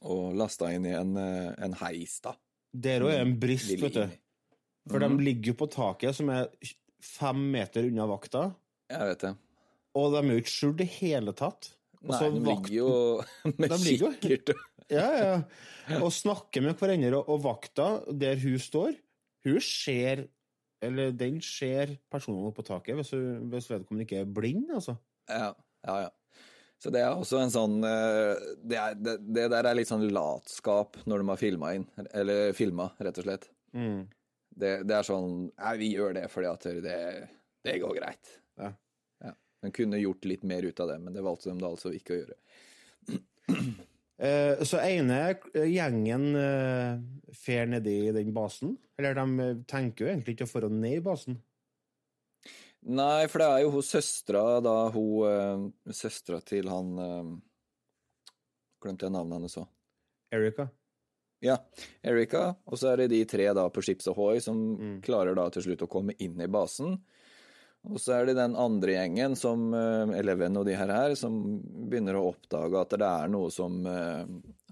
og 0.10 0.34
lasta 0.38 0.72
inn 0.74 0.86
i 0.90 0.96
en, 0.98 1.13
eh, 1.22 1.52
en 1.68 1.76
heis, 1.84 2.18
da. 2.26 2.34
Det 2.74 2.98
òg 3.02 3.12
er 3.13 3.22
en 3.26 3.36
brist, 3.42 3.70
vet 3.78 3.96
du. 4.00 4.18
For 4.88 5.02
mm. 5.02 5.06
De 5.18 5.26
ligger 5.30 5.52
jo 5.54 5.60
på 5.62 5.68
taket, 5.74 6.16
som 6.18 6.30
er 6.34 6.50
fem 7.04 7.42
meter 7.54 7.86
unna 7.90 8.06
vakta, 8.10 8.48
Jeg 8.90 9.12
vet 9.12 9.28
det. 9.28 9.32
og 9.98 10.13
de 10.13 10.24
er 10.24 10.34
jo 10.34 10.42
ikke 10.42 10.54
skjult 10.56 10.82
i 10.82 10.90
hele 10.98 11.34
tatt. 11.38 11.70
Og 12.02 12.12
Nei, 12.13 12.18
så 12.18 12.32
de 12.34 12.42
vakten, 12.42 12.50
ligger 12.50 12.76
jo 12.78 12.90
med 13.62 13.70
De 13.74 13.80
ligger 13.84 14.08
jo- 14.08 14.13
kikkert. 14.26 14.66
Ja, 14.93 15.08
ja. 15.19 16.00
Og 16.02 16.12
snakker 16.15 16.63
med 16.63 16.80
hverandre, 16.80 17.19
og, 17.19 17.41
vakta 17.43 17.88
der 18.12 18.39
hun 18.39 18.58
står, 18.62 18.97
hun 19.47 19.62
ser 19.63 20.28
Eller 20.84 21.10
den 21.12 21.39
ser 21.41 21.95
personene 22.12 22.52
på 22.54 22.62
taket, 22.62 22.93
hvis, 23.00 23.10
hun, 23.15 23.47
hvis 23.50 23.69
vedkommende 23.71 24.06
ikke 24.06 24.19
er 24.21 24.30
blind, 24.30 24.67
altså. 24.78 24.93
Ja, 25.26 25.50
ja, 25.88 25.95
ja. 26.04 26.43
Så 26.78 26.91
det 26.93 27.02
er 27.02 27.15
også 27.15 27.39
en 27.41 27.54
sånn 27.54 27.80
eh, 27.82 28.43
Det, 28.62 28.78
er, 28.78 29.00
det, 29.02 29.15
det 29.34 29.47
der 29.50 29.65
er 29.65 29.78
litt 29.80 29.89
sånn 29.89 30.06
latskap 30.13 31.00
når 31.10 31.23
de 31.23 31.32
har 31.32 31.41
filma 31.41 31.71
inn. 31.73 31.88
Eller 32.13 32.54
filma, 32.54 32.91
rett 33.02 33.17
og 33.17 33.26
slett. 33.26 33.50
Mm. 33.73 34.06
Det, 34.54 34.71
det 34.86 35.00
er 35.00 35.08
sånn 35.08 35.47
Nei, 35.50 35.73
vi 35.82 35.89
gjør 35.95 36.13
det 36.19 36.28
fordi 36.34 36.52
at 36.52 36.69
det, 36.86 37.02
det 37.65 37.80
går 37.82 37.97
greit. 37.97 38.38
Ja. 38.62 38.71
Ja. 39.26 39.34
De 39.65 39.73
kunne 39.73 40.04
gjort 40.04 40.30
litt 40.30 40.45
mer 40.45 40.69
ut 40.69 40.86
av 40.86 40.93
det, 40.93 41.02
men 41.02 41.17
det 41.17 41.26
valgte 41.26 41.50
de 41.50 41.65
da 41.65 41.73
altså 41.73 41.93
ikke 41.97 42.13
å 42.13 42.21
gjøre. 42.21 42.41
Eh, 44.17 44.63
så 44.65 44.80
ene 44.82 45.36
gjengen 45.53 46.32
eh, 46.36 46.97
fer 47.38 47.67
nedi 47.69 47.99
den 48.15 48.32
basen. 48.34 48.77
Eller 48.97 49.13
de 49.17 49.25
eh, 49.43 49.60
tenker 49.69 50.06
jo 50.06 50.12
egentlig 50.13 50.38
ikke 50.38 50.47
å 50.47 50.53
få 50.56 50.63
ned 50.71 50.97
i 50.97 51.03
basen. 51.06 51.38
Nei, 52.88 53.27
for 53.27 53.41
det 53.41 53.47
er 53.51 53.62
jo 53.65 53.71
hun 53.73 53.84
søstera, 53.84 54.60
da 54.63 54.75
hun 54.93 55.71
Søstera 55.91 56.38
til 56.45 56.69
han 56.71 56.93
Glemte 58.80 59.08
jeg 59.08 59.13
navnet 59.15 59.39
hennes 59.39 59.58
òg. 59.60 59.65
Erika. 60.38 60.67
Ja, 61.43 61.58
Erika, 62.06 62.56
og 62.69 62.80
så 62.80 62.91
er 62.93 63.01
det 63.01 63.10
de 63.12 63.19
tre 63.30 63.47
da 63.58 63.65
på 63.73 63.82
Ships 63.86 64.08
Ahoy 64.10 64.39
som 64.41 64.58
Mm. 64.77 65.01
klarer 65.01 65.36
da 65.36 65.49
til 65.49 65.65
slutt 65.65 65.84
å 65.86 65.89
komme 65.89 66.15
inn 66.19 66.39
i 66.41 66.47
basen. 66.47 66.99
Og 67.88 68.00
så 68.04 68.17
er 68.17 68.28
det 68.28 68.38
den 68.38 68.56
andre 68.60 68.95
gjengen, 68.97 69.36
som 69.39 69.69
eh, 69.76 70.15
Eleven 70.19 70.60
og 70.60 70.65
de 70.67 70.76
her 70.78 70.91
her, 70.91 71.15
som 71.19 71.38
begynner 71.88 72.17
å 72.19 72.26
oppdage 72.34 72.82
at 72.82 72.95
det 73.00 73.08
er 73.08 73.32
noe 73.32 73.52
som, 73.54 73.80
eh, 73.88 74.26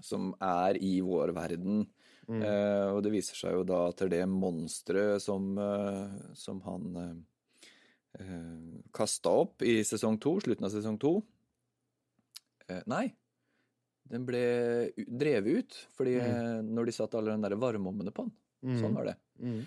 som 0.04 0.32
er 0.42 0.78
i 0.84 0.98
vår 1.04 1.32
verden. 1.36 1.86
Mm. 2.26 2.42
Eh, 2.42 2.88
og 2.90 3.00
det 3.06 3.14
viser 3.14 3.38
seg 3.38 3.54
jo 3.54 3.64
da 3.68 3.84
at 3.92 4.02
det 4.10 4.24
monsteret 4.28 5.22
som, 5.22 5.52
eh, 5.62 6.16
som 6.36 6.60
han 6.66 7.00
eh, 7.02 7.14
eh, 8.20 8.82
kasta 8.96 9.32
opp 9.44 9.64
i 9.64 9.78
sesong 9.86 10.18
to, 10.22 10.36
slutten 10.42 10.66
av 10.66 10.74
sesong 10.74 10.98
to 11.00 11.14
eh, 12.66 12.82
Nei, 12.90 13.06
den 14.10 14.26
ble 14.26 14.44
drevet 14.96 15.62
ut, 15.62 15.80
fordi 15.96 16.18
mm. 16.20 16.68
når 16.74 16.88
de 16.88 16.94
satt 16.94 17.14
alle 17.18 17.34
de 17.34 17.46
der 17.46 17.58
varmeovnene 17.58 18.14
på 18.14 18.26
den. 18.26 18.34
Mm. 18.66 18.78
Sånn 18.82 18.96
var 18.98 19.08
det. 19.10 19.16
Mm. 19.42 19.60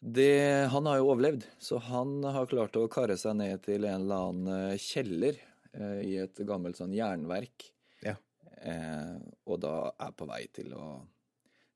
Det. 0.00 0.68
Han 0.72 0.86
har 0.86 0.98
jo 1.00 1.08
overlevd, 1.12 1.44
så 1.58 1.78
han 1.82 2.18
har 2.24 2.46
klart 2.50 2.76
å 2.78 2.86
karre 2.92 3.16
seg 3.18 3.36
ned 3.40 3.62
til 3.66 3.84
en 3.88 4.04
eller 4.06 4.28
annen 4.30 4.72
eh, 4.72 4.78
kjeller 4.80 5.38
eh, 5.72 6.00
i 6.06 6.16
et 6.22 6.42
gammelt 6.48 6.78
sånn 6.78 6.94
jernverk. 6.96 7.68
Ja. 8.04 8.14
Eh, 8.62 9.16
og 9.48 9.60
da 9.64 9.92
er 9.98 10.12
på 10.18 10.28
vei 10.30 10.44
til 10.54 10.74
å 10.78 10.88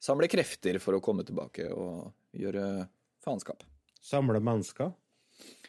samle 0.03 0.29
krefter 0.31 0.79
for 0.83 0.99
å 0.99 1.03
komme 1.05 1.25
tilbake 1.27 1.69
og 1.75 2.13
gjøre 2.35 2.87
faenskap. 3.23 3.63
Samle 4.03 4.41
mennesker. 4.43 4.91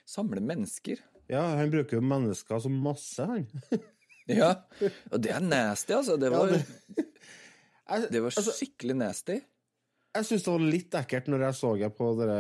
Samle 0.10 0.42
mennesker. 0.44 1.02
Ja, 1.32 1.44
han 1.60 1.70
bruker 1.72 2.00
jo 2.00 2.06
mennesker 2.06 2.60
som 2.64 2.78
masse, 2.84 3.26
han. 3.30 3.48
Ja, 4.24 4.54
og 5.12 5.18
det 5.20 5.34
er 5.36 5.42
nasty, 5.44 5.92
altså. 5.98 6.14
Det 6.16 6.30
var, 6.32 6.48
det- 6.54 7.10
det 8.14 8.22
var 8.24 8.32
altså, 8.40 8.54
skikkelig 8.56 8.96
nasty. 8.96 9.36
Jeg 10.14 10.28
syns 10.28 10.46
det 10.46 10.54
var 10.54 10.66
litt 10.76 10.96
ekkelt 11.00 11.30
når 11.32 11.48
jeg 11.48 11.58
så 11.58 11.74
jeg 11.82 11.94
på 11.98 12.10
dere, 12.20 12.40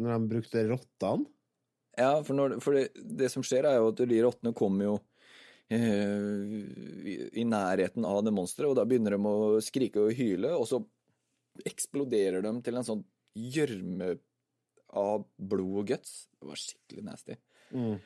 når 0.00 0.14
de 0.14 0.32
brukte 0.34 0.64
rottene. 0.68 1.28
Ja, 1.98 2.12
for, 2.22 2.36
når, 2.38 2.58
for 2.62 2.76
det, 2.76 2.84
det 2.94 3.30
som 3.32 3.42
skjer, 3.42 3.66
er 3.66 3.80
jo 3.80 3.88
at 3.90 4.02
de 4.06 4.18
rottene 4.22 4.52
kommer 4.56 4.86
jo 4.86 4.92
eh, 5.74 6.52
i, 7.32 7.42
nærheten 7.48 8.06
av 8.06 8.20
det 8.22 8.34
monsteret, 8.36 8.70
og 8.70 8.76
da 8.78 8.84
begynner 8.86 9.16
de 9.16 9.18
å 9.26 9.62
skrike 9.64 10.04
og 10.04 10.14
hyle, 10.14 10.52
og 10.54 10.68
så 10.70 10.78
eksploderer 11.66 12.44
de 12.44 12.52
til 12.62 12.78
en 12.78 12.86
sånn 12.86 13.02
gjørme 13.34 14.12
av 14.98 15.26
blod 15.36 15.80
og 15.82 15.90
guts. 15.90 16.28
Det 16.38 16.52
var 16.52 16.60
skikkelig 16.62 17.04
nasty. 17.08 17.38
Mm. 17.74 17.98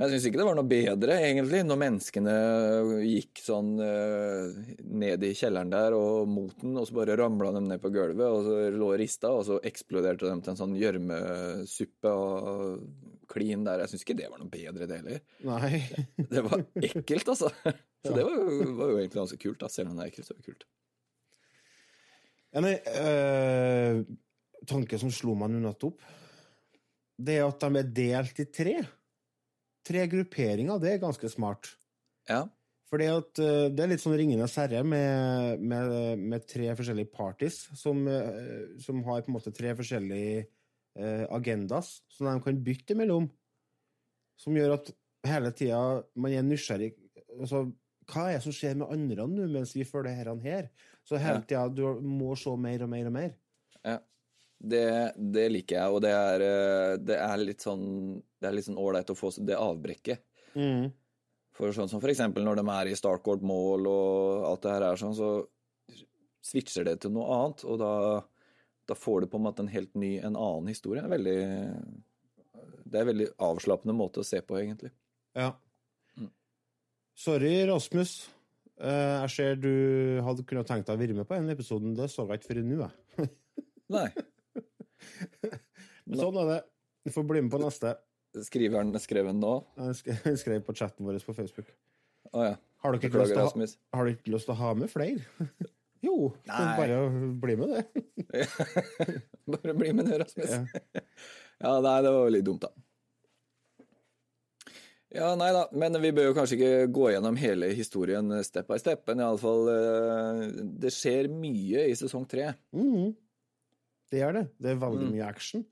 Men 0.00 0.08
jeg 0.08 0.14
syns 0.16 0.26
ikke 0.30 0.38
det 0.40 0.44
var 0.48 0.54
noe 0.56 0.64
bedre, 0.70 1.16
egentlig, 1.28 1.58
når 1.68 1.76
menneskene 1.82 2.34
gikk 3.04 3.40
sånn 3.44 3.74
eh, 3.84 4.60
ned 4.96 5.26
i 5.28 5.32
kjelleren 5.36 5.68
der 5.74 5.92
og 5.92 6.22
mot 6.32 6.54
den, 6.62 6.72
og 6.80 6.86
så 6.88 6.94
bare 6.96 7.18
ramla 7.20 7.50
de 7.52 7.60
ned 7.66 7.82
på 7.82 7.90
gulvet, 7.92 8.24
og 8.24 8.46
så 8.46 8.54
lå 8.72 8.86
og 8.94 8.96
rista, 9.02 9.28
og 9.36 9.42
så 9.44 9.58
eksploderte 9.68 10.24
de 10.24 10.38
til 10.40 10.54
en 10.54 10.56
sånn 10.56 10.72
gjørmesuppe 10.80 12.12
og 12.16 13.26
klin 13.28 13.66
der. 13.68 13.82
Jeg 13.84 13.92
syns 13.92 14.06
ikke 14.06 14.16
det 14.22 14.30
var 14.32 14.40
noe 14.40 14.48
bedre, 14.54 14.88
det 14.88 14.96
heller. 15.02 15.20
Nei. 15.50 15.82
Det 16.32 16.44
var 16.48 16.64
ekkelt, 16.80 17.28
altså. 17.34 17.50
Så 18.06 18.14
det 18.16 18.24
var, 18.24 18.32
jo- 18.40 18.70
var 18.78 18.94
jo 18.94 18.96
egentlig 19.02 19.20
ganske 19.20 19.38
kult, 19.42 19.58
da. 19.60 19.68
Selv 19.68 19.90
om 19.92 19.98
det 20.00 20.06
er 20.06 20.14
ekkelt, 20.14 20.30
så 20.30 20.32
er 20.32 20.40
det 20.40 20.46
kult. 20.48 20.64
En 22.56 22.66
øh, 22.72 24.00
tanke 24.72 24.98
som 24.98 25.12
slo 25.14 25.36
meg 25.38 25.52
nå 25.52 25.60
nettopp, 25.66 26.00
det 27.20 27.36
er 27.36 27.44
at 27.52 27.60
de 27.68 27.82
er 27.84 27.92
delt 28.00 28.40
i 28.40 28.48
tre. 28.48 28.74
Tre 29.86 30.06
grupperinger, 30.12 30.80
det 30.82 30.94
er 30.94 31.02
ganske 31.02 31.28
smart. 31.32 31.74
Ja. 32.28 32.44
Fordi 32.90 33.06
at 33.06 33.38
øh, 33.38 33.66
det 33.70 33.84
er 33.84 33.90
litt 33.92 34.02
sånn 34.02 34.16
Ringenes 34.18 34.56
herre 34.58 34.82
med, 34.82 35.60
med, 35.62 35.92
med 36.18 36.46
tre 36.50 36.72
forskjellige 36.78 37.12
parties 37.14 37.62
som, 37.78 38.02
øh, 38.10 38.72
som 38.82 39.04
har 39.06 39.22
på 39.22 39.30
en 39.30 39.36
måte 39.36 39.52
tre 39.54 39.76
forskjellige 39.78 40.40
øh, 40.98 41.26
agendas 41.30 42.00
som 42.10 42.26
de 42.26 42.34
kan 42.42 42.58
bytte 42.66 42.96
mellom. 42.98 43.28
Som 44.40 44.58
gjør 44.58 44.74
at 44.80 44.90
hele 45.28 45.52
tida 45.54 45.80
man 46.18 46.34
er 46.34 46.46
nysgjerrig. 46.46 46.96
Altså, 47.38 47.68
hva 48.10 48.26
er 48.26 48.40
det 48.40 48.44
som 48.48 48.56
skjer 48.56 48.78
med 48.80 48.90
andre 48.90 49.28
nå 49.30 49.46
mens 49.52 49.76
vi 49.76 49.86
følger 49.86 50.16
her? 50.16 50.32
her? 50.42 50.70
Så 51.06 51.20
hele 51.20 51.44
tida 51.46 51.68
du 51.70 52.00
må 52.02 52.34
se 52.34 52.56
mer 52.58 52.82
og 52.86 52.90
mer 52.90 53.06
og 53.06 53.14
mer. 53.14 53.36
Ja. 53.84 54.00
Det, 54.60 55.12
det 55.16 55.46
liker 55.48 55.78
jeg, 55.78 55.92
og 55.92 56.02
det 56.04 56.10
er, 56.12 56.42
eh, 56.44 56.94
det 57.00 57.16
er 57.16 57.40
litt 57.40 57.64
sånn 57.64 57.84
Det 58.20 58.48
er 58.48 58.52
litt 58.52 58.66
sånn 58.66 58.80
ålreit 58.80 59.08
å 59.08 59.16
få 59.16 59.30
det 59.40 59.56
avbrekket. 59.56 60.20
Mm. 60.52 60.90
For 61.56 61.72
sånn 61.76 61.88
som 61.92 62.00
for 62.00 62.12
eksempel 62.12 62.44
når 62.44 62.60
de 62.60 62.66
er 62.72 62.90
i 62.90 62.96
Starcourt 62.96 63.42
Mall 63.44 63.88
og 63.88 64.44
alt 64.48 64.62
det 64.64 64.74
her 64.74 64.86
er 64.90 65.00
sånn, 65.00 65.16
så 65.16 65.30
switcher 66.44 66.86
det 66.88 66.98
til 67.02 67.12
noe 67.12 67.28
annet, 67.36 67.64
og 67.68 67.80
da, 67.82 67.92
da 68.88 68.96
får 68.96 69.24
du 69.24 69.30
på 69.32 69.40
en 69.40 69.44
måte 69.44 69.64
en 69.64 69.72
helt 69.72 69.92
ny, 69.98 70.14
en 70.18 70.38
annen 70.38 70.70
historie. 70.72 71.04
Veldig, 71.04 71.36
det 72.84 72.96
er 72.96 73.04
en 73.04 73.10
veldig 73.12 73.28
avslappende 73.50 73.96
måte 73.96 74.22
å 74.22 74.26
se 74.26 74.40
på, 74.40 74.56
egentlig. 74.62 74.92
Ja. 75.36 75.52
Mm. 76.16 76.32
Sorry, 77.26 77.52
Rasmus. 77.68 78.14
Eh, 78.80 79.16
jeg 79.26 79.32
ser 79.34 79.60
du 79.60 79.72
hadde 80.24 80.46
kunnet 80.48 80.68
tenkt 80.70 80.88
deg 80.88 80.96
å 80.96 81.02
være 81.04 81.18
med 81.20 81.28
på 81.28 81.36
en 81.36 81.52
episoden. 81.52 81.92
Det 81.98 82.08
så 82.08 82.24
jeg 82.30 82.40
ikke 82.40 82.54
før 82.54 82.62
nå, 82.64 82.80
jeg. 82.86 83.32
Nei. 83.96 84.08
Sånn 86.20 86.38
er 86.42 86.48
det. 86.54 86.60
Du 87.06 87.12
får 87.14 87.26
bli 87.28 87.42
med 87.44 87.52
på 87.52 87.60
neste. 87.62 87.94
Skriver 88.46 88.82
han 88.82 88.94
skrev 89.02 89.26
den 89.26 89.40
nå? 89.42 89.54
Han 89.80 89.94
skrev 89.94 90.60
på 90.66 90.74
chatten 90.76 91.06
vår 91.06 91.18
på 91.26 91.34
Facebook. 91.34 91.70
Å 92.30 92.50
ja. 92.52 92.56
Har 92.80 92.94
du 92.94 93.00
ikke 93.00 93.10
ha, 93.12 93.48
har 93.92 94.06
du 94.06 94.12
ikke 94.14 94.32
lyst 94.32 94.48
til 94.48 94.54
å 94.54 94.60
ha 94.60 94.70
med 94.78 94.88
flere? 94.88 95.48
jo, 96.06 96.30
bare 96.48 97.00
bli 97.42 97.56
med 97.60 97.74
det. 97.74 98.44
Bare 99.50 99.74
bli 99.76 99.90
med 99.96 100.06
det, 100.08 100.20
Rasmus. 100.22 100.52
Ja. 100.54 101.02
Ja, 101.60 101.72
nei, 101.84 101.96
det 102.06 102.12
var 102.14 102.22
jo 102.24 102.32
litt 102.32 102.46
dumt, 102.46 102.64
da. 102.64 103.90
Ja, 105.10 105.32
nei 105.36 105.50
da, 105.52 105.64
men 105.74 105.98
vi 106.00 106.12
bør 106.14 106.28
jo 106.30 106.36
kanskje 106.36 106.56
ikke 106.56 106.90
gå 106.94 107.08
gjennom 107.10 107.36
hele 107.40 107.72
historien 107.74 108.30
step 108.46 108.70
by 108.70 108.78
step, 108.78 109.02
men 109.10 109.24
iallfall 109.24 109.66
Det 110.80 110.92
skjer 110.94 111.26
mye 111.34 111.88
i 111.90 111.96
sesong 111.98 112.28
tre. 112.30 112.52
Mhm. 112.76 113.10
Det 114.10 114.20
gjør 114.22 114.32
det. 114.40 114.44
Det 114.58 114.70
er 114.74 114.80
veldig 114.82 115.06
Mm. 115.06 115.12
mye 115.14 115.26
action. 115.28 115.64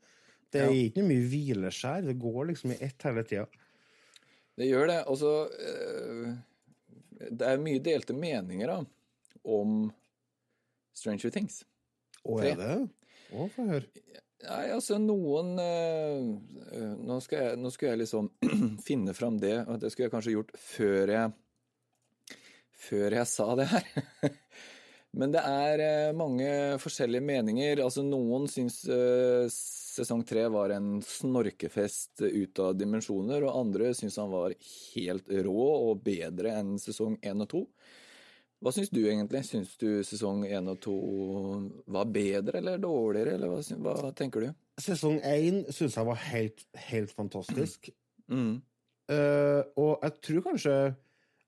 Det 0.53 0.61
er 0.65 0.71
ikke 0.73 1.03
mye 1.05 1.25
hvileskjær. 1.29 2.07
Det 2.07 2.19
går 2.23 2.47
liksom 2.53 2.73
i 2.73 2.79
ett 2.87 3.03
hele 3.05 3.25
tida. 3.29 3.47
Det 4.57 4.69
gjør 4.71 4.87
det. 4.89 4.99
Altså 5.07 5.33
Det 7.19 7.47
er 7.51 7.59
mye 7.59 7.83
delte 7.83 8.15
meninger 8.15 8.67
da, 8.71 8.79
om 9.45 9.93
Stranger 10.95 11.31
Things. 11.35 11.65
Å, 12.25 12.39
er 12.43 12.57
det? 12.57 12.77
Å, 13.35 13.49
få 13.55 13.65
høre. 13.69 13.87
Nei, 14.47 14.69
altså 14.71 15.01
noen 15.03 15.59
eh, 15.59 16.29
eh, 16.79 16.93
nå, 17.03 17.17
skal 17.25 17.41
jeg, 17.43 17.59
nå 17.59 17.73
skulle 17.75 17.97
jeg 17.97 18.01
liksom 18.05 18.29
finne 18.87 19.15
fram 19.19 19.39
det, 19.43 19.57
og 19.67 19.81
det 19.83 19.91
skulle 19.91 20.07
jeg 20.07 20.15
kanskje 20.15 20.35
gjort 20.37 20.55
før 20.63 21.13
jeg 21.17 21.33
Før 22.79 23.17
jeg 23.19 23.27
sa 23.27 23.49
det 23.59 23.67
her. 23.73 23.89
Men 25.17 25.33
det 25.33 25.41
er 25.41 25.83
eh, 25.83 26.17
mange 26.17 26.49
forskjellige 26.83 27.25
meninger. 27.25 27.81
Altså 27.85 28.05
Noen 28.05 28.45
syns 28.51 28.83
eh, 28.93 29.47
sesong 29.49 30.25
tre 30.29 30.45
var 30.53 30.75
en 30.75 30.99
snorkefest 31.05 32.23
ut 32.27 32.61
av 32.63 32.77
dimensjoner, 32.79 33.47
og 33.47 33.63
andre 33.65 33.95
syns 33.97 34.19
han 34.21 34.31
var 34.33 34.55
helt 34.93 35.33
rå 35.47 35.65
og 35.89 36.05
bedre 36.05 36.59
enn 36.61 36.77
sesong 36.83 37.17
én 37.25 37.45
og 37.45 37.51
to. 37.55 37.65
Hva 38.59 38.73
syns 38.75 38.91
du 38.91 39.01
egentlig? 39.05 39.45
Syns 39.47 39.77
du 39.79 40.03
sesong 40.07 40.43
én 40.47 40.69
og 40.71 40.81
to 40.83 40.95
var 41.87 42.09
bedre 42.11 42.59
eller 42.59 42.81
dårligere, 42.83 43.37
eller 43.39 43.53
hva, 43.53 43.99
hva 44.03 44.15
tenker 44.19 44.45
du? 44.45 44.49
Sesong 44.83 45.21
én 45.27 45.63
syns 45.75 45.97
jeg 45.99 46.09
var 46.09 46.19
helt, 46.29 46.65
helt 46.91 47.15
fantastisk. 47.15 47.91
Mm. 48.29 48.59
Uh, 49.09 49.63
og 49.81 50.03
jeg 50.05 50.19
tror 50.21 50.43
kanskje 50.51 50.73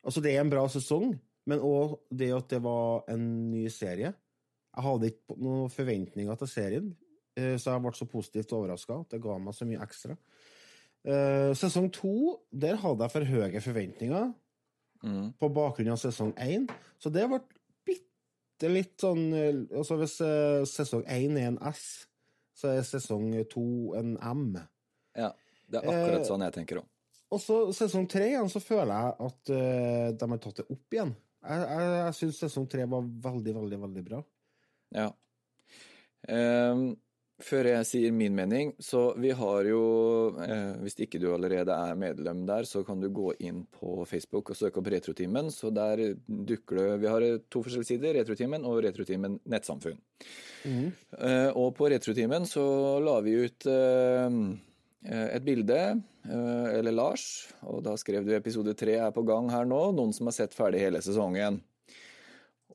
Altså, 0.01 0.23
det 0.25 0.31
er 0.33 0.41
en 0.41 0.49
bra 0.49 0.63
sesong, 0.73 1.11
men 1.51 1.63
òg 1.67 1.97
det 2.15 2.31
at 2.37 2.49
det 2.53 2.61
var 2.65 3.05
en 3.11 3.25
ny 3.51 3.65
serie. 3.73 4.13
Jeg 4.71 4.85
hadde 4.87 5.09
ikke 5.11 5.37
noen 5.43 5.71
forventninger 5.75 6.39
til 6.39 6.51
serien, 6.51 6.91
eh, 7.37 7.57
så 7.59 7.73
jeg 7.75 7.83
ble 7.83 7.93
så 7.99 8.07
positivt 8.11 8.53
overraska 8.55 9.01
det 9.11 9.19
ga 9.25 9.39
meg 9.43 9.57
så 9.57 9.67
mye 9.67 9.83
ekstra. 9.83 10.15
Eh, 11.05 11.51
sesong 11.59 11.89
to, 11.97 12.13
der 12.53 12.77
hadde 12.79 13.07
jeg 13.07 13.15
for 13.17 13.25
høye 13.35 13.61
forventninger 13.65 14.31
Mm. 15.01 15.31
på 15.41 15.49
bakgrunn 15.49 15.95
av 15.95 15.97
sesong 15.97 16.35
én, 16.37 16.67
så 17.01 17.09
det 17.09 17.23
ble 17.31 17.39
bitte 17.89 18.69
litt 18.69 18.99
sånn 19.01 19.33
eh, 19.33 19.63
Altså, 19.79 19.97
hvis 19.97 20.19
sesong 20.69 21.07
én 21.09 21.39
er 21.41 21.47
en 21.49 21.57
S, 21.73 22.05
så 22.53 22.69
er 22.75 22.83
sesong 22.85 23.33
to 23.49 23.95
en 23.97 24.19
M. 24.21 24.59
Ja, 25.17 25.31
det 25.73 25.81
er 25.81 25.89
akkurat 25.89 26.29
sånn 26.29 26.45
jeg 26.45 26.53
tenker 26.59 26.83
òg. 26.83 26.87
Og 27.33 27.41
så 27.41 27.57
sesong 27.73 28.05
tre 28.13 28.27
igjen, 28.29 28.51
så 28.53 28.61
føler 28.61 28.93
jeg 28.93 29.17
at 29.31 30.19
de 30.21 30.29
har 30.35 30.39
tatt 30.45 30.61
det 30.61 30.69
opp 30.69 30.93
igjen. 30.99 31.15
Jeg, 31.41 31.61
jeg, 31.65 31.93
jeg 31.97 32.17
syns 32.19 32.41
sesong 32.45 32.67
tre 32.71 32.85
var 32.89 33.07
veldig, 33.29 33.55
veldig, 33.61 33.79
veldig 33.87 34.03
bra. 34.07 34.25
Ja. 34.97 35.07
Um, 36.29 36.91
før 37.41 37.69
jeg 37.71 37.87
sier 37.89 38.13
min 38.13 38.35
mening, 38.37 38.73
så 38.83 39.15
vi 39.21 39.31
har 39.37 39.65
jo 39.69 39.81
eh, 40.45 40.77
Hvis 40.85 40.99
ikke 41.01 41.21
du 41.23 41.31
allerede 41.33 41.73
er 41.73 41.99
medlem 41.99 42.43
der, 42.49 42.67
så 42.69 42.83
kan 42.85 43.01
du 43.01 43.09
gå 43.15 43.33
inn 43.41 43.63
på 43.73 44.05
Facebook 44.09 44.53
og 44.53 44.59
søke 44.59 44.81
opp 44.81 44.91
Retrotimen. 44.93 45.49
Så 45.55 45.73
der 45.73 46.03
dukker 46.27 46.81
det 46.83 46.89
Vi 47.05 47.09
har 47.09 47.27
to 47.49 47.63
forskjellige 47.65 47.93
sider, 47.95 48.19
Retrotimen 48.21 48.67
og 48.69 48.83
Retrotimen 48.85 49.39
nettsamfunn. 49.49 50.01
Eh, 50.69 51.51
og 51.57 51.73
på 51.79 51.89
Retrotimen 51.93 52.45
så 52.49 52.65
la 53.01 53.17
vi 53.25 53.39
ut 53.47 53.69
eh, 53.71 54.41
et 55.09 55.45
bilde, 55.45 55.81
eh, 56.29 56.69
eller 56.79 56.93
Lars, 56.93 57.25
og 57.65 57.83
da 57.87 57.97
skrev 58.01 58.27
du 58.27 58.35
episode 58.37 58.75
tre 58.77 58.99
er 59.01 59.13
på 59.17 59.25
gang 59.25 59.49
her 59.53 59.65
nå, 59.69 59.91
noen 59.97 60.13
som 60.13 60.29
har 60.29 60.37
sett 60.37 60.57
ferdig 60.57 60.83
hele 60.83 61.01
sesongen. 61.05 61.61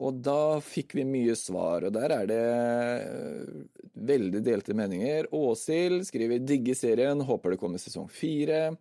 Og 0.03 0.17
da 0.25 0.59
fikk 0.59 0.97
vi 0.97 1.05
mye 1.07 1.35
svar, 1.39 1.85
og 1.87 1.93
der 1.95 2.11
er 2.11 2.25
det 2.27 2.41
eh, 2.41 3.83
veldig 4.09 4.41
delte 4.43 4.75
meninger. 4.75 5.29
Åshild 5.31 6.03
skriver 6.09 6.41
'digger 6.43 6.75
serien, 6.75 7.21
håper 7.21 7.53
det 7.53 7.61
kommer 7.61 7.79
sesong 7.79 8.09
fire'. 8.11 8.75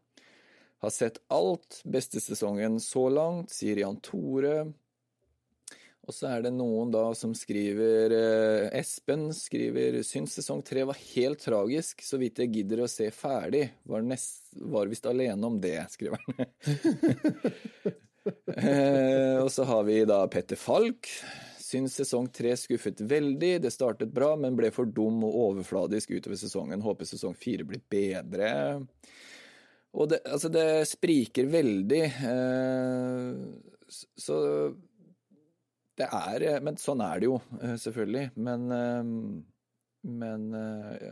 Har 0.83 0.91
sett 0.91 1.21
alt, 1.33 1.81
beste 1.85 2.21
sesongen 2.21 2.81
så 2.83 3.07
langt, 3.09 3.53
sier 3.55 3.79
Jan 3.81 4.01
Tore. 4.05 4.73
Og 6.05 6.13
så 6.13 6.29
er 6.29 6.43
det 6.45 6.53
noen 6.53 6.91
da 6.93 7.07
som 7.17 7.33
skriver 7.37 8.13
eh, 8.13 8.67
Espen 8.77 9.31
skriver 9.33 10.03
'syns 10.05 10.37
sesong 10.37 10.61
tre 10.67 10.85
var 10.85 10.99
helt 11.15 11.41
tragisk, 11.41 12.05
så 12.05 12.21
vidt 12.21 12.43
jeg 12.43 12.53
gidder 12.59 12.85
å 12.85 12.91
se 12.91 13.09
ferdig'. 13.09 13.71
Var, 13.89 14.05
nest, 14.05 14.53
var 14.61 14.91
visst 14.93 15.09
alene 15.09 15.49
om 15.49 15.57
det', 15.61 15.87
skriver 15.95 16.21
han. 16.21 17.95
Eh, 18.25 19.37
og 19.37 19.51
så 19.53 19.67
har 19.69 19.83
vi 19.85 19.99
da 20.09 20.23
Petter 20.33 20.57
Falk. 20.57 21.11
Syns 21.61 21.99
sesong 21.99 22.31
tre 22.33 22.55
skuffet 22.57 23.03
veldig. 23.05 23.59
Det 23.61 23.73
startet 23.73 24.15
bra, 24.17 24.31
men 24.41 24.57
ble 24.57 24.71
for 24.73 24.89
dum 24.89 25.19
og 25.29 25.37
overfladisk 25.43 26.15
utover 26.17 26.41
sesongen. 26.41 26.81
Håper 26.81 27.05
sesong 27.05 27.37
fire 27.37 27.67
blir 27.69 27.83
bedre. 27.93 28.49
Og 29.93 30.09
det, 30.09 30.23
altså, 30.25 30.49
det 30.49 30.87
spriker 30.89 31.53
veldig. 31.53 32.03
Eh, 32.31 33.29
så 33.93 34.39
det 36.01 36.09
er 36.11 36.61
Men 36.65 36.79
sånn 36.81 37.03
er 37.05 37.21
det 37.23 37.29
jo, 37.31 37.41
eh, 37.61 37.77
selvfølgelig. 37.81 38.31
Men 38.37 38.71
eh, 38.75 39.03
Men 40.05 40.55
eh, 40.55 41.11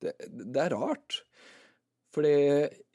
det, 0.00 0.14
det 0.28 0.62
er 0.64 0.74
rart. 0.74 1.20
Fordi 2.10 2.32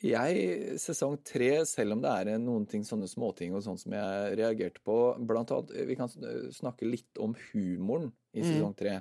jeg, 0.03 0.39
sesong 0.81 1.21
tre, 1.23 1.61
selv 1.69 1.95
om 1.95 2.01
det 2.03 2.11
er 2.11 2.41
noen 2.41 2.65
ting, 2.67 2.81
sånne 2.83 3.07
småting 3.07 3.53
og 3.55 3.61
sånn 3.63 3.79
som 3.79 3.93
jeg 3.95 4.33
reagerte 4.41 4.81
på 4.83 4.97
Blant 5.23 5.53
annet, 5.55 5.71
vi 5.87 5.95
kan 5.95 6.11
snakke 6.51 6.89
litt 6.89 7.21
om 7.23 7.31
humoren 7.53 8.09
i 8.35 8.43
sesong 8.43 8.75
tre. 8.75 8.97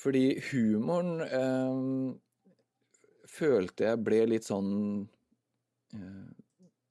Fordi 0.00 0.24
humoren 0.48 1.20
øh, 1.26 2.16
følte 3.28 3.90
jeg 3.90 4.00
ble 4.06 4.22
litt 4.32 4.48
sånn 4.48 4.72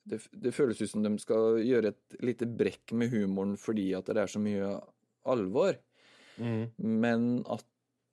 det, 0.06 0.20
det 0.32 0.54
føles 0.54 0.82
ut 0.82 0.90
som 0.92 1.04
de 1.06 1.12
skal 1.22 1.60
gjøre 1.66 1.92
et 1.94 2.18
lite 2.26 2.46
brekk 2.46 2.94
med 2.98 3.10
humoren 3.14 3.56
fordi 3.58 3.88
at 3.98 4.06
det 4.12 4.22
er 4.22 4.32
så 4.32 4.42
mye 4.44 4.76
alvor, 5.26 5.78
Mm. 6.36 6.66
men 6.84 7.22
at 7.48 7.64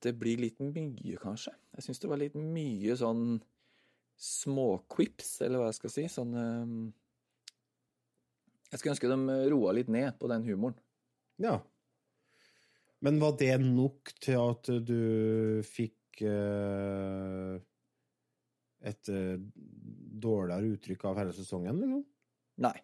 det 0.04 0.12
blir 0.14 0.38
litt 0.38 0.60
mye, 0.62 1.16
kanskje. 1.18 1.50
Jeg 1.74 1.82
syns 1.88 1.98
det 1.98 2.08
var 2.10 2.20
litt 2.20 2.36
mye 2.38 2.94
sånn 2.94 3.40
småquips, 4.22 5.40
eller 5.42 5.58
hva 5.58 5.70
jeg 5.72 5.78
skal 5.80 5.90
si. 5.90 6.04
Sånn 6.12 6.30
eh, 6.38 6.92
Jeg 8.70 8.78
skulle 8.78 8.94
ønske 8.94 9.10
de 9.10 9.38
roa 9.50 9.74
litt 9.74 9.90
ned 9.90 10.14
på 10.20 10.30
den 10.30 10.46
humoren. 10.46 10.78
Ja. 11.42 11.58
Men 13.02 13.18
var 13.18 13.34
det 13.40 13.56
nok 13.60 14.14
til 14.22 14.38
at 14.38 14.70
du 14.86 15.62
fikk 15.66 16.22
eh, 16.22 17.58
et 18.82 19.08
eh, 19.12 19.36
dårligere 20.22 20.74
uttrykk 20.76 21.04
av 21.10 21.20
hele 21.22 21.34
sesongen, 21.36 21.78
liksom? 21.82 22.02
Nei. 22.62 22.74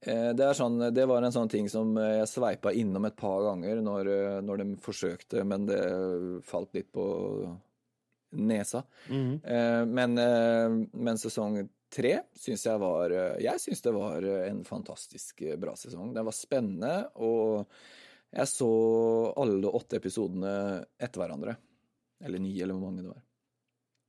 Eh, 0.00 0.32
Det, 0.36 0.44
er 0.44 0.58
sånn, 0.58 0.80
det 0.94 1.06
var 1.08 1.22
en 1.24 1.34
sånn 1.34 1.50
ting 1.52 1.70
som 1.72 1.96
eh, 1.98 2.18
jeg 2.20 2.32
sveipa 2.32 2.72
innom 2.74 3.06
et 3.08 3.16
par 3.18 3.44
ganger 3.46 3.80
når, 3.84 4.10
når 4.46 4.62
de 4.62 4.68
forsøkte, 4.82 5.44
men 5.46 5.68
det 5.70 5.80
falt 6.46 6.74
litt 6.76 6.90
på 6.94 7.06
nesa. 8.36 8.82
Mm 9.08 9.38
Men, 9.96 10.18
men 10.92 11.18
sesong 11.20 11.60
tre 11.94 12.16
syns 12.36 12.64
jeg 12.66 12.80
var 12.82 13.12
Jeg 13.40 13.62
syns 13.62 13.84
det 13.84 13.92
var 13.94 14.24
en 14.26 14.64
fantastisk 14.66 15.44
bra 15.62 15.76
sesong. 15.78 16.10
Den 16.12 16.26
var 16.26 16.34
spennende, 16.34 16.96
og 17.22 17.70
jeg 18.34 18.50
så 18.50 18.68
alle 19.38 19.70
åtte 19.70 20.00
episodene 20.02 20.52
etter 20.98 21.22
hverandre. 21.22 21.54
Eller 22.26 22.42
ni, 22.42 22.52
eller 22.60 22.74
hvor 22.76 22.90
mange 22.90 23.06
det 23.06 23.12
var. 23.14 23.22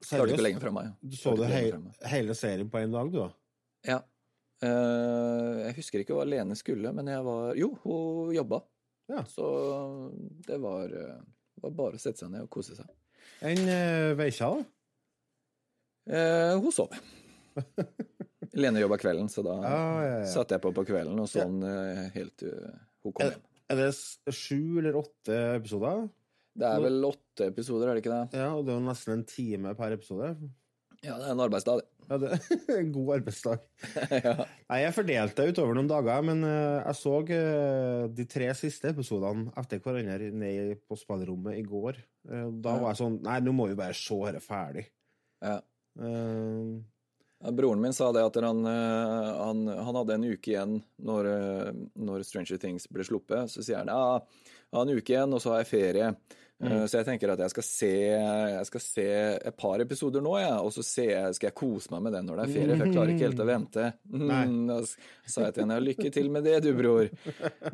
Klarte 0.05 0.37
ikke 0.37 0.59
å 0.59 0.61
fra 0.61 0.73
meg. 0.75 0.93
Du 1.01 1.17
så 1.17 1.33
du 1.35 1.43
meg. 1.43 1.89
hele 2.11 2.35
serien 2.37 2.69
på 2.69 2.81
én 2.83 2.93
dag, 2.93 3.09
du, 3.11 3.17
da? 3.23 3.31
Ja. 3.87 3.97
Uh, 4.57 5.67
jeg 5.67 5.77
husker 5.77 6.01
ikke 6.01 6.17
hva 6.17 6.25
Lene 6.25 6.57
skulle, 6.57 6.89
men 6.95 7.09
jeg 7.11 7.25
var 7.25 7.57
Jo, 7.57 7.71
hun 7.83 8.33
jobba. 8.35 8.61
Ja. 9.07 9.23
Så 9.29 9.45
det 10.47 10.57
var, 10.59 10.91
eh, 10.91 11.19
var 11.63 11.75
bare 11.77 11.95
å 11.95 12.01
sette 12.01 12.19
seg 12.19 12.33
ned 12.33 12.43
og 12.43 12.49
kose 12.51 12.75
seg. 12.75 12.89
Enn 13.45 13.61
uh, 13.69 14.15
Veikja, 14.19 14.49
da? 14.51 14.65
Uh, 16.07 16.63
hun 16.63 16.73
sov. 16.75 16.93
Lene 18.57 18.81
jobba 18.81 18.97
kvelden, 19.01 19.29
så 19.29 19.43
da 19.45 19.55
ah, 19.59 19.99
ja, 20.01 20.13
ja. 20.21 20.29
satte 20.31 20.55
jeg 20.55 20.63
på 20.63 20.71
på 20.75 20.85
kvelden 20.87 21.19
og 21.21 21.27
sånn 21.29 21.59
eh, 21.67 22.05
helt 22.15 22.33
til 22.41 22.55
hun 23.05 23.13
kom 23.13 23.27
hjem. 23.27 23.43
er 23.73 23.79
det 23.81 23.89
sju 24.33 24.79
eller 24.79 24.97
åtte 24.97 25.37
episoder? 25.57 26.07
Det 26.57 26.69
er 26.69 26.81
vel 26.81 27.03
åtte 27.05 27.51
episoder, 27.51 27.89
er 27.89 27.97
det 27.97 28.01
ikke 28.05 28.15
det? 28.15 28.39
Ja, 28.39 28.53
og 28.55 28.65
det 28.65 28.73
er 28.73 28.79
jo 28.79 28.87
nesten 28.87 29.13
en 29.13 29.27
time 29.29 29.75
per 29.77 29.93
episode. 29.93 30.31
Ja, 31.05 31.13
det 31.19 31.27
er 31.27 31.35
en 31.35 31.43
arbeidsdag, 31.43 31.83
det. 31.83 31.97
Ja, 32.07 32.17
det 32.21 32.31
er 32.33 32.77
en 32.81 32.91
god 32.95 33.13
arbeidsdag. 33.17 33.63
ja. 34.25 34.33
Nei, 34.71 34.79
jeg 34.81 34.95
fordelte 34.95 35.43
det 35.43 35.53
utover 35.53 35.77
noen 35.77 35.89
dager, 35.91 36.25
men 36.25 36.43
eh, 36.47 36.81
jeg 36.81 36.99
så 37.01 37.15
eh, 37.35 38.03
de 38.17 38.27
tre 38.31 38.49
siste 38.57 38.93
episodene 38.95 39.51
etter 39.59 39.81
hverandre 39.83 40.31
ned 40.33 40.83
på 40.87 40.97
spillerommet 40.99 41.59
i 41.59 41.65
går. 41.67 41.99
Eh, 42.31 42.51
da 42.63 42.77
var 42.79 42.93
jeg 42.93 43.01
sånn 43.03 43.19
Nei, 43.27 43.39
nå 43.43 43.53
må 43.55 43.69
vi 43.69 43.79
bare 43.79 43.97
se 43.97 44.19
dette 44.25 44.43
ferdig. 44.43 44.87
Ja. 45.43 45.59
Uh, 45.97 46.77
Ja, 47.37 47.51
Broren 47.53 47.81
min 47.83 47.93
sa 47.93 48.07
det 48.09 48.23
at 48.25 48.37
han, 48.41 48.63
han, 48.65 49.59
han 49.69 49.97
hadde 49.99 50.15
en 50.15 50.23
uke 50.25 50.49
igjen 50.55 50.79
når, 51.05 51.27
når 51.93 52.23
Stranger 52.25 52.57
Things 52.57 52.87
ble 52.89 53.05
sluppet. 53.05 53.51
Så 53.53 53.61
sier 53.61 53.83
han 53.83 53.91
ja, 53.93 54.15
jeg 54.71 54.73
har 54.73 54.87
en 54.87 54.97
uke 54.97 55.13
igjen, 55.13 55.35
og 55.37 55.43
så 55.43 55.53
har 55.53 55.61
jeg 55.61 55.69
ferie. 55.69 56.07
Eh, 56.57 56.85
Så 56.89 56.97
jeg 56.97 57.05
tenker 57.05 57.29
at 57.29 57.41
jeg 57.43 57.53
skal 57.53 57.65
se, 57.67 57.89
jeg 58.09 58.69
skal 58.69 58.81
se 58.81 59.03
et 59.45 59.57
par 59.59 59.81
episoder 59.83 60.23
nå, 60.25 60.31
ja, 60.41 60.55
og 60.57 60.71
så 60.73 60.81
jeg, 60.81 61.35
skal 61.37 61.51
jeg 61.51 61.55
kose 61.59 61.91
meg 61.93 62.07
med 62.07 62.15
det 62.17 62.23
når 62.25 62.39
det 62.39 62.45
er 62.47 62.53
ferie, 62.55 62.77
for 62.77 62.85
jeg 62.87 62.95
klarer 62.95 63.11
ikke 63.13 63.27
helt 63.27 63.43
å 63.43 63.47
vente. 63.51 63.89
Mm, 64.09 64.55
da 64.71 64.77
sa 64.87 65.43
jeg 65.45 65.53
til 65.53 65.63
henne 65.65 65.77
lykke 65.83 66.13
til 66.15 66.31
med 66.33 66.47
det, 66.49 66.55
du 66.65 66.71
bror. 66.79 67.11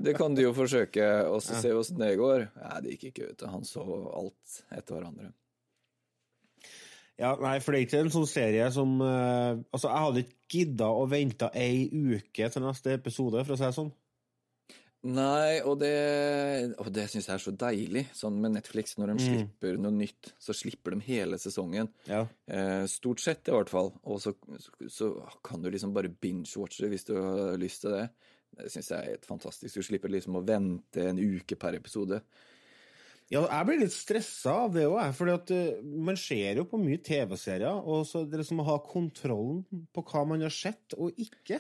Det 0.04 0.16
kan 0.18 0.36
du 0.36 0.44
jo 0.44 0.52
forsøke, 0.58 1.08
og 1.32 1.40
så 1.46 1.62
se 1.64 1.72
åssen 1.72 2.04
det 2.04 2.12
går. 2.20 2.50
Nei, 2.60 2.82
det 2.84 2.98
gikk 2.98 3.08
ikke, 3.14 3.32
ut. 3.32 3.48
Han 3.54 3.64
så 3.68 3.86
alt 4.20 4.60
etter 4.76 4.98
hverandre. 4.98 5.32
ja, 7.24 7.36
nei, 7.40 7.58
for 7.64 7.72
det 7.72 7.80
er 7.80 7.88
ikke 7.88 8.04
en 8.04 8.14
sånn 8.14 8.28
serie 8.28 8.68
som 8.74 8.98
uh, 9.00 9.54
Altså, 9.72 9.88
jeg 9.88 10.06
hadde 10.08 10.24
ikke 10.26 10.40
gidda 10.54 10.88
å 10.92 11.06
vente 11.10 11.48
ei 11.58 11.88
uke 11.88 12.50
til 12.52 12.66
neste 12.68 12.98
episode, 13.00 13.46
for 13.46 13.56
å 13.56 13.58
si 13.62 13.70
det 13.70 13.76
sånn. 13.80 13.94
Nei, 15.04 15.58
og 15.68 15.82
det, 15.82 16.76
og 16.80 16.88
det 16.96 17.10
syns 17.12 17.26
jeg 17.28 17.36
er 17.36 17.42
så 17.44 17.52
deilig. 17.60 18.06
Sånn 18.16 18.38
med 18.40 18.54
Netflix, 18.56 18.94
når 18.96 19.10
de 19.12 19.16
Mm. 19.18 19.24
slipper 19.26 19.78
noe 19.78 19.92
nytt, 19.92 20.30
så 20.40 20.54
slipper 20.56 20.96
de 20.96 21.02
hele 21.04 21.36
sesongen. 21.38 21.90
Ja. 22.08 22.22
Eh, 22.48 22.86
stort 22.88 23.20
sett, 23.20 23.44
i 23.48 23.52
hvert 23.52 23.68
fall. 23.70 23.92
Og 24.06 24.22
så, 24.24 24.34
så 24.88 25.10
kan 25.44 25.62
du 25.62 25.70
liksom 25.70 25.92
bare 25.94 26.08
binge-watche 26.08 26.88
hvis 26.88 27.04
du 27.10 27.16
har 27.20 27.58
lyst 27.60 27.82
til 27.84 27.92
det. 27.92 28.10
Det 28.56 28.72
syns 28.72 28.90
jeg 28.94 29.00
er 29.02 29.10
helt 29.12 29.26
fantastisk. 29.28 29.76
Du 29.76 29.82
slipper 29.84 30.10
liksom 30.14 30.36
å 30.40 30.46
vente 30.46 31.04
en 31.10 31.20
uke 31.20 31.58
per 31.60 31.76
episode. 31.76 32.22
Ja, 33.32 33.42
jeg 33.48 33.66
blir 33.66 33.80
litt 33.80 33.92
stressa 33.96 34.52
av 34.68 34.74
det 34.76 34.84
òg, 34.86 35.14
for 35.16 35.26
man 35.84 36.16
ser 36.20 36.56
jo 36.60 36.66
på 36.70 36.78
mye 36.80 37.00
TV-serier, 37.02 37.72
og 37.88 38.06
så 38.06 38.24
det 38.30 38.36
er 38.38 38.44
liksom 38.44 38.60
å 38.62 38.66
ha 38.68 38.78
kontrollen 38.80 39.64
på 39.96 40.04
hva 40.06 40.26
man 40.28 40.42
har 40.42 40.54
sett 40.54 40.94
og 40.98 41.12
ikke. 41.18 41.60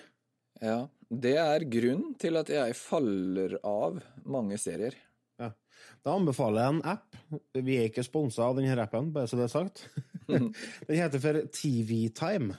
Ja, 0.63 0.77
det 1.11 1.35
er 1.37 1.65
grunnen 1.69 2.13
til 2.21 2.39
at 2.39 2.49
jeg 2.53 2.75
faller 2.79 3.57
av 3.67 3.99
mange 4.23 4.57
serier. 4.61 4.95
Ja. 5.41 5.51
Da 6.05 6.15
anbefaler 6.15 6.63
jeg 6.63 6.73
en 6.77 6.81
app. 6.93 7.17
Vi 7.53 7.77
er 7.81 7.89
ikke 7.89 8.05
sponsa 8.07 8.47
av 8.47 8.57
denne 8.57 8.77
appen, 8.81 9.11
bare 9.15 9.27
så 9.27 9.39
det 9.39 9.49
er 9.49 9.53
sagt. 9.53 9.83
Den 10.31 10.97
heter 10.97 11.19
for 11.19 11.41
TV-Time. 11.51 12.55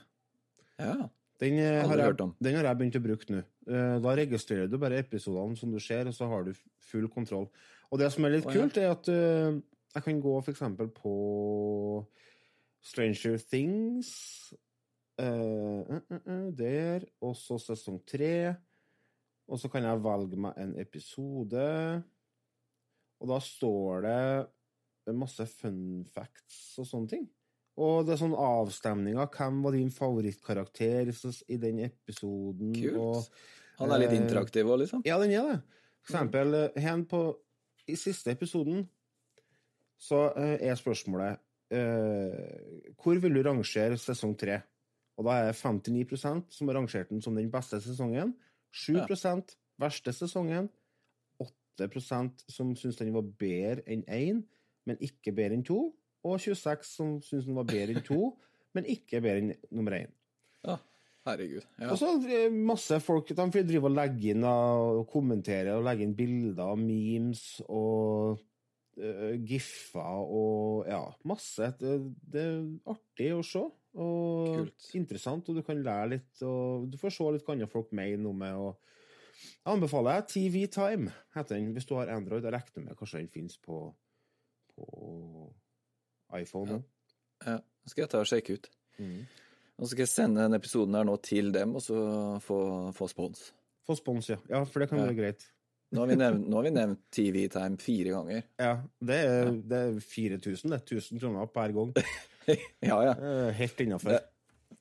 Ja. 0.78 1.09
Den, 1.40 1.59
eh, 1.59 1.80
har 1.88 1.98
jeg- 1.98 2.16
den 2.40 2.55
har 2.55 2.64
jeg 2.68 2.78
begynt 2.78 2.96
å 3.00 3.02
bruke 3.02 3.30
nå. 3.32 3.40
Eh, 3.66 3.98
Da 4.00 4.14
registrerer 4.14 4.68
du 4.70 4.76
bare 4.78 5.00
episodene 5.02 5.57
som 5.59 5.72
du 5.72 5.80
ser, 5.80 6.07
og 6.07 6.14
så 6.14 6.28
har 6.28 6.44
du 6.44 6.52
full 6.78 7.09
kontroll. 7.09 7.48
Og 7.90 7.98
det 7.98 8.12
som 8.12 8.24
er 8.24 8.36
litt 8.36 8.46
oh, 8.46 8.52
ja. 8.52 8.61
kult, 8.61 8.76
er 8.78 8.90
at 8.92 9.09
eh, 9.09 9.57
jeg 9.94 10.05
kan 10.05 10.20
gå 10.22 10.36
eksempel 10.52 10.88
på 10.94 11.14
Stranger 12.84 13.38
Things. 13.38 14.52
Uh, 15.20 15.98
eh, 15.98 16.16
eh, 16.18 16.48
der. 16.56 17.06
Og 17.24 17.36
så 17.38 17.58
sesong 17.62 18.00
tre. 18.08 18.54
Og 19.44 19.60
så 19.60 19.68
kan 19.72 19.84
jeg 19.84 20.02
velge 20.04 20.40
meg 20.40 20.58
en 20.60 20.74
episode. 20.80 21.68
Og 23.20 23.30
da 23.30 23.40
står 23.40 24.04
det 24.08 25.14
masse 25.16 25.44
fun 25.58 26.04
facts 26.12 26.78
og 26.80 26.88
sånne 26.88 27.12
ting. 27.12 27.26
Og 27.74 28.04
det 28.06 28.14
er 28.14 28.20
sånn 28.20 28.36
avstemninger. 28.38 29.28
Hvem 29.34 29.62
var 29.64 29.74
din 29.74 29.90
favorittkarakter 29.92 31.10
i 31.50 31.58
den 31.60 31.82
episoden? 31.88 32.74
Kult. 32.76 32.98
Og, 33.00 33.24
Han 33.80 33.90
er 33.90 34.04
litt 34.04 34.12
Eh, 34.14 34.20
interaktiv 34.22 34.68
òg, 34.70 34.78
liksom. 34.84 35.02
ja, 35.04 35.18
den 35.18 35.32
er 35.32 35.42
det. 35.48 35.62
For 36.06 36.14
eksempel, 36.14 36.54
eh, 36.54 36.80
hen 36.80 37.04
på 37.04 37.36
I 37.88 37.96
siste 37.96 38.30
episoden 38.30 38.88
så 39.98 40.32
eh, 40.36 40.70
er 40.70 40.74
spørsmålet 40.74 41.38
Hvor 42.96 43.18
vil 43.18 43.34
du 43.34 43.42
rangere 43.42 43.98
sesong 43.98 44.38
tre? 44.38 44.62
Og 45.18 45.28
da 45.28 45.36
er 45.38 45.52
det 45.52 45.58
59 45.58 46.16
som 46.50 46.70
har 46.70 46.78
rangert 46.78 47.10
den 47.12 47.22
som 47.22 47.36
den 47.38 47.52
beste 47.52 47.80
sesongen. 47.82 48.34
7% 48.74 49.54
verste 49.80 50.14
sesongen. 50.14 50.70
8% 51.78 52.46
som 52.50 52.74
syns 52.78 52.98
den 53.00 53.14
var 53.14 53.26
bedre 53.38 53.84
enn 53.90 54.04
1, 54.06 54.42
men 54.86 55.00
ikke 55.02 55.34
bedre 55.34 55.58
enn 55.58 55.66
2, 55.66 55.82
Og 56.24 56.40
26 56.40 56.86
som 56.88 57.18
syns 57.20 57.44
den 57.44 57.56
var 57.58 57.66
bedre 57.68 57.92
enn 57.92 58.04
2, 58.06 58.18
men 58.74 58.86
ikke 58.88 59.20
bedre 59.20 59.42
enn 59.42 59.50
nummer 59.74 59.98
1. 59.98 60.14
Ja, 60.64 60.78
herregud. 61.28 61.66
Ja. 61.82 61.90
Og 61.92 61.98
så 62.00 62.14
masse 62.54 62.98
folk 63.04 63.28
De 63.28 63.46
driver 63.52 63.90
og 63.90 63.98
legger 63.98 64.32
inn 64.32 64.46
og 64.48 65.04
kommentere 65.12 65.76
og 65.76 65.84
legge 65.84 66.06
inn 66.06 66.16
bilder 66.16 66.72
og 66.72 66.80
memes 66.80 67.44
og 67.68 68.40
uh, 68.96 69.34
giffer 69.44 70.24
og 70.24 70.88
ja, 70.88 71.02
masse. 71.28 71.74
Det, 71.80 71.98
det 72.32 72.46
er 72.48 72.64
artig 72.94 73.30
å 73.36 73.44
se. 73.44 73.66
Og 74.00 74.23
Kult. 74.47 74.90
interessant, 74.95 75.49
og 75.49 75.57
du 75.59 75.62
kan 75.66 75.82
lære 75.82 76.09
litt. 76.14 76.42
Og 76.42 76.88
du 76.92 76.99
får 77.01 77.14
se 77.16 77.30
litt 77.34 77.45
hva 77.47 77.55
andre 77.57 77.68
folk 77.70 77.92
mener 77.92 78.28
om 78.30 78.38
det. 78.45 78.53
Og 78.55 78.76
jeg 79.64 79.72
anbefaler 79.74 80.18
jeg 80.20 80.26
TV 80.34 80.66
Time, 80.72 81.12
heter 81.34 81.57
den, 81.59 81.72
hvis 81.76 81.86
du 81.88 81.95
har 81.99 82.09
Android. 82.14 82.45
Jeg 82.47 82.53
regner 82.55 82.84
med 82.88 82.97
kanskje 83.01 83.18
den 83.22 83.28
finnes 83.34 83.57
på, 83.59 83.80
på 84.76 84.88
iPhone. 86.38 86.82
Ja. 87.45 87.51
Ja, 87.55 87.59
skal 87.90 88.03
jeg 88.07 88.11
ta 88.14 88.20
og 88.22 88.28
sjekke 88.30 88.57
ut. 88.59 88.68
Mm. 88.99 89.24
Og 89.74 89.84
så 89.86 89.90
skal 89.92 90.05
jeg 90.07 90.12
sende 90.12 90.45
den 90.47 90.55
episoden 90.57 90.95
her 90.95 91.05
nå 91.09 91.16
til 91.26 91.51
dem, 91.55 91.74
og 91.76 91.82
så 91.82 91.97
få, 92.45 92.59
få 92.95 93.09
spons. 93.11 93.49
Få 93.84 93.97
spons, 93.99 94.28
ja. 94.30 94.38
ja. 94.49 94.62
For 94.64 94.80
det 94.84 94.88
kan 94.92 95.01
Ja. 95.03 95.09
være 95.11 95.18
greit. 95.18 95.49
Nå 95.95 96.01
har 96.03 96.09
vi 96.11 96.14
nevnt, 96.18 96.47
nå 96.51 96.57
har 96.59 96.64
vi 96.66 96.70
nevnt 96.74 97.01
TV 97.14 97.42
Time 97.53 97.76
fire 97.78 98.11
ganger. 98.14 98.47
Ja, 98.59 98.70
det 99.05 99.18
er, 99.28 99.51
det 99.70 99.80
er 99.82 99.99
4000, 100.01 100.72
det. 100.72 100.80
1000 100.88 101.20
kroner 101.22 101.47
per 101.55 101.74
gang. 101.76 101.92
Ja, 102.84 102.99
ja. 103.01 103.12
Er 103.16 103.53
Helt 103.57 103.78
innafor. 103.80 104.11
Det- 104.11 104.24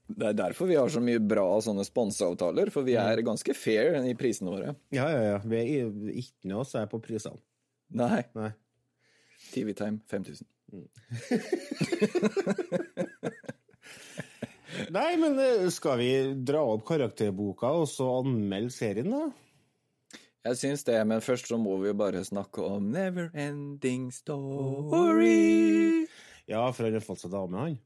Det 0.07 0.27
er 0.29 0.35
derfor 0.35 0.67
vi 0.67 0.75
har 0.75 0.89
så 0.91 0.99
mye 1.03 1.19
bra 1.23 1.45
sånne 1.63 1.85
sponseavtaler, 1.87 2.69
for 2.73 2.83
vi 2.85 2.97
er 2.99 3.21
ganske 3.25 3.53
fair 3.55 3.95
i 4.03 4.15
prisene 4.19 4.51
våre. 4.51 4.75
Ja, 4.93 5.07
ja, 5.09 5.21
ja. 5.31 5.37
Vi 5.47 5.55
er 5.61 5.87
ikke 6.11 6.49
noe 6.51 6.65
se 6.67 6.83
på 6.91 6.99
prisene. 7.03 7.39
Nei. 7.95 8.23
Nei. 8.35 8.51
TV 9.53 9.73
Time 9.77 9.99
5000. 10.11 10.47
Nei, 14.93 15.17
men 15.21 15.37
eh, 15.39 15.69
skal 15.73 15.97
vi 16.01 16.33
dra 16.45 16.63
opp 16.73 16.85
karakterboka 16.87 17.69
og 17.77 17.87
så 17.89 18.07
anmelde 18.21 18.73
serien, 18.73 19.11
da? 19.13 19.29
Jeg 20.43 20.59
syns 20.59 20.83
det, 20.83 20.97
men 21.07 21.21
først 21.23 21.47
så 21.47 21.57
må 21.61 21.77
vi 21.79 21.87
jo 21.91 21.95
bare 22.01 22.23
snakke 22.27 22.65
om 22.67 22.89
Never 22.91 23.29
Ending 23.37 24.09
Story. 24.11 26.03
Ja, 26.49 26.65
for 26.73 26.83
han 26.83 26.97
har 26.97 27.05
fått 27.05 27.23
seg 27.23 27.31
dame, 27.31 27.57
han. 27.61 27.77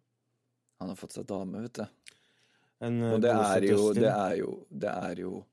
Han 0.82 0.89
har 0.93 0.97
fått 0.97 1.13
seg 1.18 1.28
dame, 1.30 1.61
vet 1.68 1.78
du. 1.78 1.86
En, 2.82 3.01
eh, 3.01 3.13
Og 3.15 3.21
det 3.23 3.32
er 3.34 3.67
jo, 3.71 3.93
det 3.97 4.09
er 4.11 4.36
jo, 4.41 4.51
det 4.69 4.91
er 4.93 5.21
jo 5.23 5.43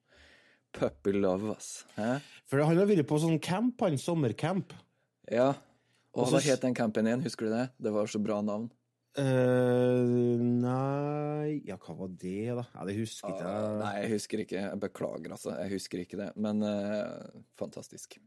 puppy 0.75 1.15
love, 1.17 1.55
ass. 1.55 1.85
Hæ? 1.97 2.19
For 2.51 2.61
han 2.61 2.77
har 2.77 2.89
vært 2.91 3.07
på 3.09 3.19
sånn 3.23 3.39
camp, 3.43 3.81
han. 3.81 3.97
Sommercamp. 4.01 4.75
Ja. 5.33 5.55
Og 6.15 6.27
Og 6.27 6.35
hva 6.35 6.41
het 6.45 6.63
den 6.63 6.75
campen 6.77 7.07
igjen, 7.09 7.23
husker 7.25 7.49
du 7.49 7.55
det? 7.55 7.69
Det 7.83 7.93
var 7.95 8.07
så 8.11 8.21
bra 8.23 8.41
navn. 8.45 8.69
Uh, 9.15 10.41
nei 10.43 11.61
Ja, 11.69 11.77
hva 11.79 11.95
var 11.95 12.09
det, 12.19 12.49
da? 12.59 12.65
Ja, 12.75 12.85
Det 12.89 12.97
husker 12.99 13.31
ikke 13.31 13.47
Uh, 13.47 13.55
jeg. 13.55 13.79
Nei, 13.79 13.93
jeg 14.03 14.11
husker 14.11 14.43
ikke. 14.43 14.63
Jeg 14.65 14.81
beklager, 14.83 15.31
altså. 15.37 15.55
Jeg 15.63 15.71
husker 15.77 16.03
ikke 16.03 16.19
det. 16.19 16.31
Men 16.37 16.63
uh, 16.67 17.43
fantastisk. 17.59 18.19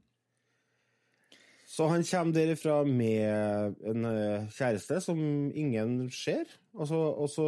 Så 1.68 1.90
han 1.92 2.04
kommer 2.08 2.32
derifra 2.32 2.78
med 2.88 3.76
en 3.92 4.06
eh, 4.08 4.46
kjæreste 4.56 5.02
som 5.04 5.20
ingen 5.52 6.06
ser. 6.16 6.48
Og 6.78 6.88
så, 6.88 6.96
og 6.96 7.28
så 7.28 7.48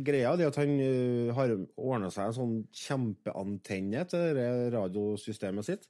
greia 0.00 0.32
det 0.40 0.46
at 0.48 0.56
han 0.62 0.72
eh, 0.80 1.32
har 1.36 1.52
ordna 1.76 2.08
seg 2.14 2.30
en 2.30 2.36
sånn 2.38 2.54
kjempeantenne 2.72 4.06
til 4.08 4.40
radiosystemet 4.72 5.68
sitt. 5.68 5.84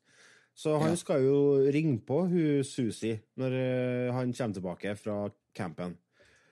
Så 0.58 0.74
han 0.82 0.90
Ja. 0.92 0.96
skal 1.00 1.22
jo 1.24 1.38
ringe 1.72 2.00
på 2.04 2.24
hun 2.28 2.64
Susi 2.66 3.14
når 3.38 3.54
eh, 3.60 4.12
han 4.12 4.34
kommer 4.34 4.58
tilbake 4.58 4.96
fra 4.98 5.20
campen. 5.54 5.94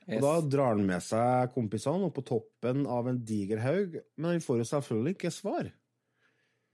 Yes. 0.06 0.16
Og 0.16 0.22
da 0.24 0.48
drar 0.48 0.72
han 0.76 0.86
med 0.86 1.02
seg 1.04 1.50
kompisene 1.54 2.06
opp 2.06 2.16
på 2.16 2.24
toppen 2.30 2.86
av 2.86 3.10
en 3.10 3.18
diger 3.26 3.60
haug, 3.62 3.98
men 4.16 4.30
han 4.30 4.40
får 4.40 4.62
jo 4.62 4.70
selvfølgelig 4.70 5.16
ikke 5.18 5.30
svar. 5.34 5.68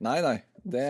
Nei, 0.05 0.17
nei. 0.21 0.37
Det, 0.67 0.83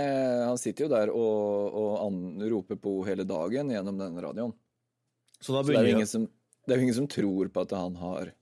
han 0.48 0.58
sitter 0.60 0.88
jo 0.88 0.92
der 0.92 1.12
og, 1.14 1.76
og 1.78 1.92
an, 2.02 2.18
roper 2.50 2.80
på 2.82 2.98
hele 3.08 3.28
dagen 3.30 3.70
gjennom 3.72 4.00
den 4.00 4.18
radioen. 4.24 4.56
Så 5.38 5.54
da 5.54 5.62
Så 5.62 5.70
det 5.70 5.80
er 5.80 5.88
jo 5.92 5.96
ingen 6.00 6.10
som, 6.10 6.26
det 6.68 6.80
ingen 6.82 6.98
som 6.98 7.08
tror 7.12 7.52
på 7.54 7.64
at 7.64 7.76
han 7.78 7.98
har 8.02 8.34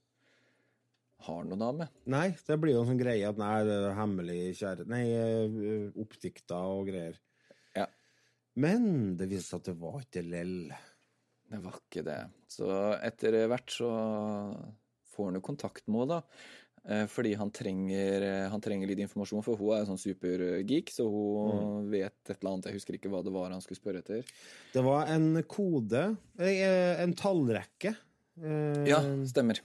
har 1.26 1.46
noen 1.48 1.62
dame. 1.62 1.88
Nei, 2.12 2.28
det 2.48 2.58
blir 2.62 2.76
jo 2.76 2.84
en 2.84 2.92
sånn 2.92 3.02
greie 3.02 3.30
at 3.30 3.40
nei, 3.40 3.54
det 3.68 3.76
er 3.82 3.98
hemmelig 3.98 4.40
kjære... 4.60 4.88
Nei, 4.92 5.04
eh, 5.16 5.88
oppdikta 6.02 6.60
og 6.72 6.90
greier. 6.90 7.18
Ja. 7.78 7.88
Men 8.62 9.16
det 9.20 9.30
viste 9.32 9.56
seg 9.56 9.64
at 9.64 9.70
det 9.72 9.78
var 9.82 10.02
ikke 10.04 10.26
lell. 10.28 10.58
Det 11.52 11.62
var 11.64 11.80
ikke 11.80 12.06
det. 12.06 12.20
Så 12.52 12.70
etter 13.06 13.40
hvert 13.52 13.74
så 13.74 13.90
får 15.16 15.32
han 15.32 15.40
jo 15.40 15.46
kontakt 15.46 15.88
med 15.88 16.06
henne, 16.06 16.20
da. 16.20 16.54
Eh, 16.86 17.08
Fordi 17.10 17.34
han 17.34 17.50
trenger, 17.52 18.22
eh, 18.22 18.50
han 18.50 18.62
trenger 18.62 18.88
litt 18.88 19.02
informasjon, 19.02 19.42
for 19.46 19.58
hun 19.58 19.74
er 19.74 19.82
jo 19.82 19.90
sånn 19.90 20.02
supergeek, 20.02 20.92
så 20.94 21.08
hun 21.10 21.88
vet 21.90 22.14
et 22.30 22.36
eller 22.36 22.52
annet. 22.52 22.68
Jeg 22.70 22.78
husker 22.78 22.98
ikke 22.98 23.10
hva 23.10 23.24
det 23.26 23.34
var 23.34 23.50
han 23.50 23.64
skulle 23.64 23.80
spørre 23.80 24.04
etter. 24.04 24.22
Det 24.74 24.84
var 24.86 25.10
en 25.16 25.42
kode, 25.50 26.04
eh, 26.38 27.02
en 27.02 27.16
tallrekke. 27.18 27.96
Ja, 28.36 29.00
stemmer. 29.26 29.62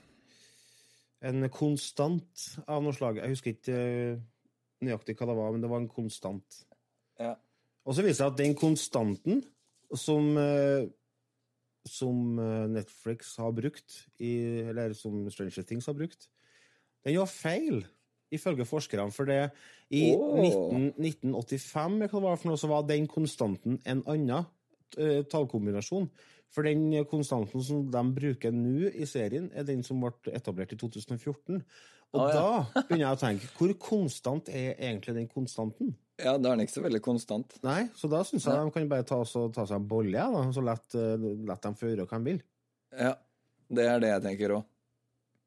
En 1.21 1.43
konstant 1.51 2.47
av 2.65 2.81
noe 2.81 2.95
slag. 2.95 3.19
Jeg 3.19 3.33
husker 3.33 3.51
ikke 3.53 4.21
nøyaktig 4.81 5.17
hva 5.19 5.27
det 5.27 5.37
var, 5.37 5.51
men 5.51 5.61
det 5.61 5.69
var 5.69 5.81
en 5.83 5.91
konstant. 5.91 6.63
Ja. 7.19 7.35
Og 7.85 7.93
så 7.93 8.01
viser 8.01 8.07
det 8.07 8.17
seg 8.21 8.31
at 8.31 8.39
den 8.39 8.55
konstanten 8.55 9.43
som, 9.93 10.31
som 11.83 12.39
Netflix 12.71 13.35
har 13.43 13.51
brukt, 13.51 14.07
i, 14.23 14.63
eller 14.71 14.95
som 14.95 15.27
Stranger 15.29 15.67
Things 15.67 15.85
har 15.91 15.99
brukt, 15.99 16.29
den 17.05 17.19
var 17.19 17.29
feil, 17.31 17.83
ifølge 18.31 18.67
forskerne. 18.67 19.11
For 19.15 19.29
det, 19.29 19.39
i 19.91 20.11
oh. 20.15 20.37
19, 20.39 20.91
1985 21.01 21.97
eller 21.97 22.11
hva 22.11 22.19
det 22.19 22.27
var 22.27 22.45
noe, 22.51 22.73
var 22.73 22.85
den 22.89 23.07
konstanten 23.11 23.79
en 23.85 24.03
annen 24.09 24.45
eh, 24.97 25.23
tallkombinasjon. 25.31 26.11
For 26.51 26.67
den 26.67 26.89
konstanten 27.07 27.63
som 27.63 27.85
de 27.91 28.03
bruker 28.11 28.51
nå 28.51 28.91
i 28.91 29.07
serien, 29.07 29.47
er 29.55 29.67
den 29.67 29.85
som 29.87 30.01
ble 30.03 30.35
etablert 30.35 30.73
i 30.75 30.79
2014. 30.79 31.61
Og 32.11 32.19
Ah, 32.19 32.27
ja. 32.27 32.39
da 32.41 32.81
begynner 32.89 33.05
jeg 33.05 33.15
å 33.15 33.19
tenke, 33.21 33.49
hvor 33.55 33.71
konstant 33.79 34.49
er 34.51 34.73
egentlig 34.75 35.15
den 35.15 35.29
konstanten? 35.31 35.93
ja, 36.21 36.35
da 36.37 36.51
er 36.51 36.57
den 36.57 36.67
ikke 36.67 36.75
så 36.75 36.83
veldig 36.85 37.01
konstant. 37.01 37.55
Nei, 37.65 37.85
så 37.97 38.09
da 38.11 38.19
syns 38.27 38.45
jeg 38.45 38.57
de 38.57 38.73
kan 38.75 38.89
bare 38.91 39.05
ta, 39.07 39.21
så, 39.25 39.47
ta 39.53 39.65
seg 39.65 39.79
en 39.79 39.87
bolle, 39.89 40.13
ja, 40.13 40.27
da, 40.29 40.43
så 40.53 40.63
lett, 40.65 40.93
uh, 40.93 41.23
lett 41.49 41.63
de 41.65 41.71
få 41.79 41.89
gjøre 41.89 42.05
hva 42.05 42.19
de 42.19 42.29
vil. 42.29 42.41
Ja, 42.93 43.15
det 43.71 43.87
er 43.87 44.03
det 44.03 44.11
jeg 44.11 44.23
tenker 44.27 44.55
òg. 44.59 44.67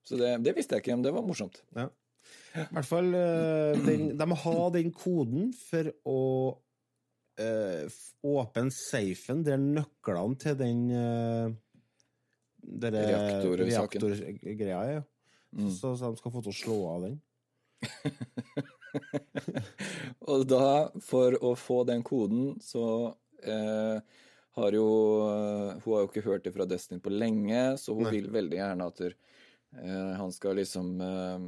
Så 0.04 0.18
det, 0.20 0.34
det 0.44 0.54
visste 0.56 0.76
jeg 0.76 0.84
ikke, 0.84 0.96
men 0.98 1.06
det 1.06 1.14
var 1.16 1.24
morsomt. 1.26 1.62
Ja. 1.76 1.88
I 2.54 2.66
hvert 2.76 2.86
fall, 2.88 3.08
eh, 3.18 3.80
den, 3.84 4.12
de 4.18 4.26
må 4.30 4.36
ha 4.44 4.68
den 4.74 4.92
koden 4.94 5.50
for 5.58 5.90
å 6.08 6.20
eh, 7.40 7.88
åpne 8.24 8.70
safen 8.74 9.42
der 9.46 9.58
nøklene 9.60 10.38
til 10.40 10.56
den 10.60 10.84
uh, 10.92 11.50
Reaktorsaken. 12.64 14.06
reaktorgreia 14.06 14.78
er. 14.84 14.94
Ja. 15.00 15.02
Mm. 15.54 15.70
Så, 15.70 15.94
så 15.98 16.10
de 16.10 16.18
skal 16.18 16.32
få 16.34 16.42
til 16.42 16.54
å 16.54 16.58
slå 16.58 16.78
av 16.90 17.04
den. 17.08 17.18
Og 20.30 20.46
da, 20.48 20.90
for 21.04 21.36
å 21.44 21.52
få 21.58 21.82
den 21.88 22.02
koden, 22.06 22.54
så 22.62 22.86
eh, 23.42 23.98
har 24.54 24.76
jo 24.76 24.88
Hun 25.82 25.88
har 25.92 26.04
jo 26.04 26.08
ikke 26.08 26.24
hørt 26.26 26.46
det 26.46 26.54
fra 26.54 26.66
Destiny 26.68 27.02
på 27.02 27.12
lenge, 27.12 27.74
så 27.80 27.94
hun 27.94 28.06
Nei. 28.06 28.16
vil 28.16 28.30
veldig 28.34 28.58
gjerne 28.60 28.88
at 28.90 29.02
eh, 29.04 29.16
han 30.18 30.32
skal 30.32 30.58
liksom 30.60 31.00
eh, 31.00 31.46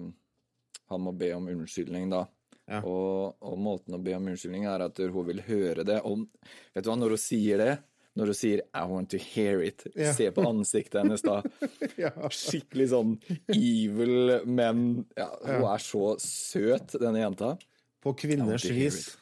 Han 0.91 1.03
må 1.03 1.13
be 1.19 1.33
om 1.35 1.49
unnskyldning, 1.51 2.11
da. 2.13 2.25
Ja. 2.67 2.81
Og, 2.83 3.37
og 3.47 3.59
måten 3.63 3.95
å 3.95 4.03
be 4.03 4.15
om 4.17 4.27
unnskyldning 4.31 4.67
er 4.71 4.87
at 4.89 4.99
hun 4.99 5.27
vil 5.29 5.43
høre 5.47 5.85
det. 5.87 6.01
Og 6.07 6.27
vet 6.75 6.83
du 6.85 6.91
hva, 6.91 6.99
når 6.99 7.15
hun 7.15 7.23
sier 7.23 7.63
det 7.63 7.75
når 8.17 8.31
hun 8.33 8.37
sier 8.39 8.63
'I 8.73 8.85
want 8.89 9.11
to 9.13 9.19
hear 9.21 9.61
it', 9.61 9.87
Ja. 9.95 10.13
se 10.15 10.31
på 10.31 10.41
ansiktet 10.49 11.03
hennes 11.03 11.23
da. 11.23 11.43
Ja. 12.01 12.13
Skikkelig 12.33 12.89
sånn 12.89 13.17
evil, 13.53 14.41
men 14.49 15.05
ja, 15.17 15.29
hun 15.45 15.67
er 15.69 15.83
så 15.85 16.17
søt, 16.21 16.97
denne 16.97 17.21
jenta. 17.21 17.59
På 18.01 18.15
kvinners 18.17 18.65
vis. 18.65 19.19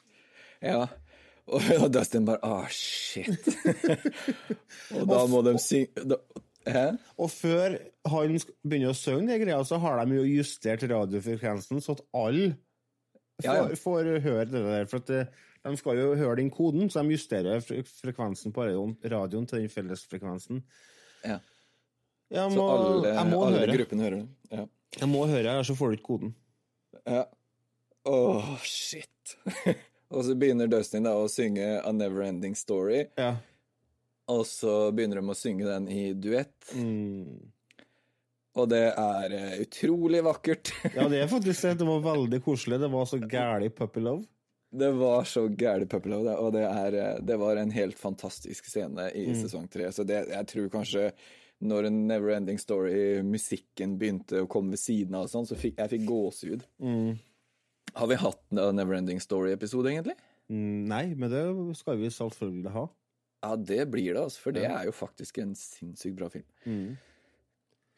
Ja. 0.62 0.86
Og, 1.46 1.60
og 1.80 1.90
Dustin 1.92 2.24
bare 2.24 2.38
ah, 2.42 2.68
shit. 2.70 3.50
og 4.96 5.08
da 5.10 5.26
må 5.28 5.42
de 5.44 5.58
synge 5.60 6.20
Hæ? 6.66 6.84
Og 7.20 7.30
før 7.30 7.74
han 8.08 8.36
begynner 8.64 8.92
å 8.92 8.96
synge 8.96 9.28
de 9.34 9.40
greia, 9.44 9.58
så 9.68 9.76
har 9.82 9.98
de 10.06 10.16
jo 10.16 10.22
justert 10.24 10.84
radiofrekvensen 10.88 11.82
så 11.84 11.92
at 11.98 12.04
alle 12.16 12.54
får, 12.54 13.44
Ja, 13.44 13.54
ja. 13.68 13.74
får 13.76 14.10
høre 14.24 14.46
det 14.48 14.62
der. 14.64 14.86
For 14.88 15.02
at 15.02 15.10
eh, 15.10 15.26
de 15.64 15.76
skal 15.80 15.98
jo 16.00 16.14
høre 16.16 16.36
den 16.40 16.50
koden, 16.54 16.88
så 16.92 17.02
de 17.04 17.16
justerer 17.16 17.60
fre 17.64 17.82
frekvensen 17.88 18.52
på 18.54 18.64
radioen, 18.64 18.96
radioen 19.12 19.46
til 19.50 19.62
den 19.64 19.68
fellesfrekvensen. 19.72 20.62
Ja. 21.24 21.38
Jeg 22.34 22.52
Så 22.52 22.64
alle, 22.68 23.08
jeg 23.14 23.26
må 23.30 23.42
alle 23.46 23.58
høre. 23.64 23.76
gruppene 23.78 24.02
hører 24.06 24.16
det. 24.22 24.28
Ja. 24.50 24.64
Jeg 25.00 25.08
må 25.10 25.24
høre, 25.26 25.44
ellers 25.50 25.66
så 25.68 25.74
får 25.76 25.90
du 25.92 25.98
ikke 25.98 26.08
koden. 26.12 26.34
ja. 27.06 27.24
Åh, 28.06 28.48
shit. 28.62 29.36
og 30.12 30.24
så 30.26 30.34
begynner 30.36 30.68
Dustin 30.68 31.06
da 31.08 31.14
å 31.16 31.28
synge 31.32 31.78
A 31.80 31.92
Never 31.92 32.22
Ending 32.26 32.52
Story, 32.56 33.06
Ja. 33.16 33.34
Og 34.32 34.44
så 34.48 34.90
begynner 34.94 35.20
de 35.20 35.28
å 35.32 35.36
synge 35.36 35.66
den 35.68 35.88
i 35.92 36.12
duett. 36.16 36.54
Mm. 36.74 37.50
Og 38.54 38.68
det 38.70 38.84
er 38.94 39.32
eh, 39.34 39.56
utrolig 39.64 40.20
vakkert. 40.24 40.70
ja, 40.94 41.08
det 41.10 41.24
er 41.24 41.30
faktisk 41.32 41.66
det. 41.66 41.72
Det 41.82 41.88
var 41.88 42.04
veldig 42.14 42.40
koselig. 42.44 42.78
Det 42.84 42.90
var 42.92 43.08
så 43.10 43.18
gæli 43.18 43.70
puppy 43.74 44.00
love. 44.04 44.24
Det 44.74 44.90
var 44.98 45.26
så 45.30 45.44
gæli 45.54 45.86
puppy 45.86 46.10
love, 46.10 46.24
det, 46.26 46.34
og 46.42 46.52
det, 46.54 46.62
er, 46.66 46.96
eh, 46.98 47.18
det 47.22 47.36
var 47.38 47.58
en 47.60 47.70
helt 47.74 47.98
fantastisk 47.98 48.66
scene 48.70 49.08
i 49.14 49.26
Mm. 49.30 49.40
sesong 49.42 49.68
tre. 49.70 49.90
Så 49.94 50.06
det, 50.06 50.22
jeg 50.30 50.46
tror 50.50 50.70
kanskje 50.72 51.08
når 51.64 51.86
en 51.88 52.00
Neverending 52.08 52.58
Story-musikken 52.58 53.94
begynte 54.00 54.42
å 54.42 54.48
komme 54.50 54.74
ved 54.74 54.82
siden 54.82 55.14
av, 55.14 55.28
og 55.28 55.30
sånn, 55.32 55.46
så 55.48 55.56
fikk 55.58 55.78
jeg 55.80 55.92
fikk 55.94 56.08
gåsehud. 56.08 56.64
Mm. 56.82 57.14
Har 57.94 58.10
vi 58.10 58.18
hatt 58.18 58.42
en 58.58 58.74
Neverending 58.78 59.20
Story-episode, 59.22 59.92
egentlig? 59.92 60.16
Mm, 60.50 60.84
Nei, 60.90 61.04
men 61.14 61.30
det 61.32 61.44
skal 61.78 61.96
vi 62.02 62.10
selvfølgelig 62.12 62.72
ha. 62.74 62.86
Ja, 63.44 63.54
det 63.60 63.84
blir 63.92 64.14
det, 64.16 64.22
altså, 64.24 64.40
for 64.40 64.56
det 64.56 64.64
er 64.64 64.86
jo 64.88 64.92
faktisk 64.96 65.38
en 65.42 65.52
sinnssykt 65.58 66.16
bra 66.16 66.30
film. 66.32 66.46
Mm. 66.64 66.94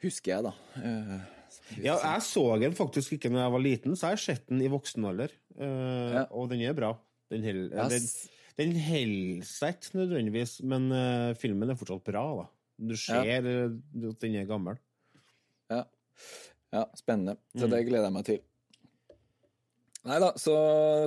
Husker 0.02 0.32
jeg, 0.34 0.44
da. 0.50 0.52
Uh, 0.82 1.32
Ja, 1.80 1.94
jeg 2.02 2.22
så 2.26 2.42
den 2.60 2.74
faktisk 2.76 3.14
ikke 3.16 3.30
da 3.32 3.44
jeg 3.46 3.52
var 3.54 3.62
liten, 3.62 3.94
så 3.96 4.10
jeg 4.10 4.16
har 4.18 4.22
sett 4.24 4.48
den 4.50 4.60
i 4.66 4.68
voksen 4.72 5.06
alder. 5.08 5.30
Uh, 5.56 6.10
Ja. 6.16 6.24
Og 6.36 6.50
den 6.50 6.60
er 6.66 6.74
bra. 6.76 6.90
Den, 7.30 7.42
holder 7.46 7.70
Ja, 7.78 7.86
den, 7.88 8.02
s- 8.02 8.28
den 8.58 8.74
holder 8.76 9.46
seg 9.48 9.78
ikke 9.78 9.96
nødvendigvis, 10.02 10.56
men 10.66 10.90
uh, 10.92 11.32
filmen 11.38 11.70
er 11.72 11.78
fortsatt 11.78 12.04
bra. 12.06 12.24
da. 12.42 12.46
Du 12.90 12.96
ser 12.98 13.24
ja. 13.24 13.38
at 13.40 14.20
den 14.20 14.34
er 14.42 14.44
gammel. 14.50 14.76
Ja. 15.72 15.84
ja, 16.74 16.84
spennende. 16.98 17.38
Så 17.56 17.66
Mm. 17.66 17.70
det 17.72 17.86
gleder 17.88 18.04
jeg 18.10 18.12
meg 18.18 18.24
til. 18.28 18.40
Nei 20.06 20.20
da, 20.22 20.30
så 20.38 20.54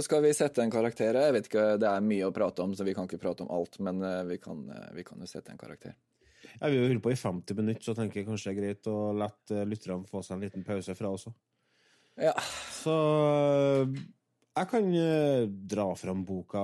skal 0.03 0.23
vi 0.25 0.33
sette 0.35 0.59
en 0.63 0.71
karakter. 0.73 1.15
Jeg 1.15 1.35
vet 1.35 1.47
ikke, 1.47 1.65
Det 1.79 1.87
er 1.87 2.03
mye 2.03 2.27
å 2.27 2.35
prate 2.35 2.63
om, 2.65 2.75
så 2.75 2.83
vi 2.83 2.93
kan 2.97 3.07
ikke 3.07 3.21
prate 3.21 3.45
om 3.45 3.51
alt, 3.55 3.79
men 3.79 4.01
eh, 4.03 4.23
vi 4.27 4.37
kan, 4.43 4.65
eh, 4.75 4.89
vi 4.97 5.05
kan 5.07 5.21
jo 5.23 5.29
sette 5.29 5.53
en 5.53 5.61
karakter. 5.61 5.95
Jeg 6.49 6.71
vil 6.71 6.81
jo 6.81 6.87
holde 6.89 7.03
på 7.05 7.13
i 7.13 7.19
50 7.19 7.55
minutter, 7.55 7.85
så 7.85 7.95
tenker 7.95 8.19
jeg 8.19 8.27
kanskje 8.27 8.49
det 8.49 8.55
er 8.55 8.59
greit 8.59 8.89
å 8.91 8.97
la 9.15 9.29
eh, 9.55 9.63
lytterne 9.69 10.09
få 10.09 10.23
seg 10.25 10.35
en 10.35 10.43
liten 10.43 10.67
pause 10.67 10.95
fra 10.99 11.13
også. 11.15 11.31
Ja. 12.19 12.33
Så 12.75 12.95
jeg 14.59 14.67
kan 14.73 14.89
dra 15.71 15.85
fram 15.95 16.25
boka 16.27 16.61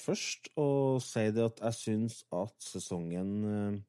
først 0.00 0.48
og 0.56 1.02
si 1.04 1.26
det 1.36 1.44
at 1.50 1.60
jeg 1.66 1.76
syns 1.82 2.22
at 2.32 2.54
sesongen 2.64 3.82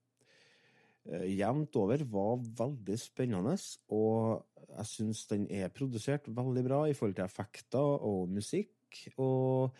jevnt 1.06 1.76
over 1.78 2.01
var 2.10 2.39
veldig 2.62 2.97
spennende. 2.99 3.58
Og 3.93 4.45
jeg 4.78 4.86
syns 4.89 5.26
den 5.30 5.45
er 5.53 5.70
produsert 5.74 6.26
veldig 6.28 6.64
bra 6.66 6.80
i 6.89 6.95
forhold 6.97 7.16
til 7.20 7.26
effekter 7.28 7.80
og 8.10 8.30
musikk. 8.34 8.74
Og 9.22 9.72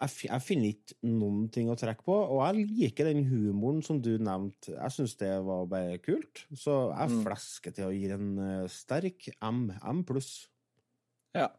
jeg, 0.00 0.10
jeg 0.26 0.42
finner 0.42 0.72
ikke 0.72 0.96
noen 1.06 1.48
ting 1.54 1.68
å 1.70 1.76
trekke 1.78 2.02
på. 2.06 2.14
Og 2.34 2.40
jeg 2.46 2.66
liker 2.72 3.10
den 3.10 3.24
humoren 3.28 3.82
som 3.86 4.00
du 4.02 4.14
nevnte. 4.18 4.72
Jeg 4.74 4.94
syns 4.96 5.14
det 5.20 5.30
var 5.46 5.66
bare 5.70 5.98
kult. 6.02 6.46
Så 6.50 6.78
jeg 6.96 7.10
Mm. 7.12 7.20
flesker 7.26 7.74
til 7.76 7.84
å 7.90 7.92
gi 7.94 8.08
en 8.16 8.38
eh, 8.38 8.68
sterk 8.72 9.28
M. 9.42 9.68
M 9.82 10.02
pluss. 10.08 10.48
Ja. 11.34 11.50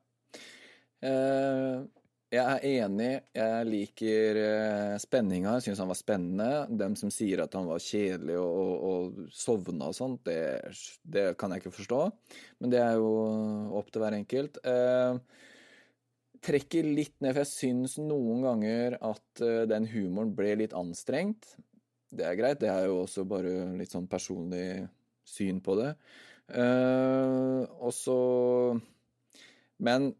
Eh, 1.05 1.83
jeg 2.33 2.41
er 2.41 2.65
enig. 2.85 3.11
Jeg 3.37 3.67
liker 3.69 4.39
uh, 4.41 4.95
spenninga. 5.01 5.57
Jeg 5.57 5.67
syns 5.67 5.81
han 5.83 5.91
var 5.91 5.99
spennende. 5.99 6.49
Dem 6.81 6.97
som 6.99 7.11
sier 7.13 7.43
at 7.45 7.55
han 7.57 7.69
var 7.69 7.83
kjedelig 7.83 8.37
og, 8.41 8.61
og, 8.61 8.85
og 8.89 9.33
sovna 9.35 9.91
og 9.91 9.97
sånt, 9.97 10.25
det, 10.27 10.73
det 11.03 11.27
kan 11.39 11.53
jeg 11.53 11.63
ikke 11.63 11.75
forstå. 11.77 12.01
Men 12.63 12.73
det 12.73 12.81
er 12.81 12.97
jo 12.99 13.11
opp 13.77 13.91
til 13.93 14.03
hver 14.03 14.17
enkelt. 14.17 14.59
Eh, 14.65 15.19
trekker 16.45 16.87
litt 16.87 17.15
ned, 17.21 17.33
for 17.33 17.43
jeg 17.43 17.53
syns 17.53 17.97
noen 18.01 18.43
ganger 18.45 18.97
at 19.05 19.45
eh, 19.45 19.63
den 19.69 19.87
humoren 19.93 20.33
ble 20.37 20.53
litt 20.61 20.75
anstrengt. 20.77 21.55
Det 22.15 22.25
er 22.27 22.37
greit, 22.39 22.61
det 22.61 22.69
er 22.71 22.87
jo 22.89 23.01
også 23.03 23.25
bare 23.27 23.73
litt 23.79 23.93
sånn 23.93 24.09
personlig 24.11 24.85
syn 25.25 25.61
på 25.65 25.77
det. 25.79 25.93
Eh, 26.53 27.61
og 27.81 27.91
så 27.95 28.19
Men 29.81 30.13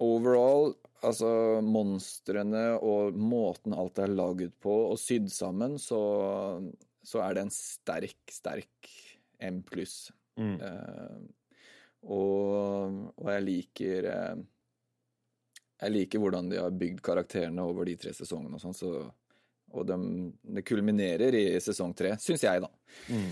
overall, 0.00 0.74
altså 1.04 1.60
monstrene 1.64 2.64
og 2.80 3.16
måten 3.16 3.74
alt 3.76 4.00
er 4.02 4.12
laget 4.12 4.54
på 4.62 4.72
og 4.90 4.98
sydd 5.00 5.30
sammen, 5.32 5.78
så, 5.80 6.00
så 7.04 7.22
er 7.24 7.36
det 7.36 7.46
en 7.46 7.54
sterk, 7.54 8.20
sterk 8.32 8.90
M 9.40 9.62
pluss. 9.64 10.10
Mm. 10.40 10.56
Uh, 10.60 11.20
og, 12.10 12.98
og 13.20 13.26
jeg 13.28 13.42
liker 13.44 14.06
uh, 14.08 14.38
Jeg 15.82 15.92
liker 15.92 16.22
hvordan 16.22 16.48
de 16.48 16.60
har 16.62 16.72
bygd 16.72 17.02
karakterene 17.04 17.64
over 17.66 17.88
de 17.88 17.96
tre 18.00 18.14
sesongene 18.16 18.56
og 18.56 18.62
sånn, 18.62 18.76
så 18.76 18.92
og 19.70 19.86
de, 19.86 19.96
det 20.56 20.64
kulminerer 20.66 21.36
i 21.38 21.44
sesong 21.62 21.92
tre, 21.94 22.16
syns 22.18 22.42
jeg, 22.42 22.62
da. 22.64 22.70
Mm. 23.06 23.28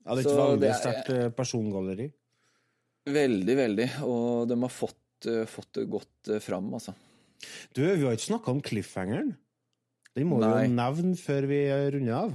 Ja, 0.00 0.16
det 0.16 0.24
er 0.24 0.26
et 0.26 0.36
veldig 0.36 0.68
er- 0.68 0.80
sterkt 0.82 1.12
eh, 1.14 1.28
persongalleri. 1.32 2.10
Veldig, 3.08 3.54
veldig. 3.56 3.86
Og 4.04 4.50
de 4.50 4.58
har 4.60 4.72
fått, 4.74 4.99
eh, 5.28 5.44
fått 5.50 5.72
det 5.76 5.88
godt 5.92 6.30
eh, 6.30 6.40
fram, 6.42 6.72
altså. 6.76 6.94
Du, 7.74 7.82
vi 7.82 8.04
har 8.04 8.16
ikke 8.16 8.30
snakka 8.30 8.52
om 8.52 8.60
cliffhangeren. 8.64 9.34
Den 10.16 10.26
må 10.28 10.40
vi 10.42 10.48
jo 10.48 10.72
nevne 10.74 11.16
før 11.18 11.46
vi 11.50 11.60
runder 11.94 12.16
av. 12.18 12.32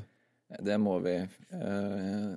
Det 0.65 0.77
må 0.79 0.99
vi. 1.03 1.15
Uh, 1.51 2.35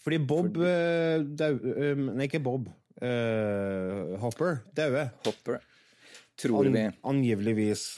Fordi 0.00 0.18
Bob 0.18 0.58
for... 0.58 1.24
dau... 1.40 1.50
eh, 1.72 2.04
Nei, 2.10 2.26
ikke 2.26 2.42
Bob. 2.44 2.68
Uh, 3.00 4.16
Hopper 4.20 4.60
dauer. 4.76 5.12
Hopper, 5.24 5.62
tror 6.40 6.68
vi. 6.68 6.84
Angiveligvis. 7.06 7.88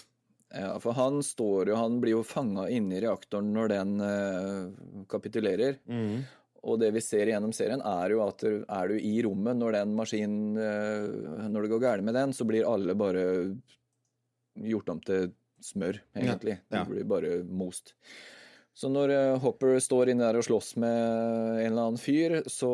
Ja, 0.53 0.77
for 0.85 0.93
han 0.93 1.23
står 1.25 1.70
jo 1.70 1.79
Han 1.81 1.95
blir 2.03 2.18
jo 2.18 2.25
fanga 2.29 2.66
inni 2.68 2.99
reaktoren 3.01 3.55
når 3.57 3.73
den 3.73 3.95
uh, 4.05 5.05
kapitulerer. 5.11 5.81
Mm. 5.89 6.23
Og 6.62 6.78
det 6.78 6.92
vi 6.94 7.00
ser 7.02 7.26
gjennom 7.26 7.50
serien, 7.56 7.80
er 7.82 8.12
jo 8.14 8.20
at 8.22 8.42
er 8.46 8.92
du 8.92 8.94
i 8.98 9.16
rommet 9.26 9.56
når 9.58 9.72
den 9.80 9.94
maskinen 9.98 10.58
eh, 10.62 11.48
Når 11.50 11.64
det 11.66 11.70
går 11.72 11.80
galt 11.82 12.04
med 12.06 12.14
den, 12.14 12.32
så 12.36 12.46
blir 12.46 12.68
alle 12.70 12.94
bare 12.94 13.24
gjort 14.62 14.92
om 14.92 15.00
til 15.02 15.32
smør, 15.62 15.98
egentlig. 16.14 16.58
Ja, 16.70 16.78
ja. 16.78 16.84
De 16.84 16.90
blir 16.92 17.04
bare 17.08 17.32
most. 17.46 17.94
Så 18.74 18.88
når 18.88 19.10
eh, 19.12 19.38
Hopper 19.42 19.74
står 19.84 20.08
inne 20.12 20.24
der 20.24 20.38
og 20.40 20.46
slåss 20.46 20.70
med 20.80 20.92
en 21.60 21.66
eller 21.66 21.82
annen 21.90 22.00
fyr, 22.00 22.38
så 22.48 22.70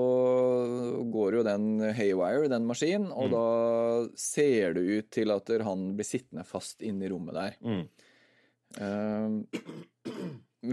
går 1.11 1.39
jo 1.41 1.47
den 1.49 1.81
haywire, 1.97 2.49
den 2.53 2.69
maskinen, 2.69 3.09
og 3.11 3.29
Mm. 3.29 3.33
da 3.35 4.19
ser 4.21 4.77
det 4.77 4.85
ut 4.85 5.09
til 5.11 5.33
at 5.35 5.49
han 5.67 5.89
blir 5.99 6.07
sittende 6.07 6.45
fast 6.47 6.83
inne 6.87 7.05
i 7.09 7.11
rommet 7.11 7.35
der. 7.35 7.57
Mm. 7.65 7.83
Uh, 8.79 9.43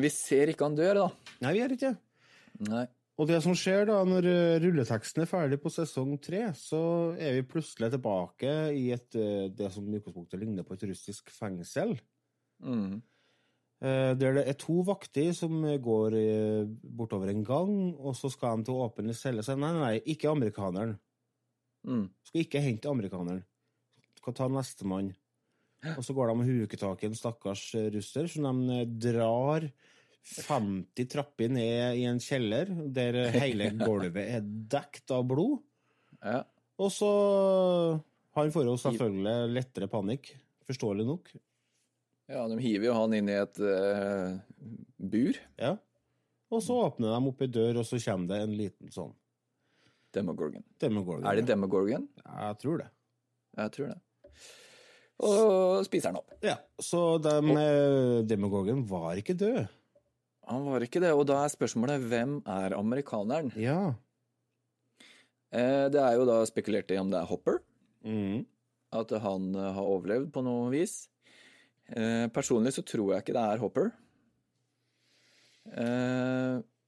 vi 0.04 0.10
ser 0.14 0.52
ikke 0.52 0.68
han 0.68 0.76
dør, 0.78 0.94
da. 1.00 1.08
Nei, 1.42 1.54
vi 1.56 1.64
gjør 1.64 1.74
ikke 1.78 1.90
det. 1.90 2.70
Nei. 2.70 2.86
Og 3.16 3.30
det 3.30 3.38
som 3.46 3.56
skjer 3.56 3.86
da, 3.88 4.02
når 4.08 4.26
eh, 4.28 4.58
rulleteksten 4.60 5.24
er 5.24 5.30
ferdig 5.30 5.60
på 5.64 5.72
sesong 5.72 6.18
tre, 6.20 6.50
så 6.60 6.80
er 7.16 7.38
vi 7.38 7.46
plutselig 7.48 7.94
tilbake 7.94 8.52
i 8.76 8.90
et, 8.92 9.08
eh, 9.16 9.48
det 9.56 9.72
som 9.72 9.88
i 9.88 10.00
utgangspunktet 10.02 10.42
ligner 10.42 10.68
på 10.68 10.76
et 10.76 10.84
russisk 10.90 11.32
fengsel. 11.32 11.96
Mm. 12.60 13.00
Eh, 13.86 14.12
Der 14.20 14.36
det 14.36 14.44
er 14.52 14.60
to 14.60 14.82
vakter 14.84 15.32
som 15.36 15.64
går 15.64 16.18
bortover 16.84 17.32
en 17.32 17.48
gang, 17.48 17.74
og 17.96 18.20
så 18.20 18.32
skal 18.32 18.60
de 18.60 18.68
til 18.68 18.76
å 18.76 18.90
åpne 18.90 19.16
celle. 19.16 19.48
Så 19.48 19.56
nei, 19.56 19.72
nei, 19.80 19.96
ikke 20.04 20.34
amerikaneren. 20.36 20.98
Mm. 21.88 22.10
Skal 22.28 22.44
ikke 22.44 22.64
hente 22.68 22.92
amerikaneren. 22.92 23.46
Skal 24.20 24.36
ta 24.36 24.52
nestemann. 24.52 25.14
Og 25.96 26.04
så 26.04 26.16
går 26.18 26.28
de 26.28 26.36
og 26.36 26.48
huker 26.50 26.82
tak 26.82 27.04
i 27.04 27.08
en 27.08 27.16
stakkars 27.16 27.70
russer, 27.94 28.28
som 28.28 28.66
de 28.68 28.84
drar 29.00 29.70
50 30.26 31.08
trapper 31.12 31.52
ned 31.54 32.00
i 32.00 32.06
en 32.10 32.20
kjeller, 32.22 32.72
der 32.96 33.18
hele 33.36 33.70
gulvet 33.86 34.24
er 34.40 34.46
dekt 34.46 35.12
av 35.14 35.26
blod. 35.30 35.60
Ja. 36.26 36.42
Og 36.82 36.90
så 36.92 37.10
Han 38.36 38.50
får 38.52 38.66
jo 38.68 38.78
selvfølgelig 38.82 39.54
lettere 39.56 39.88
panikk, 39.88 40.34
forståelig 40.68 41.06
nok. 41.08 41.30
ja, 42.28 42.48
de 42.50 42.58
hiver 42.60 42.90
jo 42.90 42.96
han 42.98 43.14
inn 43.14 43.30
i 43.30 43.38
et 43.38 43.62
uh, 43.62 44.34
bur. 44.98 45.38
Ja. 45.62 45.76
Og 46.52 46.64
så 46.66 46.76
åpner 46.88 47.14
de 47.14 47.30
opp 47.30 47.46
ei 47.46 47.48
dør, 47.48 47.80
og 47.82 47.88
så 47.88 48.00
kommer 48.02 48.34
det 48.34 48.42
en 48.44 48.58
liten 48.58 48.92
sånn 48.92 49.14
Demogorgon. 50.16 50.64
Demogorgon. 50.80 51.26
Er 51.28 51.40
det 51.40 51.48
Demogorgon? 51.50 52.06
Jeg 52.24 52.60
tror 52.62 52.78
det. 52.80 52.90
Jeg 53.60 53.72
tror 53.76 53.90
det. 53.92 53.98
Og 55.26 55.86
spiser 55.88 56.12
han 56.12 56.20
opp. 56.20 56.36
Ja, 56.44 56.58
Så 56.80 57.18
de, 57.24 57.34
eh, 57.56 58.22
Demogorgon 58.28 58.84
var 58.88 59.20
ikke 59.20 59.36
død. 59.36 59.66
Han 60.48 60.66
var 60.70 60.84
ikke 60.86 61.02
det, 61.02 61.12
og 61.16 61.26
da 61.28 61.40
er 61.44 61.50
spørsmålet 61.54 62.04
hvem 62.06 62.36
er 62.46 62.76
amerikaneren? 62.78 63.52
Ja. 63.58 63.96
Eh, 65.56 65.88
det 65.90 66.02
er 66.02 66.18
jo 66.20 66.26
da 66.30 66.42
spekulert 66.46 66.92
i 66.94 66.98
om 67.02 67.10
det 67.14 67.20
er 67.22 67.30
Hopper, 67.30 67.62
Mm. 68.06 68.46
at 68.94 69.10
han 69.24 69.56
eh, 69.56 69.72
har 69.74 69.82
overlevd 69.90 70.32
på 70.36 70.44
noe 70.46 70.70
vis. 70.70 71.08
Eh, 71.90 72.28
personlig 72.34 72.74
så 72.76 72.84
tror 72.86 73.14
jeg 73.16 73.24
ikke 73.24 73.34
det 73.38 73.46
er 73.54 73.62
Hopper. 73.64 73.92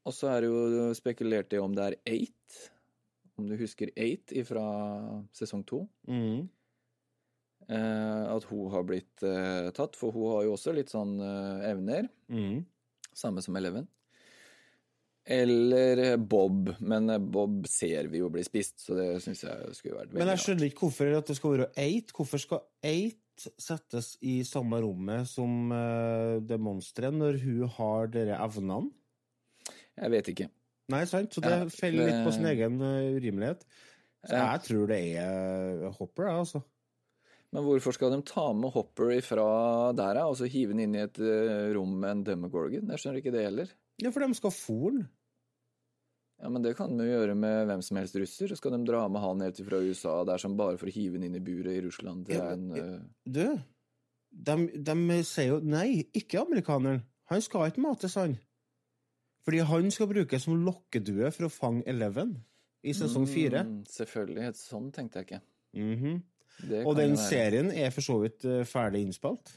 Og 0.08 0.14
så 0.16 0.30
er 0.32 0.42
det 0.46 0.50
jo 0.52 0.92
spekulert 0.96 1.54
i 1.54 1.60
om 1.62 1.74
det 1.76 1.84
er 1.88 1.96
Eight, 2.14 2.60
om 3.38 3.48
du 3.50 3.58
husker 3.60 3.90
Eight 3.98 4.32
fra 4.48 4.64
sesong 5.36 5.66
to. 5.68 5.82
Mm. 6.08 6.46
At 7.68 8.46
hun 8.48 8.70
har 8.72 8.86
blitt 8.88 9.18
tatt, 9.76 9.98
for 10.00 10.14
hun 10.16 10.30
har 10.36 10.46
jo 10.46 10.54
også 10.56 10.74
litt 10.78 10.94
sånn 10.94 11.18
evner. 11.68 12.08
Mm. 12.32 12.62
Samme 13.18 13.44
som 13.44 13.58
Eleven. 13.60 13.88
Eller 15.28 16.00
eh, 16.04 16.18
Bob, 16.18 16.70
men 16.80 17.10
eh, 17.12 17.20
Bob 17.20 17.66
ser 17.68 18.08
vi 18.12 18.22
jo 18.22 18.30
bli 18.32 18.46
spist, 18.48 18.80
så 18.86 18.96
det 18.96 19.08
syns 19.24 19.44
jeg 19.44 19.74
skulle 19.76 19.98
vært 19.98 20.14
veldig 20.14 20.22
Men 20.22 20.32
jeg 20.32 20.44
skjønner 20.46 20.70
ikke 20.70 20.86
hvorfor 20.86 21.10
det 21.28 21.36
skal 21.36 21.56
være 21.58 21.72
eight. 21.84 22.14
Hvorfor 22.16 22.44
skal 22.44 22.62
eight 22.88 23.50
settes 23.60 24.14
i 24.26 24.40
samme 24.48 24.80
rommet 24.82 25.28
som 25.30 25.68
uh, 25.70 26.40
det 26.42 26.58
monsteret, 26.64 27.14
når 27.14 27.42
hun 27.44 27.68
har 27.76 28.08
dere 28.14 28.40
evnene? 28.42 28.88
Jeg 29.98 30.14
vet 30.14 30.32
ikke. 30.34 30.48
Nei, 30.94 31.04
sant? 31.10 31.36
Så 31.36 31.44
det 31.44 31.52
Ja, 31.52 31.68
faller 31.74 32.08
litt 32.08 32.24
på 32.24 32.32
sin 32.32 32.48
egen 32.48 32.80
eh, 32.86 33.12
urimelighet. 33.18 33.66
Så 34.24 34.40
jeg 34.40 34.64
tror 34.64 34.90
det 34.90 35.00
er 35.20 35.88
Hopper, 35.98 36.30
altså. 36.32 36.62
Men 37.56 37.64
hvorfor 37.64 37.96
skal 37.96 38.12
de 38.12 38.22
ta 38.28 38.50
med 38.54 38.74
Hopper 38.76 39.14
ifra 39.16 39.46
der, 39.96 40.20
og 40.26 40.36
så 40.40 40.50
hive 40.52 40.76
den 40.76 40.84
inn 40.84 40.98
i 40.98 41.06
et 41.06 41.20
eh, 41.24 41.70
rom 41.76 41.94
med 42.02 42.12
en 42.12 42.24
Demogorgon? 42.28 42.92
Jeg 42.92 43.02
skjønner 43.02 43.22
ikke 43.22 43.34
det 43.36 43.46
heller. 43.46 43.72
Ja, 44.04 44.12
for 44.14 44.26
de 44.26 44.38
skal 44.38 44.54
få 44.54 44.80
den. 44.92 45.06
Ja, 46.38 46.52
Men 46.54 46.62
det 46.62 46.76
kan 46.78 46.92
de 46.94 47.08
jo 47.08 47.16
gjøre 47.16 47.38
med 47.40 47.70
hvem 47.70 47.82
som 47.82 47.98
helst 47.98 48.18
russer. 48.20 48.52
Så 48.52 48.60
skal 48.60 48.76
de 48.76 48.84
dra 48.86 49.08
med 49.10 49.24
han 49.24 49.42
helt 49.42 49.62
fra 49.66 49.80
USA 49.82 50.20
der 50.28 50.44
som 50.44 50.58
bare 50.60 50.78
for 50.78 50.92
å 50.92 50.94
hive 50.94 51.18
den 51.18 51.30
inn 51.30 51.40
i 51.40 51.44
buret 51.44 51.80
i 51.80 51.82
Russland. 51.88 52.28
Det 52.28 52.38
er 52.38 52.52
en, 52.54 52.68
eh, 52.78 53.00
Du, 53.26 53.58
de, 54.30 54.58
de 54.92 55.22
sier 55.26 55.56
jo 55.56 55.62
nei, 55.64 56.04
ikke 56.14 56.44
amerikaneren. 56.44 57.02
Han 57.32 57.42
skal 57.42 57.72
ikke 57.72 57.84
mates, 57.84 58.16
han. 58.20 58.38
Fordi 59.48 59.64
han 59.64 59.90
skal 59.92 60.12
brukes 60.12 60.44
som 60.44 60.60
lokkedue 60.68 61.32
for 61.32 61.48
å 61.48 61.52
fange 61.52 61.88
Eleven 61.88 62.36
i 62.84 62.94
sesong 62.96 63.26
fire. 63.28 63.64
Mm, 63.64 63.86
selvfølgelig. 63.90 64.52
Sånn 64.60 64.92
tenkte 64.96 65.24
jeg 65.24 65.30
ikke. 65.30 65.46
Mhm. 65.80 66.18
Det 66.20 66.37
Og 66.84 66.96
den 66.98 67.14
være. 67.14 67.22
serien 67.22 67.72
er 67.72 67.94
for 67.94 68.06
så 68.06 68.18
vidt 68.24 68.46
eh, 68.48 68.66
ferdig 68.68 69.04
innspilt. 69.06 69.54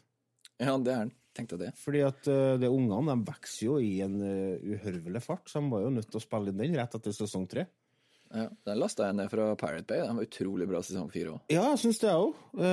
Ja, 0.60 0.76
det 0.76 0.92
er 0.92 1.04
den. 1.06 1.12
Tenkte 1.36 1.56
det. 1.60 1.70
Fordi 1.78 2.00
at 2.02 2.26
uh, 2.26 2.56
de 2.58 2.68
ungene 2.68 3.14
de 3.14 3.28
vokser 3.28 3.68
jo 3.68 3.76
i 3.78 4.00
en 4.02 4.16
uh, 4.18 4.72
uhørvelig 4.74 5.22
fart, 5.22 5.46
så 5.48 5.62
de 5.62 5.70
var 5.70 5.84
jo 5.84 5.92
nødt 5.94 6.10
til 6.10 6.18
å 6.18 6.24
spille 6.24 6.50
inn 6.50 6.58
den 6.58 6.74
rett 6.76 6.96
etter 6.98 7.14
sesong 7.14 7.46
tre. 7.48 7.68
Ja, 8.30 8.48
Den 8.66 8.78
lasta 8.78 9.06
jeg 9.08 9.16
ned 9.18 9.30
fra 9.30 9.46
Pirate 9.58 9.86
Bay. 9.86 10.02
Den 10.02 10.18
var 10.18 10.26
utrolig 10.26 10.66
bra 10.70 10.82
sesong 10.86 11.08
fire 11.10 11.36
òg. 11.36 11.40
Ja, 11.50 11.64
jeg 11.72 11.80
syns 11.84 12.02
det, 12.02 12.10
jeg 12.10 12.26
òg. 12.26 12.66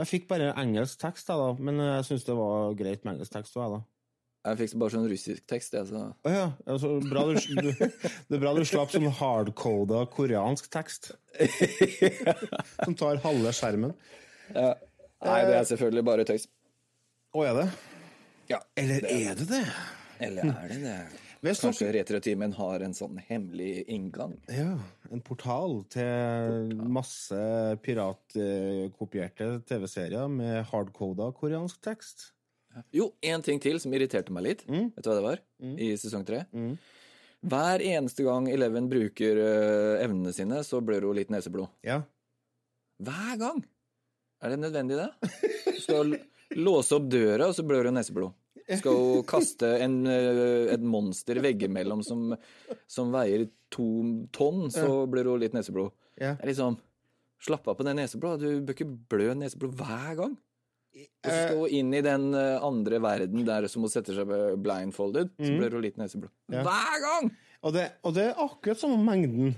Jeg 0.00 0.08
fikk 0.08 0.26
bare 0.32 0.50
engelsk 0.60 1.00
tekst, 1.00 1.30
da. 1.30 1.52
men 1.60 1.80
jeg 1.80 2.08
syns 2.08 2.26
det 2.28 2.36
var 2.36 2.76
greit 2.80 3.04
med 3.04 3.14
engelsk 3.14 3.36
tekst 3.36 3.56
òg, 3.56 3.62
jeg, 3.62 3.78
da. 3.78 4.01
Jeg 4.42 4.58
fikk 4.58 4.72
bare 4.82 4.90
sånn 4.90 5.04
russisk 5.06 5.44
tekst, 5.46 5.74
jeg, 5.76 5.86
så 5.86 6.00
Oh, 6.26 6.32
ja. 6.32 6.46
Altså, 6.66 6.96
bra 7.06 7.22
du, 7.28 7.36
du, 7.38 7.68
det 7.70 8.34
er 8.34 8.42
bra 8.42 8.54
du 8.56 8.64
slapp 8.66 8.90
sånn 8.90 9.06
hardcoda 9.20 10.02
koreansk 10.10 10.66
tekst. 10.72 11.12
Som 12.84 12.96
tar 12.98 13.22
halve 13.22 13.54
skjermen. 13.54 13.94
ja. 14.54 14.72
Nei, 15.22 15.36
det 15.46 15.54
er 15.54 15.66
selvfølgelig 15.68 16.02
bare 16.02 16.24
tøys. 16.26 16.48
Å, 17.30 17.44
er 17.46 17.58
det? 17.60 17.66
Ja. 18.50 18.58
Eller 18.74 19.04
er 19.06 19.36
det 19.38 19.46
det? 19.52 19.60
Eller 20.18 20.48
er 20.50 20.72
det 20.72 20.80
det? 20.82 20.96
Kanskje 21.42 21.92
Retrotimen 21.94 22.52
har 22.54 22.82
en 22.86 22.92
sånn 22.94 23.18
hemmelig 23.28 23.84
inngang? 23.90 24.34
Ja, 24.50 24.76
en 25.10 25.22
portal 25.26 25.80
til 25.90 26.74
masse 26.90 27.38
piratkopierte 27.82 29.48
TV-serier 29.66 30.30
med 30.30 30.60
hardcoda 30.70 31.32
koreansk 31.38 31.82
tekst. 31.82 32.28
Jo, 32.96 33.10
én 33.22 33.42
ting 33.44 33.60
til 33.62 33.78
som 33.82 33.92
irriterte 33.94 34.32
meg 34.34 34.46
litt. 34.46 34.64
Vet 34.68 35.04
du 35.04 35.10
hva 35.10 35.16
det 35.18 35.24
var? 35.26 35.42
I 35.60 35.92
sesong 36.00 36.24
tre. 36.28 36.44
Hver 37.42 37.82
eneste 37.82 38.22
gang 38.22 38.46
Eleven 38.52 38.86
bruker 38.90 39.38
øh, 39.42 40.02
evnene 40.04 40.30
sine, 40.34 40.60
så 40.62 40.78
blør 40.84 41.08
hun 41.08 41.18
litt 41.18 41.32
neseblod. 41.34 41.72
Ja. 41.82 42.00
Hver 43.02 43.34
gang! 43.40 43.64
Er 44.42 44.52
det 44.54 44.60
nødvendig, 44.62 44.98
det? 45.00 45.32
Du 45.66 45.80
skal 45.82 46.14
låse 46.58 46.94
opp 46.98 47.08
døra, 47.10 47.48
og 47.48 47.56
så 47.58 47.64
blør 47.66 47.90
hun 47.90 47.98
neseblod. 47.98 48.34
Skal 48.78 48.94
hun 48.94 49.26
kaste 49.26 49.68
en, 49.82 49.98
øh, 50.06 50.70
et 50.72 50.86
monster 50.86 51.40
veggimellom 51.42 52.04
som, 52.06 52.30
som 52.86 53.10
veier 53.14 53.48
to 53.74 53.88
tonn, 54.34 54.68
så 54.70 55.02
blør 55.10 55.34
hun 55.34 55.42
litt 55.42 55.56
neseblod. 55.56 55.90
Ja. 56.20 56.36
Det 56.36 56.46
er 56.46 56.52
liksom 56.54 56.78
Slapp 57.42 57.66
av 57.66 57.74
på 57.74 57.82
det 57.82 57.96
neseblodet. 57.98 58.46
Du 58.46 58.66
bør 58.68 58.76
ikke 58.76 58.92
blø 59.10 59.32
neseblod 59.34 59.72
hver 59.80 60.12
gang. 60.20 60.36
Og 60.92 61.30
stå 61.32 61.66
inn 61.72 61.92
i 61.96 62.02
den 62.04 62.32
øh, 62.36 62.56
andre 62.66 62.98
verden 63.00 63.46
der 63.48 63.64
som 63.72 63.84
hun 63.86 63.92
setter 63.92 64.16
seg 64.18 64.32
blindfolded, 64.62 65.30
så 65.40 65.52
blir 65.56 65.76
hun 65.76 65.84
litt 65.84 66.00
neseblod. 66.00 66.32
Ja. 66.52 66.64
Hver 66.66 66.98
gang! 67.06 67.30
Og 67.62 67.76
det, 67.76 67.86
og 68.02 68.16
det 68.16 68.26
er 68.28 68.42
akkurat 68.42 68.80
samme 68.80 68.98
mengden. 69.06 69.54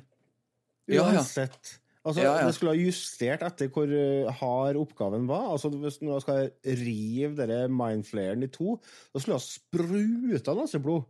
Ja, 0.87 1.01
ja. 1.01 1.07
Uansett. 1.09 1.79
Altså, 2.05 2.21
Ja, 2.21 2.35
ja. 2.37 2.47
Det 2.47 2.55
skulle 2.55 2.75
ha 2.75 2.77
justert 2.77 3.43
etter 3.47 3.71
hvor 3.73 3.89
uh, 3.89 4.29
hard 4.41 4.77
oppgaven 4.77 5.25
var. 5.29 5.47
Altså, 5.55 5.71
Hvis 5.73 5.97
du 6.03 6.13
skal 6.21 6.51
rive 6.65 7.49
mindflayeren 7.73 8.45
i 8.45 8.51
to, 8.53 8.77
da 9.09 9.23
skulle 9.23 9.39
du 9.39 9.41
ha 9.41 9.47
spruta 9.47 10.55
neseblod. 10.59 11.07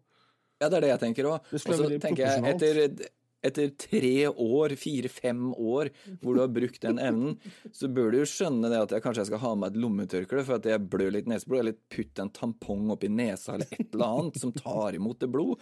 Ja, 0.62 0.70
det 0.70 0.78
er 0.78 0.86
det 0.86 0.92
jeg 0.92 1.02
tenker 1.02 1.28
òg. 1.32 1.50
Og 1.50 1.60
så 1.60 1.90
tenker 1.98 2.22
jeg, 2.22 2.44
etter, 2.54 3.08
etter 3.44 3.70
tre 3.80 4.12
år, 4.30 4.74
fire-fem 4.80 5.50
år, 5.54 5.90
hvor 6.22 6.34
du 6.34 6.40
har 6.42 6.52
brukt 6.54 6.80
den 6.84 6.98
evnen, 7.02 7.36
så 7.76 7.90
bør 7.92 8.10
du 8.14 8.18
jo 8.22 8.28
skjønne 8.30 8.70
det 8.72 8.80
at 8.86 8.94
jeg 8.96 9.04
kanskje 9.04 9.24
jeg 9.24 9.30
skal 9.32 9.42
ha 9.44 9.52
med 9.60 9.72
et 9.74 9.80
lommetørkle 9.84 10.44
for 10.48 10.56
at 10.58 10.68
jeg 10.70 10.82
blør 10.92 11.12
litt 11.18 11.28
neseblod, 11.30 11.60
eller 11.64 11.78
putte 11.92 12.24
en 12.24 12.32
tampong 12.34 12.88
oppi 12.96 13.10
nesa 13.12 13.54
eller 13.58 13.70
et 13.76 13.86
eller 13.94 14.06
annet 14.08 14.40
som 14.42 14.52
tar 14.56 14.96
imot 14.98 15.20
det 15.22 15.30
blod. 15.34 15.60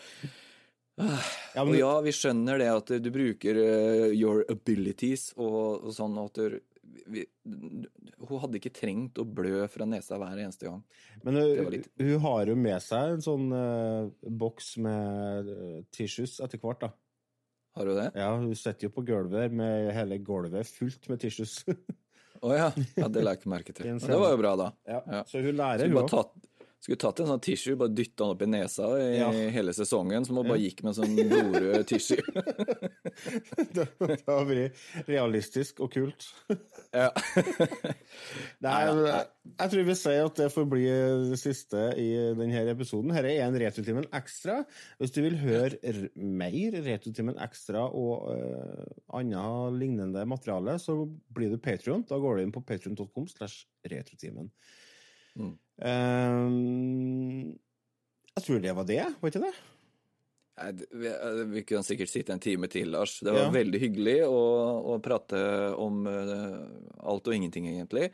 Ja, 1.01 1.63
Og 1.65 1.73
ja, 1.75 1.93
vi 2.05 2.13
skjønner 2.15 2.61
det 2.61 2.69
at 2.69 2.91
du 3.03 3.09
bruker 3.15 3.57
uh, 3.59 4.11
your 4.13 4.43
abilities 4.53 5.31
og, 5.41 5.87
og 5.89 5.95
sånn 5.97 6.19
at 6.21 6.37
du, 6.37 6.59
vi, 7.09 7.23
Hun 8.29 8.43
hadde 8.43 8.59
ikke 8.61 8.75
trengt 8.77 9.17
å 9.19 9.25
blø 9.25 9.65
fra 9.73 9.87
nesa 9.89 10.19
hver 10.21 10.37
eneste 10.45 10.69
gang. 10.69 10.83
men 11.25 11.41
uh, 11.41 11.63
litt- 11.73 11.89
hun 11.99 12.21
har 12.27 12.53
jo 12.53 12.59
med 12.61 12.85
seg 12.85 13.15
en 13.17 13.25
sånn 13.25 13.49
uh, 13.57 14.11
boks 14.29 14.75
med 14.85 15.49
uh, 15.49 15.81
tissues 15.97 16.37
etter 16.45 16.61
hvert. 16.61 16.85
da. 16.85 16.93
Har 17.75 17.87
du 17.89 17.95
det? 17.97 18.11
Ja, 18.21 18.31
Hun 18.37 18.55
sitter 18.59 18.89
jo 18.89 18.93
på 18.93 19.05
gulvet 19.09 19.53
med 19.57 19.93
hele 19.97 20.19
gulvet 20.21 20.67
fullt 20.69 21.09
med 21.09 21.21
tissues. 21.23 21.63
Å 22.43 22.51
ja. 22.57 22.71
ja. 22.99 23.09
Det 23.09 23.23
la 23.23 23.33
jeg 23.33 23.41
ikke 23.43 23.53
merke 23.53 23.73
til. 23.77 23.87
Men 23.95 24.03
Det 24.03 24.19
var 24.21 24.33
jo 24.35 24.41
bra, 24.43 24.55
da. 24.61 24.71
ja. 24.91 25.03
Ja. 25.19 25.23
Så 25.29 25.41
hun 25.45 25.57
lærer, 25.57 25.89
hun 25.89 26.03
òg. 26.03 26.33
skulle 26.83 26.99
tatt 26.99 27.21
en 27.23 27.31
sånn 27.31 27.41
tissue, 27.47 27.77
bare 27.79 27.95
dytta 27.95 28.25
den 28.27 28.35
opp 28.35 28.43
i 28.43 28.51
nesa 28.51 28.89
i 28.99 29.07
Ja. 29.21 29.29
hele 29.55 29.73
sesongen, 29.77 30.27
som 30.27 30.37
hun 30.41 30.49
bare 30.51 30.59
gikk 30.65 30.83
med 30.83 30.93
en 30.93 30.99
sånn 31.01 31.15
blodrød 31.17 31.87
tissue. 31.87 32.19
Det 33.77 33.87
har 34.27 34.47
vært 34.49 34.79
realistisk 35.09 35.83
og 35.85 35.93
kult. 35.95 36.27
ja. 36.95 37.09
Nei, 38.65 38.77
jeg, 38.87 39.23
jeg 39.53 39.73
tror 39.75 39.87
vi 39.89 39.97
sier 39.99 40.29
at 40.29 40.39
det 40.43 40.49
får 40.55 40.69
bli 40.71 40.85
det 41.33 41.39
siste 41.41 41.87
i 42.01 42.09
denne 42.39 42.65
episoden. 42.73 43.15
Dette 43.15 43.33
er 43.33 43.47
en 43.47 43.59
Retrotimen 43.63 44.07
ekstra. 44.15 44.61
Hvis 45.01 45.15
du 45.15 45.23
vil 45.25 45.41
høre 45.43 46.07
mer 46.17 46.79
Retrotimen 46.87 47.41
ekstra 47.43 47.85
og 47.89 48.31
uh, 48.31 48.87
annet 49.19 49.81
lignende 49.81 50.25
materiale, 50.29 50.79
så 50.83 51.03
blir 51.35 51.53
du 51.53 51.61
Patrion. 51.63 52.07
Da 52.09 52.21
går 52.23 52.39
du 52.39 52.47
inn 52.47 52.55
på 52.55 52.65
patrion.com 52.67 53.29
slash 53.31 53.67
retrotimen. 53.89 54.51
Mm. 55.39 55.55
Um, 55.83 57.53
jeg 58.37 58.45
tror 58.47 58.59
det 58.65 58.77
var 58.77 58.89
det, 58.89 59.05
var 59.21 59.33
ikke 59.33 59.45
det? 59.45 59.55
Vi, 60.71 61.07
eh, 61.09 61.45
vi 61.51 61.63
kunne 61.67 61.83
sikkert 61.83 62.09
sitte 62.13 62.33
en 62.33 62.41
time 62.43 62.69
til, 62.71 62.91
Lars. 62.95 63.19
Det 63.21 63.33
var 63.33 63.47
Ja. 63.47 63.51
veldig 63.51 63.81
hyggelig 63.81 64.15
å, 64.29 64.39
å 64.95 64.99
prate 65.03 65.41
om 65.77 66.07
eh, 66.07 66.57
alt 67.03 67.27
og 67.27 67.35
ingenting, 67.35 67.67
egentlig. 67.73 68.11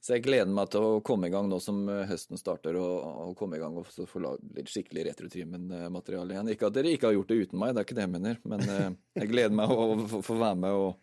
Så 0.00 0.14
jeg 0.16 0.24
gleder 0.26 0.50
meg 0.52 0.70
til 0.74 0.80
å 0.80 1.02
komme 1.06 1.28
i 1.28 1.30
gang 1.34 1.48
nå 1.48 1.60
som 1.62 1.84
eh, 1.88 2.04
høsten 2.10 2.36
starter, 2.40 2.76
og, 2.76 3.28
og 3.30 3.36
komme 3.38 3.56
i 3.56 3.62
gang 3.62 3.76
og 3.78 3.86
få 3.86 4.20
lagd 4.24 4.42
litt 4.56 4.68
skikkelig 4.72 5.06
Retrotrimen-materiale 5.12 6.34
igjen. 6.34 6.52
Ikke 6.54 6.66
at 6.70 6.74
dere 6.76 6.92
ikke 6.94 7.10
har 7.10 7.18
gjort 7.18 7.28
det 7.32 7.40
uten 7.46 7.58
meg, 7.62 7.74
det 7.74 7.82
er 7.84 7.88
ikke 7.88 7.98
det 8.00 8.06
jeg 8.08 8.14
mener, 8.16 8.38
men 8.44 8.98
jeg 9.20 9.30
gleder 9.30 9.54
meg 9.54 9.70
å 9.70 10.22
få 10.22 10.38
være 10.40 10.56
med 10.66 10.70
og 10.84 10.94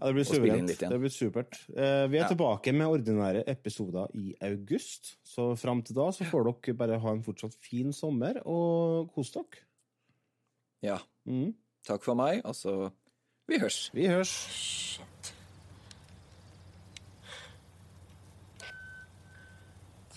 Ja, 0.00 0.06
det 0.08 0.14
blir 0.16 0.24
inn 0.24 0.32
suverent. 0.32 0.68
litt 0.70 0.80
igjen. 0.80 0.92
Det 0.94 1.00
blir 1.02 1.12
supert. 1.12 1.56
Eh, 1.76 2.06
vi 2.08 2.16
er 2.16 2.22
Ja. 2.24 2.28
tilbake 2.30 2.72
med 2.72 2.88
ordinære 2.88 3.42
episoder 3.52 4.08
i 4.16 4.30
august, 4.40 5.16
så 5.28 5.50
fram 5.60 5.82
til 5.84 5.94
da 5.98 6.06
så 6.10 6.24
får 6.24 6.46
dere 6.48 6.74
bare 6.78 6.98
ha 6.98 7.10
en 7.12 7.20
fortsatt 7.22 7.52
fin 7.60 7.92
sommer 7.92 8.40
og 8.46 9.10
kos 9.12 9.30
dere. 9.36 9.60
Ja. 10.82 10.98
Mm. 11.24 11.54
Takk 11.86 12.04
for 12.04 12.14
meg. 12.14 12.42
Altså, 12.44 12.90
vi 13.48 13.58
hørs. 13.58 13.90
Vi 13.94 14.06
hørs. 14.06 14.28
Shit. 14.28 15.34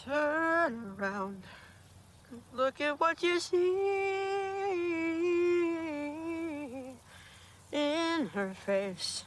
Turn 0.05 0.95
around. 0.99 1.43
Look 2.53 2.81
at 2.81 2.99
what 2.99 3.21
you 3.23 3.39
see 3.39 3.57
in 7.71 8.27
her 8.33 8.53
face. 8.53 9.25